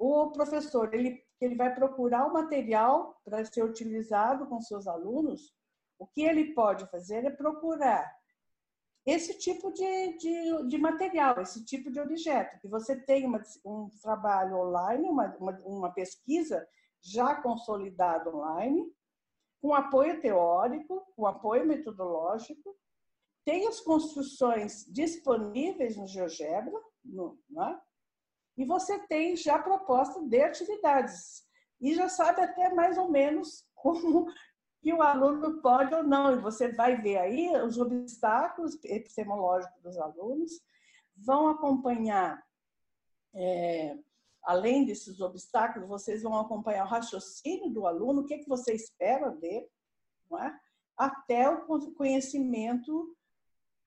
O 0.02 0.32
professor 0.32 0.92
ele, 0.96 1.24
ele 1.40 1.54
vai 1.54 1.76
procurar 1.76 2.26
o 2.26 2.34
material 2.34 3.22
para 3.24 3.46
ser 3.46 3.64
utilizado 3.64 4.48
com 4.48 4.60
seus 4.60 4.88
alunos, 4.88 5.54
o 6.00 6.08
que 6.08 6.24
ele 6.24 6.56
pode 6.56 6.90
fazer 6.90 7.24
é 7.24 7.30
procurar 7.30 8.12
esse 9.06 9.38
tipo 9.38 9.72
de, 9.72 10.18
de, 10.18 10.68
de, 10.70 10.78
material, 10.80 11.40
esse 11.40 11.64
tipo 11.64 11.92
de 11.92 12.00
objeto, 12.00 12.60
que 12.60 12.68
você 12.68 13.00
tem 13.00 13.28
uma, 13.28 13.44
um 13.64 13.90
trabalho 14.02 14.58
online, 14.58 15.08
uma, 15.08 15.36
uma, 15.40 15.60
uma 15.66 15.92
pesquisa 15.92 16.68
já 17.00 17.36
consolidada 17.36 18.36
online, 18.36 18.92
com 19.62 19.76
apoio 19.76 20.20
teórico, 20.20 21.06
com 21.16 21.28
apoio 21.28 21.68
metodológico, 21.68 22.76
tem 23.46 23.68
as 23.68 23.80
construções 23.80 24.84
disponíveis 24.88 25.96
no 25.96 26.08
GeoGebra, 26.08 26.80
no, 27.04 27.40
né? 27.48 27.80
E 28.62 28.66
você 28.66 29.00
tem 29.08 29.36
já 29.36 29.58
proposta 29.58 30.22
de 30.22 30.40
atividades, 30.40 31.44
e 31.80 31.96
já 31.96 32.08
sabe 32.08 32.42
até 32.42 32.72
mais 32.72 32.96
ou 32.96 33.10
menos 33.10 33.66
como 33.74 34.32
que 34.80 34.94
o 34.94 35.02
aluno 35.02 35.60
pode 35.62 35.94
ou 35.96 36.04
não. 36.04 36.34
E 36.34 36.40
você 36.40 36.72
vai 36.72 37.02
ver 37.02 37.18
aí 37.18 37.50
os 37.64 37.80
obstáculos 37.80 38.78
epistemológicos 38.84 39.82
dos 39.82 39.98
alunos, 39.98 40.52
vão 41.18 41.48
acompanhar, 41.48 42.40
é, 43.34 43.98
além 44.44 44.86
desses 44.86 45.20
obstáculos, 45.20 45.90
vocês 45.90 46.22
vão 46.22 46.38
acompanhar 46.40 46.86
o 46.86 46.90
raciocínio 46.90 47.72
do 47.72 47.88
aluno, 47.88 48.22
o 48.22 48.26
que, 48.26 48.36
é 48.36 48.40
que 48.40 48.50
você 48.50 48.74
espera 48.74 49.32
dele, 49.32 49.68
é? 50.40 50.54
até 50.96 51.50
o 51.50 51.66
conhecimento, 51.94 53.16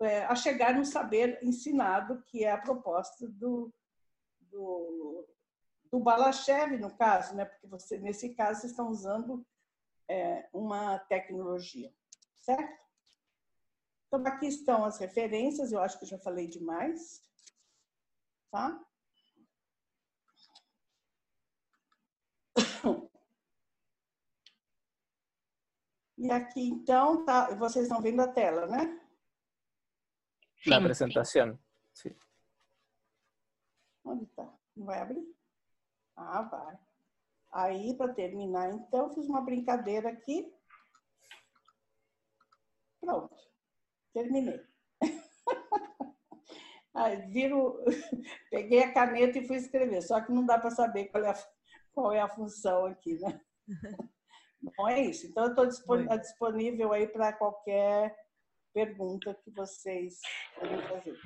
é, 0.00 0.24
a 0.24 0.34
chegar 0.34 0.74
no 0.74 0.84
saber 0.84 1.38
ensinado, 1.44 2.20
que 2.26 2.44
é 2.44 2.50
a 2.50 2.58
proposta 2.58 3.28
do, 3.28 3.72
do, 4.54 5.26
do 5.90 5.98
Balachev, 5.98 6.78
no 6.78 6.96
caso, 6.96 7.34
né? 7.34 7.44
porque 7.44 7.66
você, 7.66 7.98
nesse 7.98 8.34
caso, 8.34 8.60
vocês 8.60 8.72
estão 8.72 8.88
usando 8.88 9.44
é, 10.08 10.48
uma 10.52 10.98
tecnologia, 11.00 11.92
certo? 12.36 12.84
Então, 14.06 14.24
aqui 14.26 14.46
estão 14.46 14.84
as 14.84 14.98
referências, 14.98 15.72
eu 15.72 15.80
acho 15.80 15.98
que 15.98 16.06
já 16.06 16.18
falei 16.18 16.46
demais, 16.46 17.22
tá? 18.50 18.80
E 26.16 26.30
aqui, 26.30 26.68
então, 26.68 27.24
tá, 27.24 27.52
vocês 27.56 27.86
estão 27.86 28.00
vendo 28.00 28.22
a 28.22 28.28
tela, 28.28 28.66
né? 28.66 29.00
Na 30.64 30.78
apresentação, 30.78 31.58
sim. 31.92 32.16
Onde 34.04 34.24
está? 34.24 34.52
Não 34.76 34.86
vai 34.86 35.00
abrir? 35.00 35.24
Ah, 36.16 36.42
vai. 36.42 36.78
Aí, 37.52 37.96
para 37.96 38.12
terminar, 38.12 38.70
então, 38.72 39.14
fiz 39.14 39.26
uma 39.26 39.40
brincadeira 39.40 40.10
aqui. 40.10 40.52
Pronto, 43.00 43.36
terminei. 44.12 44.60
Aí, 46.94 47.16
viro, 47.28 47.82
peguei 48.50 48.82
a 48.82 48.92
caneta 48.92 49.38
e 49.38 49.46
fui 49.46 49.56
escrever, 49.56 50.02
só 50.02 50.20
que 50.20 50.32
não 50.32 50.44
dá 50.44 50.58
para 50.58 50.70
saber 50.70 51.06
qual 51.06 51.24
é, 51.24 51.30
a, 51.30 51.34
qual 51.92 52.12
é 52.12 52.20
a 52.20 52.28
função 52.28 52.86
aqui, 52.86 53.18
né? 53.18 53.40
Bom, 54.76 54.88
é 54.88 55.00
isso. 55.00 55.26
Então, 55.26 55.44
eu 55.44 55.50
estou 55.50 56.18
disponível, 56.18 56.92
aí 56.92 57.06
para 57.06 57.32
qualquer 57.32 58.16
pergunta 58.72 59.34
que 59.34 59.50
vocês 59.50 60.20
queiram 60.58 60.82
fazer. 60.88 61.18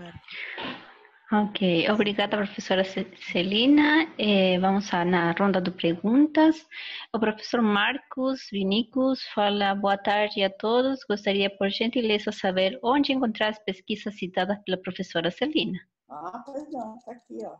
Ok, 1.31 1.61
obrigada, 1.91 2.39
professora 2.39 2.83
Celina. 2.85 4.11
Eh, 4.16 4.59
vamos 4.61 4.95
à 4.95 5.05
na 5.05 5.33
ronda 5.33 5.61
de 5.61 5.70
perguntas. 5.70 6.66
O 7.12 7.20
professor 7.20 7.61
Marcos 7.61 8.49
Vinicus 8.51 9.22
fala, 9.35 9.74
boa 9.74 9.99
tarde 9.99 10.43
a 10.43 10.49
todos. 10.49 11.05
Gostaria, 11.07 11.55
por 11.55 11.68
gentileza, 11.68 12.33
saber 12.33 12.79
onde 12.83 13.12
encontrar 13.12 13.51
as 13.51 13.59
pesquisas 13.59 14.16
citadas 14.16 14.59
pela 14.64 14.79
professora 14.79 15.31
Celina. 15.31 15.79
Ah, 16.09 16.43
não, 16.72 16.97
está 16.97 17.12
aqui, 17.12 17.37
ó. 17.45 17.59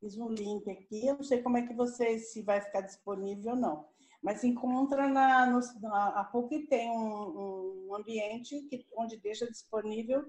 Fiz 0.00 0.18
um 0.18 0.30
link 0.30 0.68
aqui, 0.68 1.06
eu 1.06 1.14
não 1.14 1.22
sei 1.22 1.40
como 1.42 1.58
é 1.58 1.62
que 1.62 1.72
você, 1.72 2.18
se 2.18 2.42
vai 2.42 2.60
ficar 2.60 2.80
disponível 2.80 3.52
ou 3.52 3.56
não 3.56 3.94
mas 4.24 4.42
encontra 4.42 5.06
na, 5.06 5.44
no, 5.44 5.60
na 5.82 6.08
a 6.20 6.24
PUC 6.24 6.66
tem 6.66 6.90
um, 6.90 7.86
um 7.88 7.94
ambiente 7.94 8.58
que, 8.70 8.86
onde 8.96 9.18
deixa 9.18 9.46
disponível 9.46 10.24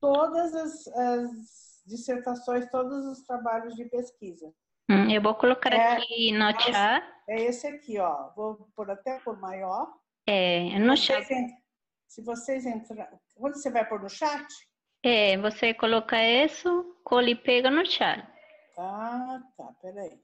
todas 0.00 0.54
as, 0.54 0.86
as, 0.88 1.82
dissertações, 1.86 2.68
todos 2.70 3.04
os 3.06 3.24
trabalhos 3.26 3.76
de 3.76 3.84
pesquisa. 3.84 4.52
Hum, 4.90 5.10
eu 5.10 5.20
vou 5.20 5.34
colocar 5.34 5.72
é, 5.72 5.92
aqui 5.92 6.32
no 6.32 6.50
chat. 6.58 7.04
É 7.28 7.42
esse 7.42 7.66
aqui, 7.66 7.98
ó. 7.98 8.30
Vou 8.34 8.68
por 8.74 8.90
até 8.90 9.20
por 9.20 9.38
maior. 9.38 9.92
É, 10.26 10.78
no 10.78 10.96
chat. 10.96 11.26
se 12.08 12.22
vocês 12.22 12.64
entrarem. 12.64 13.06
Onde 13.36 13.60
você 13.60 13.70
vai 13.70 13.86
pôr 13.86 14.00
no 14.00 14.08
chat? 14.08 14.46
É, 15.04 15.36
você 15.36 15.74
coloca 15.74 16.16
isso, 16.24 16.96
cola 17.04 17.28
e 17.30 17.36
pega 17.36 17.70
no 17.70 17.84
chat. 17.84 18.26
Ah, 18.78 19.40
tá. 19.56 19.72
Peraí. 19.80 20.20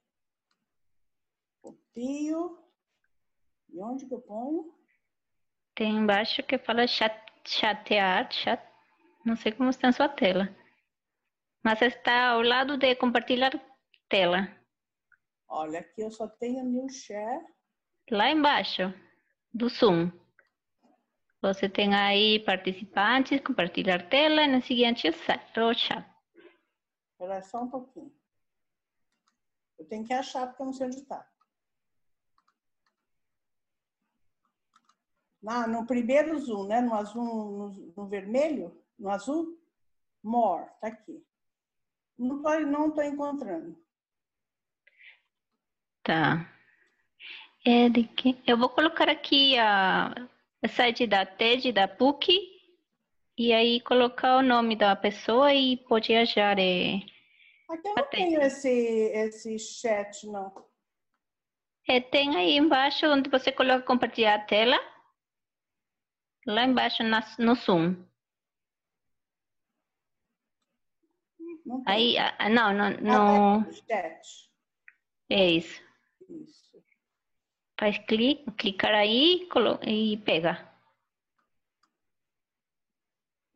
Copio. 1.61 2.62
E 3.73 3.81
onde 3.81 4.07
que 4.07 4.15
eu 4.15 4.21
ponho? 4.21 4.75
Tem 5.75 5.97
embaixo 5.97 6.43
que 6.43 6.59
fala 6.59 6.87
chat, 6.87 7.15
chatear, 7.47 8.31
chat. 8.31 8.63
Não 9.25 9.35
sei 9.35 9.53
como 9.53 9.71
está 9.71 9.89
na 9.89 9.93
sua 9.93 10.09
tela. 10.09 10.55
Mas 11.65 11.81
está 11.81 12.31
ao 12.31 12.43
lado 12.43 12.77
de 12.77 12.95
compartilhar 12.97 13.53
tela. 14.09 14.49
Olha, 15.49 15.81
aqui 15.81 16.03
eu 16.03 16.11
só 16.11 16.29
tenho 16.29 16.65
new 16.65 16.89
share. 16.89 17.47
Lá 18.11 18.31
embaixo, 18.31 18.93
do 19.55 19.69
Zoom. 19.69 20.11
Você 21.41 21.69
tem 21.69 21.95
aí 21.95 22.41
participantes, 22.45 23.41
compartilhar 23.41 24.09
tela, 24.09 24.43
e 24.43 24.49
no 24.49 24.61
seguinte 24.63 25.09
o 25.09 25.75
chat. 25.75 26.05
Espera 27.13 27.43
só 27.43 27.63
um 27.63 27.71
pouquinho. 27.71 28.13
Eu 29.79 29.87
tenho 29.87 30.05
que 30.05 30.13
achar 30.13 30.47
porque 30.47 30.63
eu 30.63 30.67
não 30.67 30.73
sei 30.73 30.87
onde 30.87 30.97
está. 30.97 31.32
Na, 35.43 35.67
no 35.67 35.85
primeiro 35.87 36.39
zoom, 36.39 36.69
né? 36.69 36.81
No 36.81 36.95
azul, 36.95 37.25
no, 37.25 37.93
no 37.97 38.09
vermelho, 38.09 38.81
no 38.99 39.11
azul, 39.11 39.59
more, 40.23 40.67
tá 40.81 40.89
aqui. 40.89 41.25
Não 42.19 42.41
tô, 42.41 42.61
não 42.61 42.91
tô 42.93 43.03
encontrando. 43.03 43.77
Tá. 46.05 46.49
Que 48.17 48.37
eu 48.47 48.57
vou 48.57 48.69
colocar 48.69 49.09
aqui 49.09 49.57
a, 49.59 50.13
a 50.63 50.69
site 50.69 51.07
da 51.07 51.25
TED 51.25 51.73
da 51.73 51.87
PUC 51.87 52.33
e 53.39 53.53
aí 53.53 53.81
colocar 53.81 54.37
o 54.37 54.43
nome 54.43 54.77
da 54.77 54.95
pessoa 54.95 55.55
e 55.55 55.77
pode 55.77 56.15
achar. 56.15 56.59
É, 56.59 56.97
aqui 57.69 57.89
eu 57.89 57.95
não 57.97 58.09
tenho 58.11 58.43
esse, 58.43 58.69
esse 58.69 59.59
chat, 59.59 60.27
não. 60.27 60.53
É, 61.89 62.01
tem 62.01 62.37
aí 62.37 62.57
embaixo 62.57 63.07
onde 63.07 63.29
você 63.31 63.51
coloca 63.51 63.83
compartilhar 63.83 64.35
a 64.35 64.45
tela. 64.45 64.92
Lá 66.47 66.65
embaixo 66.65 67.03
na, 67.03 67.21
no 67.39 67.55
Zoom. 67.55 67.97
Não 71.65 71.83
Aí, 71.87 72.17
ah, 72.19 72.49
não, 72.49 72.73
no, 72.73 72.91
no... 73.01 73.67
É 75.31 75.51
isso. 75.51 75.81
Isso. 76.29 76.85
Faz 77.79 77.97
clicar 78.59 78.95
aí 78.95 79.49
e 79.87 80.17
pega. 80.19 80.73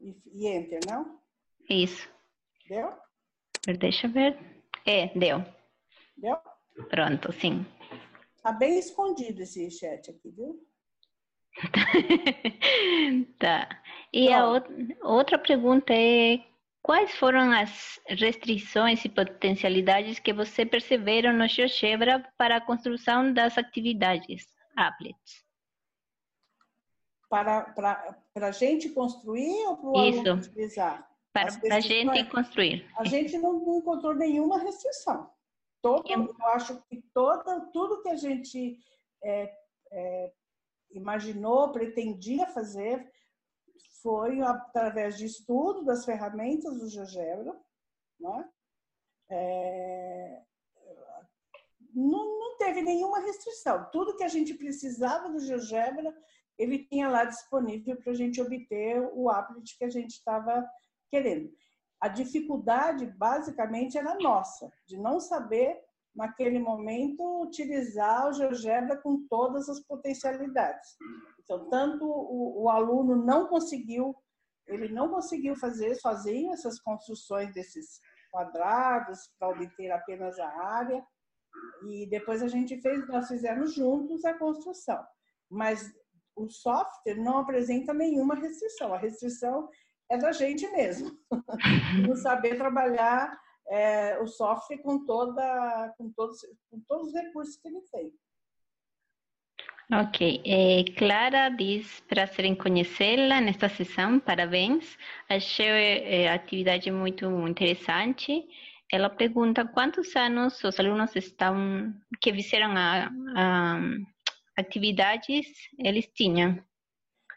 E, 0.00 0.16
e 0.26 0.46
enter, 0.46 0.80
não? 0.86 1.20
Isso. 1.68 2.08
Deu? 2.68 2.92
Deixa 3.78 4.06
eu 4.06 4.12
ver. 4.12 4.38
É, 4.84 5.08
deu. 5.18 5.44
Deu? 6.16 6.36
Pronto, 6.88 7.32
sim. 7.32 7.66
Tá 8.42 8.52
bem 8.52 8.78
escondido 8.78 9.42
esse 9.42 9.68
chat 9.70 10.10
aqui, 10.10 10.30
viu? 10.30 10.64
tá. 13.38 13.68
E 14.12 14.32
a 14.32 14.46
outra, 14.46 14.74
outra 15.02 15.38
pergunta 15.38 15.92
é 15.92 16.38
quais 16.82 17.10
foram 17.12 17.50
as 17.50 18.00
restrições 18.06 19.04
e 19.04 19.08
potencialidades 19.08 20.18
que 20.18 20.32
você 20.32 20.64
perceberam 20.64 21.32
no 21.32 21.48
GeoGebra 21.48 22.24
para 22.38 22.56
a 22.56 22.60
construção 22.60 23.32
das 23.32 23.58
atividades 23.58 24.46
applets? 24.76 25.44
Para, 27.28 27.62
para, 27.62 28.16
para 28.32 28.46
a 28.48 28.52
gente 28.52 28.90
construir 28.90 29.66
ou 29.66 29.76
para 29.76 29.88
o 29.90 30.08
Isso. 30.08 30.20
aluno 30.20 30.42
utilizar? 30.42 31.10
Para 31.32 31.48
As 31.48 31.64
a 31.64 31.80
gente 31.80 32.24
construir. 32.30 32.88
A 32.96 33.04
gente 33.04 33.36
não, 33.38 33.52
não 33.54 33.78
encontrou 33.78 34.14
nenhuma 34.14 34.58
restrição. 34.58 35.28
Todo, 35.82 36.08
Eu- 36.10 36.34
eu 36.38 36.46
acho 36.48 36.80
que 36.88 37.02
toda, 37.12 37.60
tudo 37.72 38.00
que 38.02 38.08
a 38.08 38.16
gente 38.16 38.78
é, 39.22 39.52
é, 39.90 40.32
imaginou, 40.90 41.72
pretendia 41.72 42.46
fazer, 42.46 43.10
foi 44.02 44.40
através 44.40 45.16
de 45.16 45.26
estudo 45.26 45.84
das 45.84 46.04
ferramentas 46.04 46.78
do 46.78 46.88
GeoGebra. 46.88 47.58
Né? 48.20 48.48
É, 49.30 50.42
não, 51.94 52.38
não 52.38 52.58
teve 52.58 52.82
nenhuma 52.82 53.20
restrição. 53.20 53.88
Tudo 53.90 54.16
que 54.16 54.24
a 54.24 54.28
gente 54.28 54.54
precisava 54.54 55.30
do 55.30 55.40
GeoGebra, 55.40 56.14
ele 56.58 56.84
tinha 56.86 57.08
lá 57.08 57.24
disponível 57.24 57.96
para 57.96 58.12
a 58.12 58.14
gente 58.14 58.40
obter 58.40 59.00
o 59.14 59.30
applet 59.30 59.76
que 59.76 59.84
a 59.84 59.90
gente 59.90 60.10
estava 60.10 60.68
querendo. 61.10 61.50
A 62.00 62.08
dificuldade, 62.08 63.06
basicamente, 63.06 63.96
era 63.96 64.14
nossa, 64.16 64.70
de 64.86 64.98
não 64.98 65.18
saber, 65.18 65.82
naquele 66.16 66.58
momento, 66.58 67.42
utilizar 67.42 68.28
o 68.28 68.32
GeoGebra 68.32 68.96
com 68.96 69.26
todas 69.28 69.68
as 69.68 69.80
potencialidades. 69.80 70.96
Então, 71.40 71.68
tanto 71.68 72.04
o, 72.04 72.64
o 72.64 72.70
aluno 72.70 73.14
não 73.14 73.46
conseguiu, 73.46 74.16
ele 74.66 74.88
não 74.88 75.10
conseguiu 75.10 75.54
fazer 75.54 75.94
sozinho 75.96 76.52
essas 76.52 76.80
construções 76.80 77.52
desses 77.52 78.00
quadrados 78.30 79.30
para 79.38 79.50
obter 79.50 79.90
apenas 79.92 80.38
a 80.38 80.48
área, 80.48 81.04
e 81.86 82.06
depois 82.08 82.42
a 82.42 82.48
gente 82.48 82.80
fez, 82.80 83.06
nós 83.08 83.28
fizemos 83.28 83.74
juntos 83.74 84.24
a 84.24 84.34
construção. 84.34 85.02
Mas 85.50 85.92
o 86.34 86.48
software 86.48 87.16
não 87.16 87.38
apresenta 87.38 87.94
nenhuma 87.94 88.34
restrição. 88.34 88.92
A 88.92 88.98
restrição 88.98 89.68
é 90.10 90.18
da 90.18 90.32
gente 90.32 90.68
mesmo. 90.72 91.10
não 92.06 92.14
saber 92.16 92.56
trabalhar 92.56 93.38
é, 93.68 94.18
o 94.20 94.26
software 94.26 94.78
com, 94.78 95.04
toda, 95.04 95.94
com, 95.98 96.10
todos, 96.10 96.40
com 96.70 96.80
todos 96.88 97.08
os 97.08 97.14
recursos 97.14 97.56
que 97.56 97.68
ele 97.68 97.80
tem. 97.92 98.12
Ok. 99.92 100.42
Eh, 100.44 100.84
Clara 100.96 101.48
diz 101.48 102.00
prazer 102.08 102.44
em 102.44 102.56
conhecê-la 102.56 103.40
nesta 103.40 103.68
sessão, 103.68 104.18
parabéns. 104.18 104.98
Achei 105.28 105.68
eh, 105.68 106.28
a 106.28 106.34
atividade 106.34 106.90
muito 106.90 107.24
interessante. 107.46 108.48
Ela 108.90 109.08
pergunta 109.08 109.64
quantos 109.64 110.16
anos 110.16 110.62
os 110.64 110.80
alunos 110.80 111.14
estão 111.14 111.94
que 112.20 112.32
fizeram 112.32 112.72
a, 112.76 113.10
a 113.36 113.80
atividades 114.56 115.46
eles 115.78 116.08
tinham. 116.12 116.58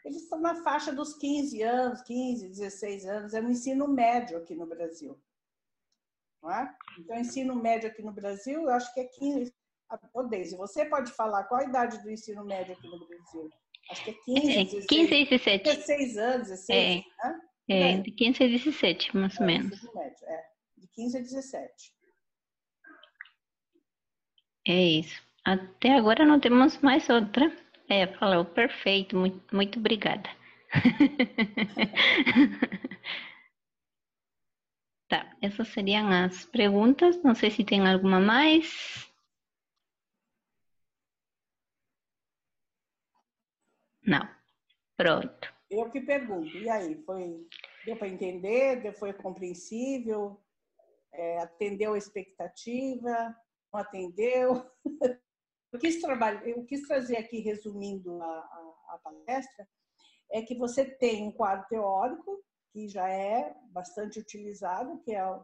Eles 0.04 0.22
estão 0.22 0.40
na 0.40 0.56
faixa 0.64 0.92
dos 0.92 1.14
15 1.18 1.62
anos, 1.62 2.02
15, 2.02 2.48
16 2.48 3.04
anos, 3.04 3.34
é 3.34 3.40
no 3.40 3.50
ensino 3.50 3.86
médio 3.86 4.38
aqui 4.38 4.56
no 4.56 4.66
Brasil. 4.66 5.16
Não 6.42 6.50
é? 6.50 6.74
Então, 6.98 7.18
ensino 7.18 7.54
médio 7.54 7.88
aqui 7.90 8.02
no 8.02 8.12
Brasil, 8.12 8.62
eu 8.62 8.70
acho 8.70 8.92
que 8.94 9.00
é 9.00 9.04
15. 9.04 9.52
Ô, 10.14 10.22
Deise, 10.22 10.56
você 10.56 10.84
pode 10.86 11.12
falar 11.12 11.44
qual 11.44 11.60
a 11.60 11.64
idade 11.64 12.00
do 12.02 12.10
ensino 12.10 12.44
médio 12.44 12.74
aqui 12.74 12.86
no 12.86 13.06
Brasil? 13.06 13.50
Acho 13.90 14.04
que 14.04 14.10
é 14.10 14.14
15, 14.24 14.52
É, 14.52 14.64
16, 14.64 14.86
15 14.86 15.14
e 15.14 15.24
17. 15.24 15.64
16 15.64 16.16
anos, 16.18 16.48
16, 16.48 17.04
né? 17.24 17.40
É, 17.68 17.96
de 17.98 18.10
15 18.12 18.44
a 18.44 18.48
17, 18.48 19.16
mais 19.16 19.36
ou 19.38 19.42
É, 19.42 19.46
menos. 19.46 19.72
ensino 19.72 19.94
médio, 19.94 20.26
é. 20.26 20.44
De 20.78 20.88
15 20.88 21.18
a 21.18 21.20
17. 21.20 21.72
É 24.68 24.82
isso. 24.82 25.22
Até 25.44 25.94
agora 25.96 26.24
não 26.24 26.38
temos 26.38 26.78
mais 26.78 27.08
outra. 27.08 27.50
É, 27.88 28.06
falou, 28.18 28.44
perfeito, 28.44 29.16
muito, 29.16 29.42
muito 29.54 29.78
obrigada. 29.78 30.30
Tá, 35.10 35.36
essas 35.42 35.66
seriam 35.68 36.08
as 36.08 36.44
perguntas. 36.46 37.20
Não 37.24 37.34
sei 37.34 37.50
se 37.50 37.64
tem 37.64 37.86
alguma 37.86 38.20
mais. 38.20 39.10
Não. 44.06 44.26
Pronto. 44.96 45.52
Eu 45.68 45.90
que 45.90 46.00
pergunto, 46.00 46.56
e 46.56 46.68
aí, 46.68 46.94
foi, 47.04 47.46
deu 47.84 47.96
para 47.96 48.08
entender? 48.08 48.92
Foi 48.94 49.12
compreensível? 49.12 50.40
É, 51.12 51.38
atendeu 51.38 51.94
a 51.94 51.98
expectativa? 51.98 53.36
Não 53.72 53.80
atendeu? 53.80 54.64
Eu 55.72 55.78
quis, 55.78 56.00
trabalhar, 56.00 56.44
eu 56.48 56.64
quis 56.64 56.82
trazer 56.82 57.16
aqui, 57.16 57.38
resumindo 57.38 58.20
a, 58.20 58.26
a, 58.26 58.94
a 58.94 58.98
palestra, 58.98 59.68
é 60.32 60.42
que 60.42 60.56
você 60.56 60.84
tem 60.84 61.28
um 61.28 61.30
quadro 61.30 61.64
teórico, 61.68 62.42
que 62.72 62.88
já 62.88 63.08
é 63.08 63.54
bastante 63.66 64.18
utilizado, 64.18 64.98
que 65.00 65.14
é, 65.14 65.40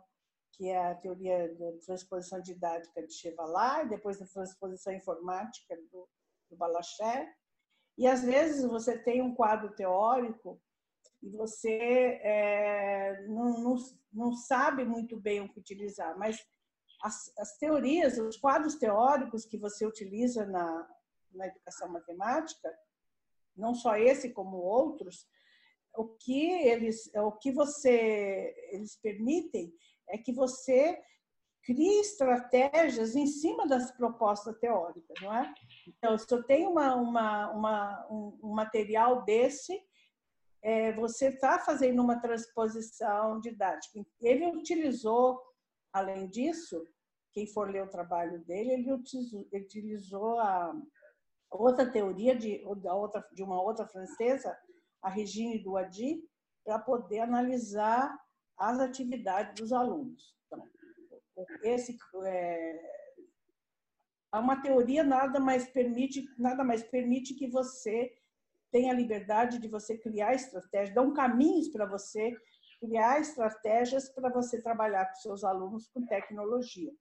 que 0.52 0.68
é 0.68 0.90
a 0.90 0.94
teoria 0.94 1.54
da 1.54 1.72
transposição 1.84 2.40
didática 2.40 3.06
de 3.06 3.12
Chevalard, 3.12 3.88
depois 3.88 4.18
da 4.18 4.26
transposição 4.26 4.92
informática 4.92 5.76
do, 5.90 6.08
do 6.50 6.56
e 7.98 8.06
às 8.06 8.22
vezes 8.22 8.64
você 8.64 8.98
tem 8.98 9.22
um 9.22 9.34
quadro 9.34 9.74
teórico 9.74 10.60
e 11.22 11.30
você 11.30 12.20
é, 12.22 13.24
não, 13.26 13.58
não, 13.60 13.76
não 14.12 14.32
sabe 14.34 14.84
muito 14.84 15.18
bem 15.18 15.40
o 15.40 15.48
que 15.48 15.58
utilizar, 15.58 16.16
mas 16.18 16.38
as, 17.02 17.32
as 17.38 17.56
teorias, 17.56 18.18
os 18.18 18.36
quadros 18.36 18.74
teóricos 18.74 19.46
que 19.46 19.56
você 19.56 19.86
utiliza 19.86 20.44
na, 20.44 20.88
na 21.32 21.46
educação 21.46 21.88
matemática, 21.88 22.72
não 23.56 23.74
só 23.74 23.96
esse 23.96 24.30
como 24.30 24.58
outros, 24.58 25.26
o 25.96 26.08
que 26.18 26.50
eles, 26.50 27.10
o 27.14 27.32
que 27.32 27.52
você, 27.52 28.54
eles 28.70 28.96
permitem 28.96 29.72
é 30.08 30.18
que 30.18 30.32
você 30.32 31.00
crie 31.64 32.00
estratégias 32.00 33.16
em 33.16 33.26
cima 33.26 33.66
das 33.66 33.90
propostas 33.90 34.56
teóricas, 34.58 35.16
não 35.20 35.34
é? 35.34 35.52
Então, 35.88 36.16
se 36.16 36.32
eu 36.32 36.44
tenho 36.44 36.70
uma, 36.70 36.94
uma, 36.94 37.50
uma, 37.50 38.06
um, 38.08 38.54
material 38.54 39.24
desse, 39.24 39.76
é, 40.62 40.92
você 40.92 41.28
está 41.28 41.58
fazendo 41.58 42.00
uma 42.00 42.20
transposição 42.20 43.40
didática. 43.40 44.00
Ele 44.20 44.46
utilizou, 44.46 45.42
além 45.92 46.28
disso, 46.28 46.86
quem 47.32 47.48
for 47.48 47.68
ler 47.68 47.82
o 47.82 47.90
trabalho 47.90 48.44
dele, 48.44 48.72
ele 48.72 48.92
utilizou, 49.52 50.38
a 50.38 50.72
outra 51.50 51.90
teoria 51.90 52.34
de, 52.34 52.64
de 53.32 53.42
uma 53.42 53.60
outra 53.60 53.86
francesa, 53.86 54.56
a 55.06 55.08
Regine 55.08 55.62
Douady, 55.62 56.20
para 56.64 56.80
poder 56.80 57.20
analisar 57.20 58.18
as 58.58 58.80
atividades 58.80 59.54
dos 59.54 59.72
alunos. 59.72 60.34
Então, 60.46 60.66
esse 61.62 61.96
é, 62.24 62.80
uma 64.34 64.60
teoria 64.60 65.04
nada 65.04 65.38
mais 65.38 65.68
permite 65.68 66.28
nada 66.36 66.64
mais 66.64 66.82
permite 66.82 67.34
que 67.34 67.48
você 67.48 68.12
tenha 68.72 68.92
a 68.92 68.96
liberdade 68.96 69.60
de 69.60 69.68
você 69.68 69.96
criar 69.96 70.34
estratégias, 70.34 70.92
dão 70.92 71.14
caminhos 71.14 71.68
para 71.68 71.86
você 71.86 72.36
criar 72.80 73.20
estratégias 73.20 74.08
para 74.08 74.28
você 74.28 74.60
trabalhar 74.60 75.06
com 75.06 75.14
seus 75.14 75.44
alunos 75.44 75.88
com 75.88 76.04
tecnologia, 76.04 76.92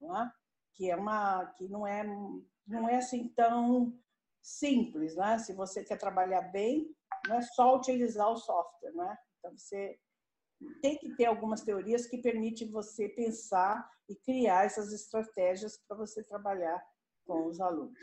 não 0.00 0.16
é? 0.16 0.32
que 0.74 0.88
é 0.88 0.94
uma 0.94 1.46
que 1.56 1.68
não 1.68 1.84
é 1.84 2.04
não 2.64 2.88
é 2.88 2.98
assim 2.98 3.28
tão 3.30 3.92
simples, 4.40 5.16
né? 5.16 5.36
Se 5.38 5.52
você 5.52 5.82
quer 5.84 5.98
trabalhar 5.98 6.42
bem, 6.42 6.94
não 7.30 7.38
é 7.38 7.42
só 7.42 7.76
utilizar 7.76 8.28
o 8.28 8.36
software, 8.36 8.92
né? 8.92 9.16
Então 9.38 9.56
você 9.56 9.96
tem 10.82 10.98
que 10.98 11.14
ter 11.14 11.26
algumas 11.26 11.62
teorias 11.62 12.06
que 12.06 12.18
permitem 12.18 12.70
você 12.70 13.08
pensar 13.08 13.88
e 14.08 14.16
criar 14.16 14.66
essas 14.66 14.92
estratégias 14.92 15.78
para 15.86 15.96
você 15.96 16.22
trabalhar 16.24 16.82
com 17.24 17.46
os 17.46 17.60
alunos. 17.60 17.94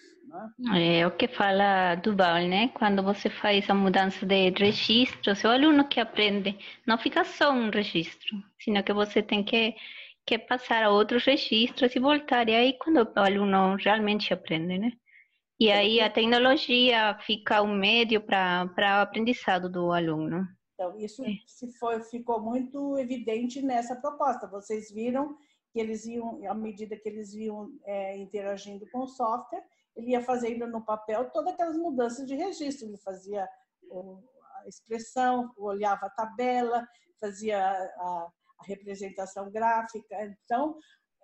Né? 0.64 1.00
É 1.00 1.06
o 1.06 1.12
que 1.12 1.28
fala 1.28 1.96
Duval, 1.96 2.48
né? 2.48 2.70
Quando 2.70 3.04
você 3.04 3.30
faz 3.30 3.70
a 3.70 3.74
mudança 3.74 4.26
de 4.26 4.50
registro, 4.52 5.36
seu 5.36 5.52
aluno 5.52 5.88
que 5.88 6.00
aprende, 6.00 6.58
não 6.86 6.98
fica 6.98 7.26
só 7.26 7.52
um 7.52 7.70
registro, 7.70 8.42
sino 8.58 8.82
que 8.82 8.94
você 8.94 9.22
tem 9.22 9.44
que, 9.44 9.76
que 10.26 10.40
passar 10.40 10.84
a 10.84 10.90
outros 10.90 11.26
registros 11.26 11.94
e 11.96 12.00
voltar. 12.00 12.48
E 12.48 12.56
aí, 12.56 12.78
quando 12.80 13.04
o 13.04 13.20
aluno 13.20 13.76
realmente 13.76 14.34
aprende, 14.34 14.80
né? 14.80 14.92
E 15.60 15.72
aí 15.72 16.00
a 16.00 16.10
tecnologia 16.10 17.18
fica 17.26 17.64
um 17.64 17.76
meio 17.76 18.22
para 18.22 18.70
o 19.00 19.02
aprendizado 19.02 19.70
do 19.70 19.92
aluno. 19.92 20.48
Então, 20.76 20.96
isso 21.00 21.24
se 21.48 21.72
foi, 21.80 22.04
ficou 22.04 22.40
muito 22.40 22.96
evidente 23.00 23.64
nessa 23.64 23.96
proposta. 23.96 24.48
Vocês 24.48 24.92
viram 24.92 25.36
que 25.74 25.80
eles 25.80 26.06
iam, 26.06 26.40
à 26.48 26.54
medida 26.54 26.96
que 26.96 27.10
eles 27.10 27.34
iam 27.34 27.72
é, 27.86 28.16
interagindo 28.18 28.86
com 28.92 29.00
o 29.00 29.08
software, 29.08 29.64
ele 29.96 30.12
ia 30.12 30.22
fazendo 30.22 30.68
no 30.68 30.86
papel 30.86 31.32
todas 31.32 31.54
aquelas 31.54 31.76
mudanças 31.76 32.28
de 32.28 32.36
registro. 32.36 32.88
Ele 32.88 32.98
fazia 32.98 33.44
a 33.44 34.68
expressão, 34.68 35.52
olhava 35.58 36.06
a 36.06 36.12
tabela, 36.12 36.88
fazia 37.20 37.60
a, 37.60 38.28
a 38.60 38.66
representação 38.68 39.50
gráfica. 39.50 40.16
Então, 40.44 40.78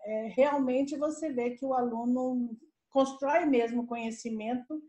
é, 0.06 0.28
realmente 0.36 0.98
você 0.98 1.32
vê 1.32 1.52
que 1.52 1.64
o 1.64 1.76
aluno 1.76 2.58
constrói 2.94 3.46
mesmo 3.46 3.88
conhecimento 3.88 4.80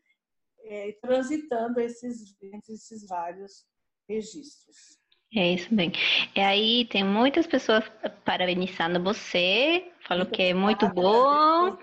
é, 0.66 0.92
transitando 1.00 1.80
esses, 1.80 2.36
entre 2.42 2.74
esses 2.74 3.06
vários 3.08 3.64
registros. 4.08 5.02
É 5.34 5.52
isso 5.52 5.74
bem. 5.74 5.90
E 6.36 6.40
aí 6.40 6.84
tem 6.84 7.02
muitas 7.02 7.46
pessoas 7.46 7.84
parabenizando 8.24 9.02
você, 9.02 9.90
falou 10.06 10.26
que 10.26 10.42
é 10.42 10.54
muito 10.54 10.88
bom. 10.90 11.76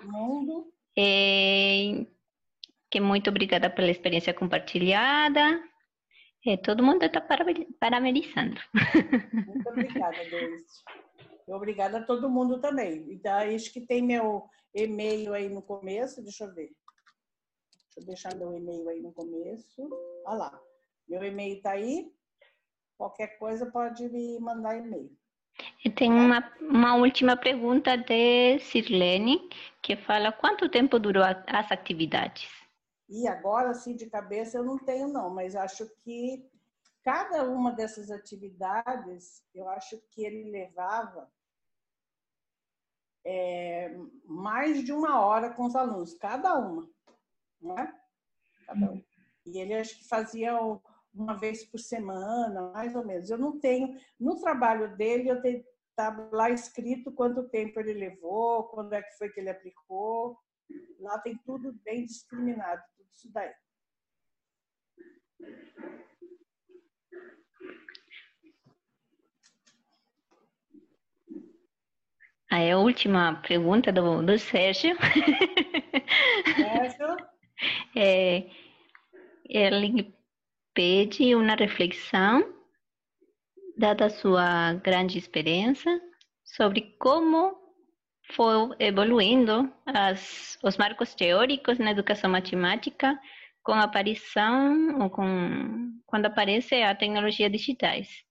É, 0.98 2.06
que 2.90 3.00
muito 3.00 3.30
obrigada 3.30 3.70
pela 3.70 3.92
experiência 3.92 4.34
compartilhada. 4.34 5.62
É, 6.46 6.58
todo 6.58 6.84
mundo 6.84 7.04
está 7.04 7.22
parabenizando. 7.22 8.60
Muito 9.48 9.70
obrigada, 9.70 10.18
Deise. 10.30 10.66
Obrigada 11.48 11.98
a 12.00 12.04
todo 12.04 12.30
mundo 12.30 12.60
também. 12.60 13.06
Então, 13.12 13.38
acho 13.38 13.72
que 13.74 13.82
tem 13.82 14.02
meu 14.02 14.46
e-mail 14.74 15.34
aí 15.34 15.50
no 15.50 15.62
começo, 15.62 16.22
deixa 16.22 16.46
eu 16.46 16.54
ver. 16.54 16.72
Deixa 17.96 18.00
eu 18.00 18.06
deixar 18.06 18.36
meu 18.36 18.54
e-mail 18.54 18.88
aí 18.90 19.02
no 19.02 19.12
começo. 19.12 19.90
Olha 20.26 20.38
lá. 20.38 20.62
Meu 21.08 21.24
e-mail 21.24 21.58
está 21.58 21.72
aí. 21.72 22.14
Qualquer 22.98 23.38
coisa 23.38 23.66
pode 23.72 24.08
me 24.10 24.40
mandar 24.40 24.78
e-mail. 24.78 25.12
E 25.84 25.90
tem 25.90 26.12
uma, 26.12 26.54
uma 26.62 26.96
última 26.96 27.36
pergunta 27.36 27.98
de 27.98 28.60
Sirlene, 28.60 29.50
que 29.82 29.96
fala 29.96 30.32
quanto 30.32 30.70
tempo 30.70 31.00
durou 31.00 31.24
as 31.24 31.72
atividades? 31.72 32.50
E 33.10 33.28
agora, 33.28 33.72
assim, 33.72 33.96
de 33.96 34.10
cabeça, 34.10 34.58
eu 34.58 34.64
não 34.64 34.78
tenho, 34.78 35.08
não, 35.08 35.30
mas 35.30 35.56
acho 35.56 35.86
que 35.98 36.50
cada 37.04 37.44
uma 37.44 37.74
dessas 37.74 38.10
atividades, 38.10 39.44
eu 39.54 39.68
acho 39.68 40.02
que 40.12 40.24
ele 40.24 40.50
levava 40.50 41.30
é, 43.26 43.96
mais 44.26 44.84
de 44.84 44.92
uma 44.92 45.22
hora 45.22 45.54
com 45.54 45.66
os 45.66 45.76
alunos, 45.76 46.14
cada 46.16 46.58
uma, 46.58 46.90
né? 47.62 47.94
Cada. 48.66 49.02
E 49.46 49.60
ele 49.60 49.74
acho 49.74 49.98
que 49.98 50.08
fazia 50.08 50.58
uma 51.14 51.34
vez 51.36 51.66
por 51.66 51.80
semana, 51.80 52.72
mais 52.72 52.96
ou 52.96 53.06
menos. 53.06 53.30
Eu 53.30 53.38
não 53.38 53.60
tenho, 53.60 53.98
no 54.20 54.40
trabalho 54.40 54.96
dele, 54.96 55.30
eu 55.30 55.42
tenho 55.42 55.64
tá 55.96 56.30
lá 56.32 56.50
escrito 56.50 57.12
quanto 57.12 57.50
tempo 57.50 57.80
ele 57.80 57.94
levou, 57.94 58.64
quando 58.70 58.94
é 58.94 59.02
que 59.02 59.18
foi 59.18 59.30
que 59.30 59.40
ele 59.40 59.50
aplicou. 59.50 60.38
Lá 61.00 61.20
tem 61.20 61.38
tudo 61.46 61.74
bem 61.84 62.06
discriminado, 62.06 62.82
tudo 62.96 63.10
isso 63.12 63.32
daí. 63.32 63.54
Aí 72.52 72.70
a 72.70 72.78
última 72.78 73.36
pergunta 73.48 73.94
do, 73.94 74.22
do 74.22 74.38
Sérgio. 74.38 74.98
Sérgio? 76.56 77.18
É, 77.96 78.48
ele 79.48 80.16
pede 80.74 81.36
uma 81.36 81.54
reflexão, 81.54 82.44
dada 83.78 84.06
a 84.08 84.10
sua 84.10 84.74
grande 84.84 85.20
experiência, 85.20 86.02
sobre 86.44 86.96
como 86.98 87.56
foi 88.32 88.76
evoluindo 88.80 89.72
as, 89.86 90.58
os 90.64 90.76
marcos 90.76 91.14
teóricos 91.14 91.78
na 91.78 91.92
educação 91.92 92.32
matemática 92.32 93.16
com 93.62 93.74
a 93.74 93.84
aparição 93.84 95.04
ou 95.04 95.10
com 95.12 96.02
quando 96.08 96.26
aparece 96.26 96.82
a 96.82 96.96
tecnologia 96.96 97.48
digitais 97.48 98.26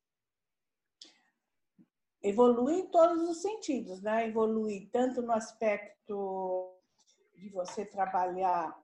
evolui 2.23 2.81
em 2.81 2.87
todos 2.87 3.29
os 3.29 3.41
sentidos, 3.41 4.03
né? 4.03 4.29
Evolui 4.29 4.89
tanto 4.93 5.23
no 5.23 5.33
aspecto 5.33 6.77
de 7.37 7.49
você 7.51 7.85
trabalhar 7.85 8.77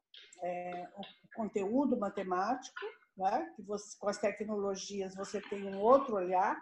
é, 0.43 0.89
o 0.97 1.37
conteúdo 1.37 1.99
matemático, 1.99 2.81
né? 3.17 3.53
Que 3.55 3.63
você, 3.63 3.97
com 3.99 4.09
as 4.09 4.19
tecnologias 4.19 5.15
você 5.15 5.41
tem 5.41 5.65
um 5.75 5.81
outro 5.81 6.17
olhar, 6.17 6.57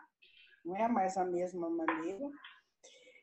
não 0.65 0.77
é 0.77 0.89
mais 0.89 1.17
a 1.17 1.25
mesma 1.25 1.69
maneira. 1.71 2.29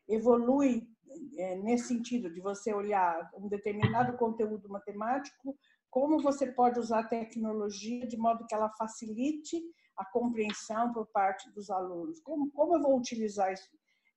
Evolui 0.08 0.88
é, 1.36 1.56
nesse 1.56 1.88
sentido 1.88 2.32
de 2.32 2.40
você 2.40 2.72
olhar 2.72 3.30
um 3.36 3.48
determinado 3.48 4.16
conteúdo 4.16 4.68
matemático, 4.68 5.56
como 5.90 6.22
você 6.22 6.50
pode 6.50 6.80
usar 6.80 7.00
a 7.00 7.08
tecnologia 7.08 8.06
de 8.06 8.16
modo 8.16 8.46
que 8.46 8.54
ela 8.54 8.70
facilite 8.70 9.62
a 9.96 10.04
compreensão 10.04 10.92
por 10.92 11.06
parte 11.06 11.50
dos 11.52 11.70
alunos. 11.70 12.20
Como, 12.20 12.50
como 12.52 12.76
eu 12.76 12.82
vou 12.82 12.98
utilizar 12.98 13.52
isso? 13.52 13.68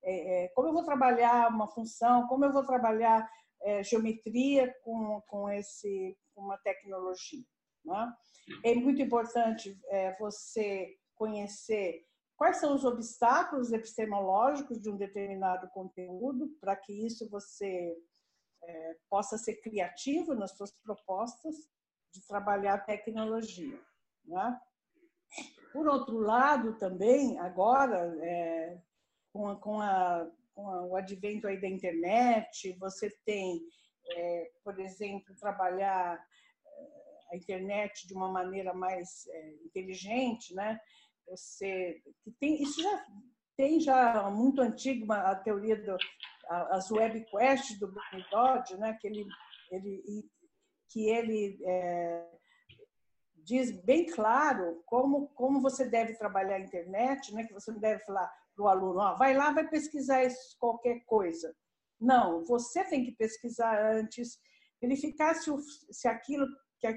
É, 0.03 0.45
é, 0.45 0.47
como 0.49 0.69
eu 0.69 0.73
vou 0.73 0.83
trabalhar 0.83 1.49
uma 1.49 1.67
função? 1.67 2.27
Como 2.27 2.45
eu 2.45 2.53
vou 2.53 2.65
trabalhar 2.65 3.29
é, 3.61 3.83
geometria 3.83 4.73
com, 4.83 5.21
com, 5.27 5.49
esse, 5.49 6.17
uma 6.35 6.57
tecnologia? 6.59 7.43
Né? 7.83 8.13
É 8.63 8.75
muito 8.75 9.01
importante 9.01 9.79
é, 9.87 10.15
você 10.17 10.95
conhecer 11.15 12.05
quais 12.37 12.57
são 12.57 12.75
os 12.75 12.83
obstáculos 12.83 13.71
epistemológicos 13.71 14.81
de 14.81 14.89
um 14.89 14.97
determinado 14.97 15.69
conteúdo, 15.69 16.49
para 16.59 16.75
que 16.75 17.05
isso 17.05 17.29
você 17.29 17.97
é, 18.63 18.97
possa 19.09 19.37
ser 19.37 19.55
criativo 19.61 20.35
nas 20.35 20.51
suas 20.51 20.71
propostas 20.83 21.55
de 22.13 22.25
trabalhar 22.27 22.85
tecnologia. 22.85 23.79
Né? 24.25 24.59
Por 25.75 25.89
outro 25.89 26.19
lado, 26.19 26.77
também, 26.77 27.37
agora, 27.37 28.17
é, 28.23 28.77
com, 29.33 29.49
a, 29.49 29.55
com, 29.57 29.81
a, 29.81 30.31
com 30.53 30.69
a, 30.69 30.85
o 30.85 30.95
advento 30.95 31.47
aí 31.47 31.59
da 31.59 31.67
internet, 31.67 32.71
você 32.79 33.09
tem, 33.25 33.59
é, 34.09 34.51
por 34.63 34.79
exemplo, 34.79 35.35
trabalhar 35.35 36.17
é, 36.65 37.33
a 37.33 37.35
internet 37.35 38.07
de 38.07 38.13
uma 38.13 38.31
maneira 38.31 38.73
mais 38.73 39.27
é, 39.27 39.49
inteligente, 39.65 40.55
né? 40.55 40.79
Você 41.27 42.01
tem 42.39 42.63
isso 42.63 42.81
já 42.81 43.05
tem 43.57 43.79
já 43.81 44.29
muito 44.29 44.61
antigo 44.61 45.11
a 45.11 45.35
teoria 45.35 45.75
do 45.75 45.97
as 46.47 46.89
web 46.89 47.25
quests 47.25 47.77
do 47.79 47.91
Brian 47.91 48.25
Dodd, 48.31 48.77
né? 48.77 48.97
Que 49.01 49.07
ele 49.07 49.27
ele 49.69 50.29
que 50.87 51.09
ele 51.09 51.59
é, 51.65 52.25
diz 53.45 53.71
bem 53.83 54.07
claro 54.07 54.81
como, 54.87 55.27
como 55.29 55.61
você 55.61 55.85
deve 55.87 56.15
trabalhar 56.15 56.55
a 56.55 56.59
internet, 56.59 57.33
né? 57.33 57.45
que 57.45 57.53
você 57.53 57.71
não 57.71 57.79
deve 57.79 58.03
falar 58.03 58.27
para 58.55 58.65
o 58.65 58.67
aluno, 58.67 58.99
ó, 58.99 59.15
vai 59.15 59.35
lá, 59.35 59.51
vai 59.51 59.67
pesquisar 59.67 60.23
isso, 60.23 60.57
qualquer 60.59 61.01
coisa. 61.05 61.55
Não, 61.99 62.43
você 62.43 62.83
tem 62.85 63.05
que 63.05 63.11
pesquisar 63.11 63.79
antes, 63.93 64.39
verificar 64.81 65.35
se, 65.35 65.51
o, 65.51 65.59
se 65.91 66.07
aquilo 66.07 66.47
que 66.79 66.87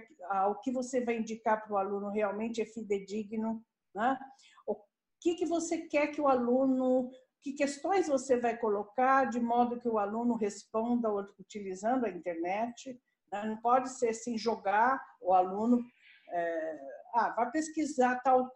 o 0.48 0.54
que 0.56 0.72
você 0.72 1.04
vai 1.04 1.18
indicar 1.18 1.62
para 1.62 1.72
o 1.72 1.76
aluno 1.76 2.10
realmente 2.10 2.60
é 2.60 2.66
fidedigno, 2.66 3.64
né? 3.94 4.18
O 4.66 4.76
que, 5.20 5.34
que 5.34 5.46
você 5.46 5.86
quer 5.86 6.08
que 6.08 6.20
o 6.20 6.28
aluno, 6.28 7.10
que 7.40 7.52
questões 7.52 8.08
você 8.08 8.38
vai 8.38 8.56
colocar 8.56 9.26
de 9.26 9.40
modo 9.40 9.78
que 9.78 9.88
o 9.88 9.98
aluno 9.98 10.34
responda 10.34 11.10
utilizando 11.38 12.04
a 12.04 12.10
internet. 12.10 13.00
Né? 13.32 13.44
Não 13.46 13.56
pode 13.58 13.90
ser 13.98 14.10
assim, 14.10 14.36
jogar 14.36 15.00
o 15.20 15.32
aluno 15.32 15.82
é, 16.30 16.80
ah, 17.14 17.30
vai 17.30 17.50
pesquisar 17.50 18.20
tal, 18.22 18.54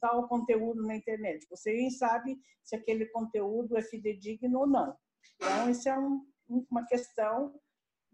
tal 0.00 0.28
conteúdo 0.28 0.82
na 0.86 0.96
internet. 0.96 1.46
Você 1.48 1.72
nem 1.72 1.90
sabe 1.90 2.38
se 2.62 2.76
aquele 2.76 3.06
conteúdo 3.06 3.76
é 3.76 3.82
fidedigno 3.82 4.60
ou 4.60 4.66
não. 4.66 4.96
Então, 5.36 5.70
isso 5.70 5.88
é 5.88 5.98
um, 5.98 6.24
uma 6.48 6.86
questão 6.86 7.54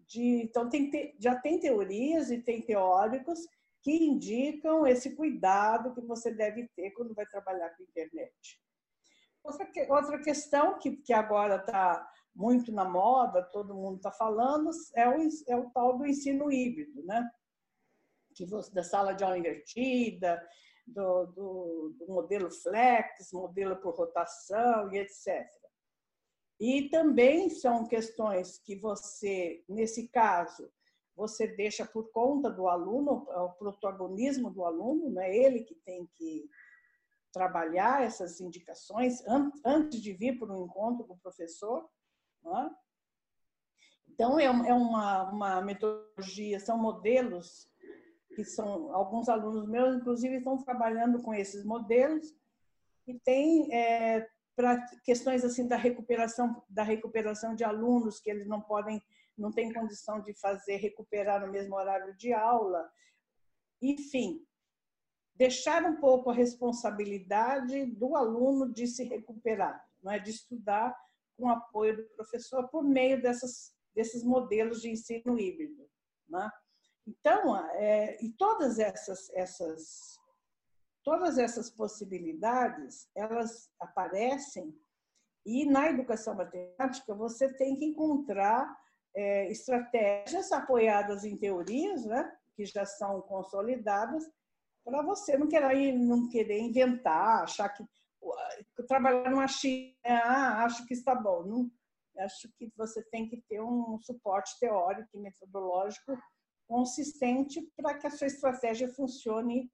de. 0.09 0.43
Então, 0.43 0.69
tem, 0.69 1.15
já 1.19 1.37
tem 1.37 1.59
teorias 1.59 2.31
e 2.31 2.39
tem 2.39 2.63
teóricos 2.63 3.41
que 3.83 4.05
indicam 4.05 4.87
esse 4.87 5.15
cuidado 5.15 5.95
que 5.95 6.01
você 6.01 6.33
deve 6.35 6.69
ter 6.75 6.91
quando 6.91 7.15
vai 7.15 7.27
trabalhar 7.27 7.71
com 7.71 7.83
a 7.83 7.87
internet. 7.87 8.61
Outra, 9.45 9.69
outra 9.89 10.19
questão 10.21 10.77
que, 10.79 10.97
que 10.97 11.13
agora 11.13 11.57
está 11.57 12.05
muito 12.35 12.73
na 12.73 12.85
moda, 12.85 13.43
todo 13.45 13.75
mundo 13.75 13.97
está 13.97 14.11
falando, 14.11 14.71
é 14.95 15.09
o, 15.09 15.29
é 15.49 15.57
o 15.57 15.71
tal 15.71 15.97
do 15.97 16.07
ensino 16.07 16.51
híbrido, 16.51 17.05
né? 17.05 17.29
Que 18.37 18.45
você, 18.45 18.73
da 18.73 18.83
sala 18.83 19.15
de 19.15 19.25
aula 19.25 19.39
invertida, 19.39 20.41
do, 20.87 21.27
do, 21.27 21.97
do 21.99 22.07
modelo 22.07 22.51
flex, 22.51 23.33
modelo 23.33 23.77
por 23.77 23.97
rotação 23.97 24.93
e 24.93 24.99
etc. 24.99 25.45
E 26.61 26.89
também 26.89 27.51
são 27.51 27.87
questões 27.87 28.59
que 28.59 28.77
você, 28.77 29.65
nesse 29.69 30.09
caso, 30.09 30.71
você 31.15 31.47
deixa 31.47 31.85
por 31.85 32.11
conta 32.13 32.51
do 32.51 32.69
aluno, 32.69 33.27
o 33.29 33.53
protagonismo 33.55 34.51
do 34.51 34.65
aluno, 34.65 35.11
não 35.11 35.23
é 35.23 35.35
ele 35.35 35.65
que 35.65 35.75
tem 35.75 36.07
que 36.15 36.49
trabalhar 37.33 38.03
essas 38.03 38.41
indicações 38.41 39.23
antes 39.65 40.01
de 40.01 40.13
vir 40.13 40.39
para 40.39 40.55
um 40.55 40.65
encontro 40.65 41.07
com 41.07 41.15
o 41.15 41.19
professor. 41.19 41.89
É? 42.47 42.71
Então, 44.09 44.39
é, 44.39 44.45
é 44.45 44.73
uma, 44.73 45.31
uma 45.31 45.61
metodologia, 45.61 46.61
são 46.61 46.79
modelos 46.79 47.69
que 48.37 48.45
são 48.45 48.95
alguns 48.95 49.31
alunos 49.31 49.67
meus, 49.67 49.97
inclusive, 49.97 50.37
estão 50.37 50.59
trabalhando 50.59 51.23
com 51.23 51.33
esses 51.33 51.65
modelos 51.65 52.37
e 53.07 53.19
tem 53.21 53.75
é, 53.75 54.29
para 54.55 54.79
questões 55.05 55.43
assim 55.43 55.67
da 55.67 55.77
recuperação 55.77 56.63
da 56.69 56.83
recuperação 56.83 57.55
de 57.55 57.65
alunos 57.65 58.21
que 58.21 58.31
eles 58.31 58.47
não 58.47 58.61
podem 58.61 59.03
não 59.39 59.51
têm 59.51 59.73
condição 59.73 60.21
de 60.21 60.35
fazer 60.35 60.77
recuperar 60.77 61.41
no 61.41 61.51
mesmo 61.51 61.75
horário 61.77 62.15
de 62.17 62.33
aula 62.35 62.87
enfim 63.81 64.45
deixar 65.35 65.85
um 65.85 65.97
pouco 65.97 66.31
a 66.31 66.35
responsabilidade 66.35 67.87
do 67.87 68.17
aluno 68.17 68.71
de 68.71 68.87
se 68.87 69.05
recuperar 69.05 69.83
não 70.03 70.13
é 70.13 70.19
de 70.19 70.31
estudar 70.31 70.95
com 71.39 71.49
apoio 71.49 71.97
do 71.97 72.05
professor 72.17 72.69
por 72.69 72.83
meio 72.83 73.23
dessas 73.23 73.75
desses 73.95 74.23
modelos 74.23 74.83
de 74.83 74.91
ensino 74.91 75.39
híbrido 75.39 75.89
né? 76.29 76.51
Então 77.07 77.57
é, 77.73 78.23
e 78.25 78.31
todas 78.33 78.79
essas 78.79 79.31
essas 79.31 80.17
todas 81.07 81.39
essas 81.39 81.71
possibilidades, 81.71 83.09
elas 83.15 83.71
aparecem 83.79 84.77
e 85.45 85.65
na 85.65 85.89
educação 85.89 86.35
matemática 86.35 87.15
você 87.15 87.53
tem 87.55 87.77
que 87.77 87.85
encontrar 87.85 88.77
é, 89.15 89.49
estratégias 89.49 90.51
apoiadas 90.51 91.25
em 91.25 91.37
teorias, 91.37 92.05
né, 92.05 92.37
que 92.57 92.65
já 92.67 92.85
são 92.85 93.23
consolidadas, 93.23 94.29
para 94.85 95.01
você 95.03 95.39
não 95.39 95.47
querer, 95.47 95.93
não 95.93 96.29
querer 96.29 96.59
inventar, 96.59 97.45
achar 97.45 97.69
que 97.69 97.85
trabalhar 98.89 99.31
numa 99.31 99.47
China, 99.47 99.95
ah, 100.05 100.65
acho 100.65 100.85
que 100.87 100.95
está 100.95 101.15
bom. 101.15 101.45
Não, 101.45 101.71
acho 102.19 102.49
que 102.59 102.73
você 102.77 103.03
tem 103.05 103.29
que 103.29 103.41
ter 103.49 103.61
um 103.61 103.99
suporte 104.01 104.59
teórico 104.59 105.09
e 105.15 105.21
metodológico 105.21 106.17
consistente 106.67 107.63
para 107.77 107.99
que 107.99 108.07
a 108.07 108.11
sua 108.11 108.27
estratégia 108.27 108.89
funcione 108.89 109.71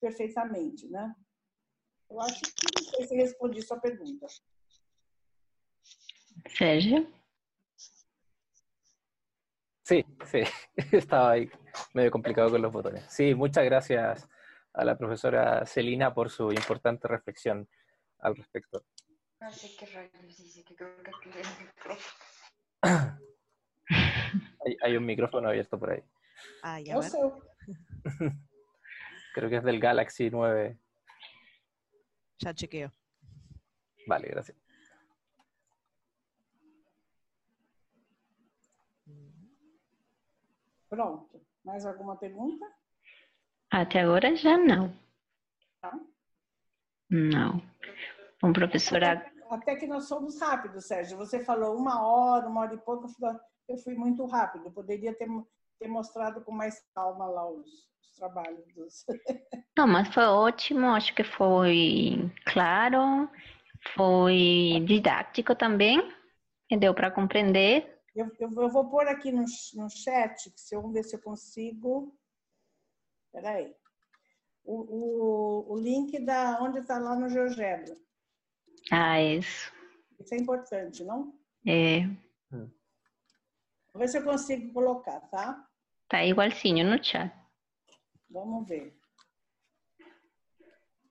perfeitamente, 0.00 0.88
né? 0.88 1.14
Eu 2.08 2.20
acho 2.20 2.40
que 2.40 2.66
não 2.76 2.90
sei 2.90 3.06
se 3.06 3.16
respondi 3.16 3.62
sua 3.62 3.80
pergunta. 3.80 4.26
Sérgio? 6.48 7.12
Sí, 9.82 10.04
sí, 10.24 10.42
estaba 10.96 11.32
ahí 11.32 11.50
medio 11.94 12.10
complicado 12.10 12.50
con 12.50 12.62
los 12.62 12.72
botones. 12.72 13.04
Sí, 13.08 13.34
muchas 13.34 13.64
gracias 13.64 14.28
a 14.72 14.84
la 14.84 14.96
profesora 14.96 15.64
Celina 15.64 16.12
por 16.12 16.30
su 16.30 16.52
importante 16.52 17.08
reflexión 17.08 17.68
al 18.18 18.36
respecto. 18.36 18.84
No 19.40 19.50
sé 19.50 19.76
qué 19.78 19.86
rayos 19.86 20.36
dice, 20.36 20.64
que 20.64 20.74
creo 20.74 21.02
que 21.02 21.10
activé 21.10 21.40
el 21.40 21.66
micrófono. 21.66 22.16
Hay, 24.66 24.76
hay 24.82 24.96
un 24.96 25.06
micrófono 25.06 25.48
abierto 25.48 25.78
por 25.78 25.90
ahí. 25.90 26.02
Ay, 26.62 26.90
a 26.90 26.94
Eu 26.94 27.00
ver. 27.00 27.10
sou. 27.10 27.42
Creo 29.34 29.48
que 29.50 29.56
es 29.56 29.64
del 29.64 29.80
Galaxy 29.80 30.30
9. 30.30 30.78
Ya 32.42 32.52
chequeo. 32.54 32.90
Vale, 34.06 34.28
gracias. 34.28 34.56
Pronto. 40.88 41.40
Mais 41.64 41.84
alguma 41.84 42.16
pergunta? 42.16 42.64
Até 43.70 44.00
agora 44.00 44.34
já 44.36 44.56
não. 44.56 44.94
Não. 45.82 46.06
Não. 47.10 47.62
Bom, 48.40 48.52
professora, 48.52 49.30
Até 49.50 49.76
que 49.76 49.86
nós 49.86 50.08
somos 50.08 50.40
rápidos, 50.40 50.86
Sérgio. 50.86 51.16
Você 51.18 51.44
falou 51.44 51.76
uma 51.76 52.04
hora, 52.06 52.48
uma 52.48 52.62
hora 52.62 52.74
e 52.74 52.78
pouco, 52.78 53.04
eu 53.06 53.08
fui- 53.08 53.40
eu 53.68 53.78
fui 53.78 53.94
muito 53.94 54.24
rápido. 54.26 54.70
Poderia 54.72 55.14
ter, 55.14 55.28
ter 55.78 55.88
mostrado 55.88 56.42
com 56.42 56.52
mais 56.52 56.80
calma 56.94 57.26
lá 57.26 57.48
os, 57.50 57.66
os 58.00 58.10
trabalhos 58.16 58.66
dos. 58.74 59.04
não, 59.76 59.86
mas 59.86 60.12
foi 60.12 60.24
ótimo, 60.24 60.86
acho 60.88 61.14
que 61.14 61.24
foi 61.24 62.30
claro, 62.46 63.28
foi 63.94 64.82
didático 64.86 65.54
também, 65.54 66.00
e 66.70 66.76
deu 66.76 66.94
para 66.94 67.10
compreender. 67.10 68.00
Eu, 68.14 68.30
eu, 68.40 68.50
eu 68.50 68.68
vou 68.68 68.88
pôr 68.88 69.06
aqui 69.08 69.30
no, 69.30 69.44
no 69.74 69.90
chat, 69.90 70.50
se 70.56 70.74
eu 70.74 70.80
vamos 70.80 70.94
ver 70.94 71.04
se 71.04 71.16
eu 71.16 71.22
consigo. 71.22 72.16
Peraí. 73.32 73.74
O, 74.64 74.74
o, 74.74 75.74
o 75.74 75.78
link 75.78 76.18
da 76.24 76.58
onde 76.60 76.80
está 76.80 76.98
lá 76.98 77.14
no 77.14 77.28
GeoGebra. 77.28 77.96
Ah, 78.90 79.20
isso. 79.20 79.72
Isso 80.18 80.34
é 80.34 80.38
importante, 80.38 81.04
não? 81.04 81.38
É, 81.66 82.08
Vou 83.96 84.00
ver 84.00 84.08
se 84.08 84.18
eu 84.18 84.24
consigo 84.24 84.74
colocar, 84.74 85.20
tá? 85.30 85.65
Tá 86.08 86.24
igualzinho 86.24 86.88
no 86.88 87.02
chat. 87.02 87.32
Vamos 88.30 88.68
ver. 88.68 88.96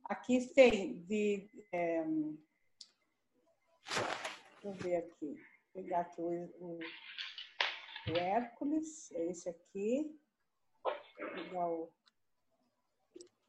Aqui 0.05 0.45
tem 0.53 1.01
de. 1.03 1.49
é, 1.71 2.03
deixa 3.85 4.63
eu 4.63 4.73
ver 4.73 4.95
aqui. 4.97 5.35
Vou 5.73 5.83
pegar 5.83 6.01
aqui 6.01 6.21
o, 6.21 6.29
o, 6.59 6.79
o 8.09 8.17
Hércules, 8.17 9.11
é 9.11 9.25
esse 9.25 9.49
aqui. 9.49 10.19
Vou 10.83 11.29
pegar 11.33 11.67
o 11.67 11.93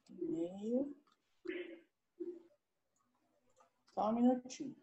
e-mail. 0.09 0.97
Só 3.94 4.10
um 4.10 4.12
minutinho. 4.12 4.77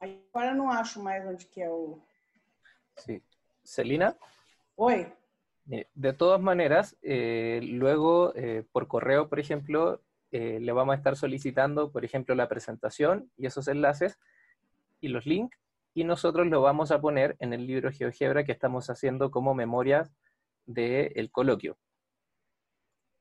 Agora 0.00 0.50
eu 0.50 0.54
não 0.54 0.70
acho 0.70 1.02
mais 1.02 1.26
onde 1.26 1.46
que 1.46 1.62
é 1.62 1.70
o. 1.70 2.02
Sí. 2.96 3.22
Celina, 3.62 4.16
Oi? 4.76 5.06
mire, 5.64 5.88
de 5.94 6.12
todas 6.12 6.40
maneras, 6.40 6.96
eh, 7.02 7.60
luego 7.62 8.34
eh, 8.34 8.64
por 8.72 8.88
correo, 8.88 9.28
por 9.28 9.40
ejemplo, 9.40 10.02
eh, 10.32 10.58
le 10.60 10.72
vamos 10.72 10.94
a 10.94 10.96
estar 10.96 11.16
solicitando, 11.16 11.92
por 11.92 12.04
ejemplo, 12.04 12.34
la 12.34 12.48
presentación 12.48 13.30
y 13.36 13.46
esos 13.46 13.68
enlaces 13.68 14.18
y 15.00 15.08
los 15.08 15.26
links, 15.26 15.58
y 15.94 16.04
nosotros 16.04 16.46
lo 16.48 16.60
vamos 16.60 16.90
a 16.90 17.00
poner 17.00 17.36
en 17.38 17.52
el 17.52 17.66
libro 17.66 17.92
GeoGebra 17.92 18.44
que 18.44 18.52
estamos 18.52 18.90
haciendo 18.90 19.30
como 19.30 19.54
memorias 19.54 20.12
del 20.66 21.30
coloquio. 21.30 21.78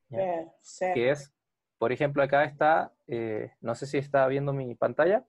Ya. 0.09 0.19
É, 0.19 0.53
certo. 0.61 0.93
que 0.95 1.09
es, 1.11 1.31
por 1.77 1.91
ejemplo, 1.91 2.23
acá 2.23 2.43
está, 2.45 2.91
eh, 3.07 3.51
no 3.61 3.75
sé 3.75 3.85
si 3.85 3.97
está 3.97 4.27
viendo 4.27 4.53
mi 4.53 4.73
pantalla. 4.75 5.25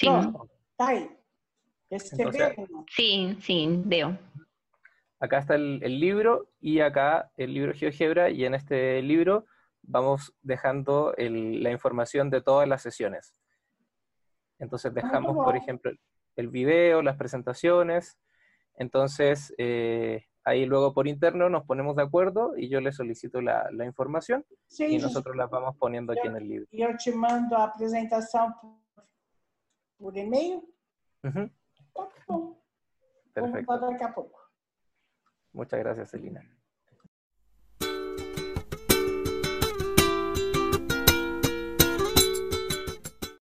Pronto, 0.00 0.48
tá 0.76 0.92
Recebeu? 1.90 2.30
Renan? 2.30 2.84
sim, 2.88 3.40
sim, 3.40 3.82
deu. 3.84 4.16
Acá 5.18 5.38
está 5.38 5.54
el, 5.54 5.80
el 5.82 5.98
libro 6.00 6.48
y 6.60 6.80
acá 6.80 7.30
el 7.36 7.52
libro 7.52 7.74
GeoGebra 7.74 8.30
y 8.30 8.44
en 8.44 8.54
este 8.54 9.02
libro 9.02 9.44
vamos 9.82 10.32
dejando 10.40 11.14
el- 11.16 11.62
la 11.62 11.70
información 11.70 12.30
de 12.30 12.40
todas 12.40 12.66
las 12.68 12.80
sesiones. 12.82 13.34
Entonces 14.58 14.92
dejamos, 14.94 15.34
por 15.34 15.44
bueno. 15.44 15.58
ejemplo, 15.60 15.90
el 16.36 16.48
video, 16.48 17.02
las 17.02 17.16
presentaciones. 17.16 18.18
Entonces 18.76 19.52
eh, 19.58 20.24
ahí 20.44 20.64
luego 20.64 20.94
por 20.94 21.06
interno 21.06 21.50
nos 21.50 21.64
ponemos 21.64 21.96
de 21.96 22.02
acuerdo 22.02 22.56
y 22.56 22.68
yo 22.70 22.80
le 22.80 22.92
solicito 22.92 23.42
la, 23.42 23.68
la 23.72 23.84
información 23.84 24.44
Sim, 24.68 24.90
y 24.90 24.98
nosotros 24.98 25.36
las 25.36 25.50
vamos 25.50 25.76
poniendo 25.76 26.12
aquí 26.12 26.26
en 26.28 26.36
el 26.36 26.48
libro. 26.48 26.66
eu 26.72 26.96
te 26.96 27.10
mando 27.12 27.54
a 27.56 27.64
apresentação 27.64 28.52
por, 28.54 29.04
por 29.98 30.16
e-mail. 30.16 30.62
Bom. 31.22 31.30
Vou 31.32 31.50
Perfecto. 33.32 33.78
daqui 33.78 34.04
a 34.04 34.14
pouco. 34.14 34.40
Muchas 35.52 35.78
gracias, 35.80 36.10
Celina. 36.10 36.42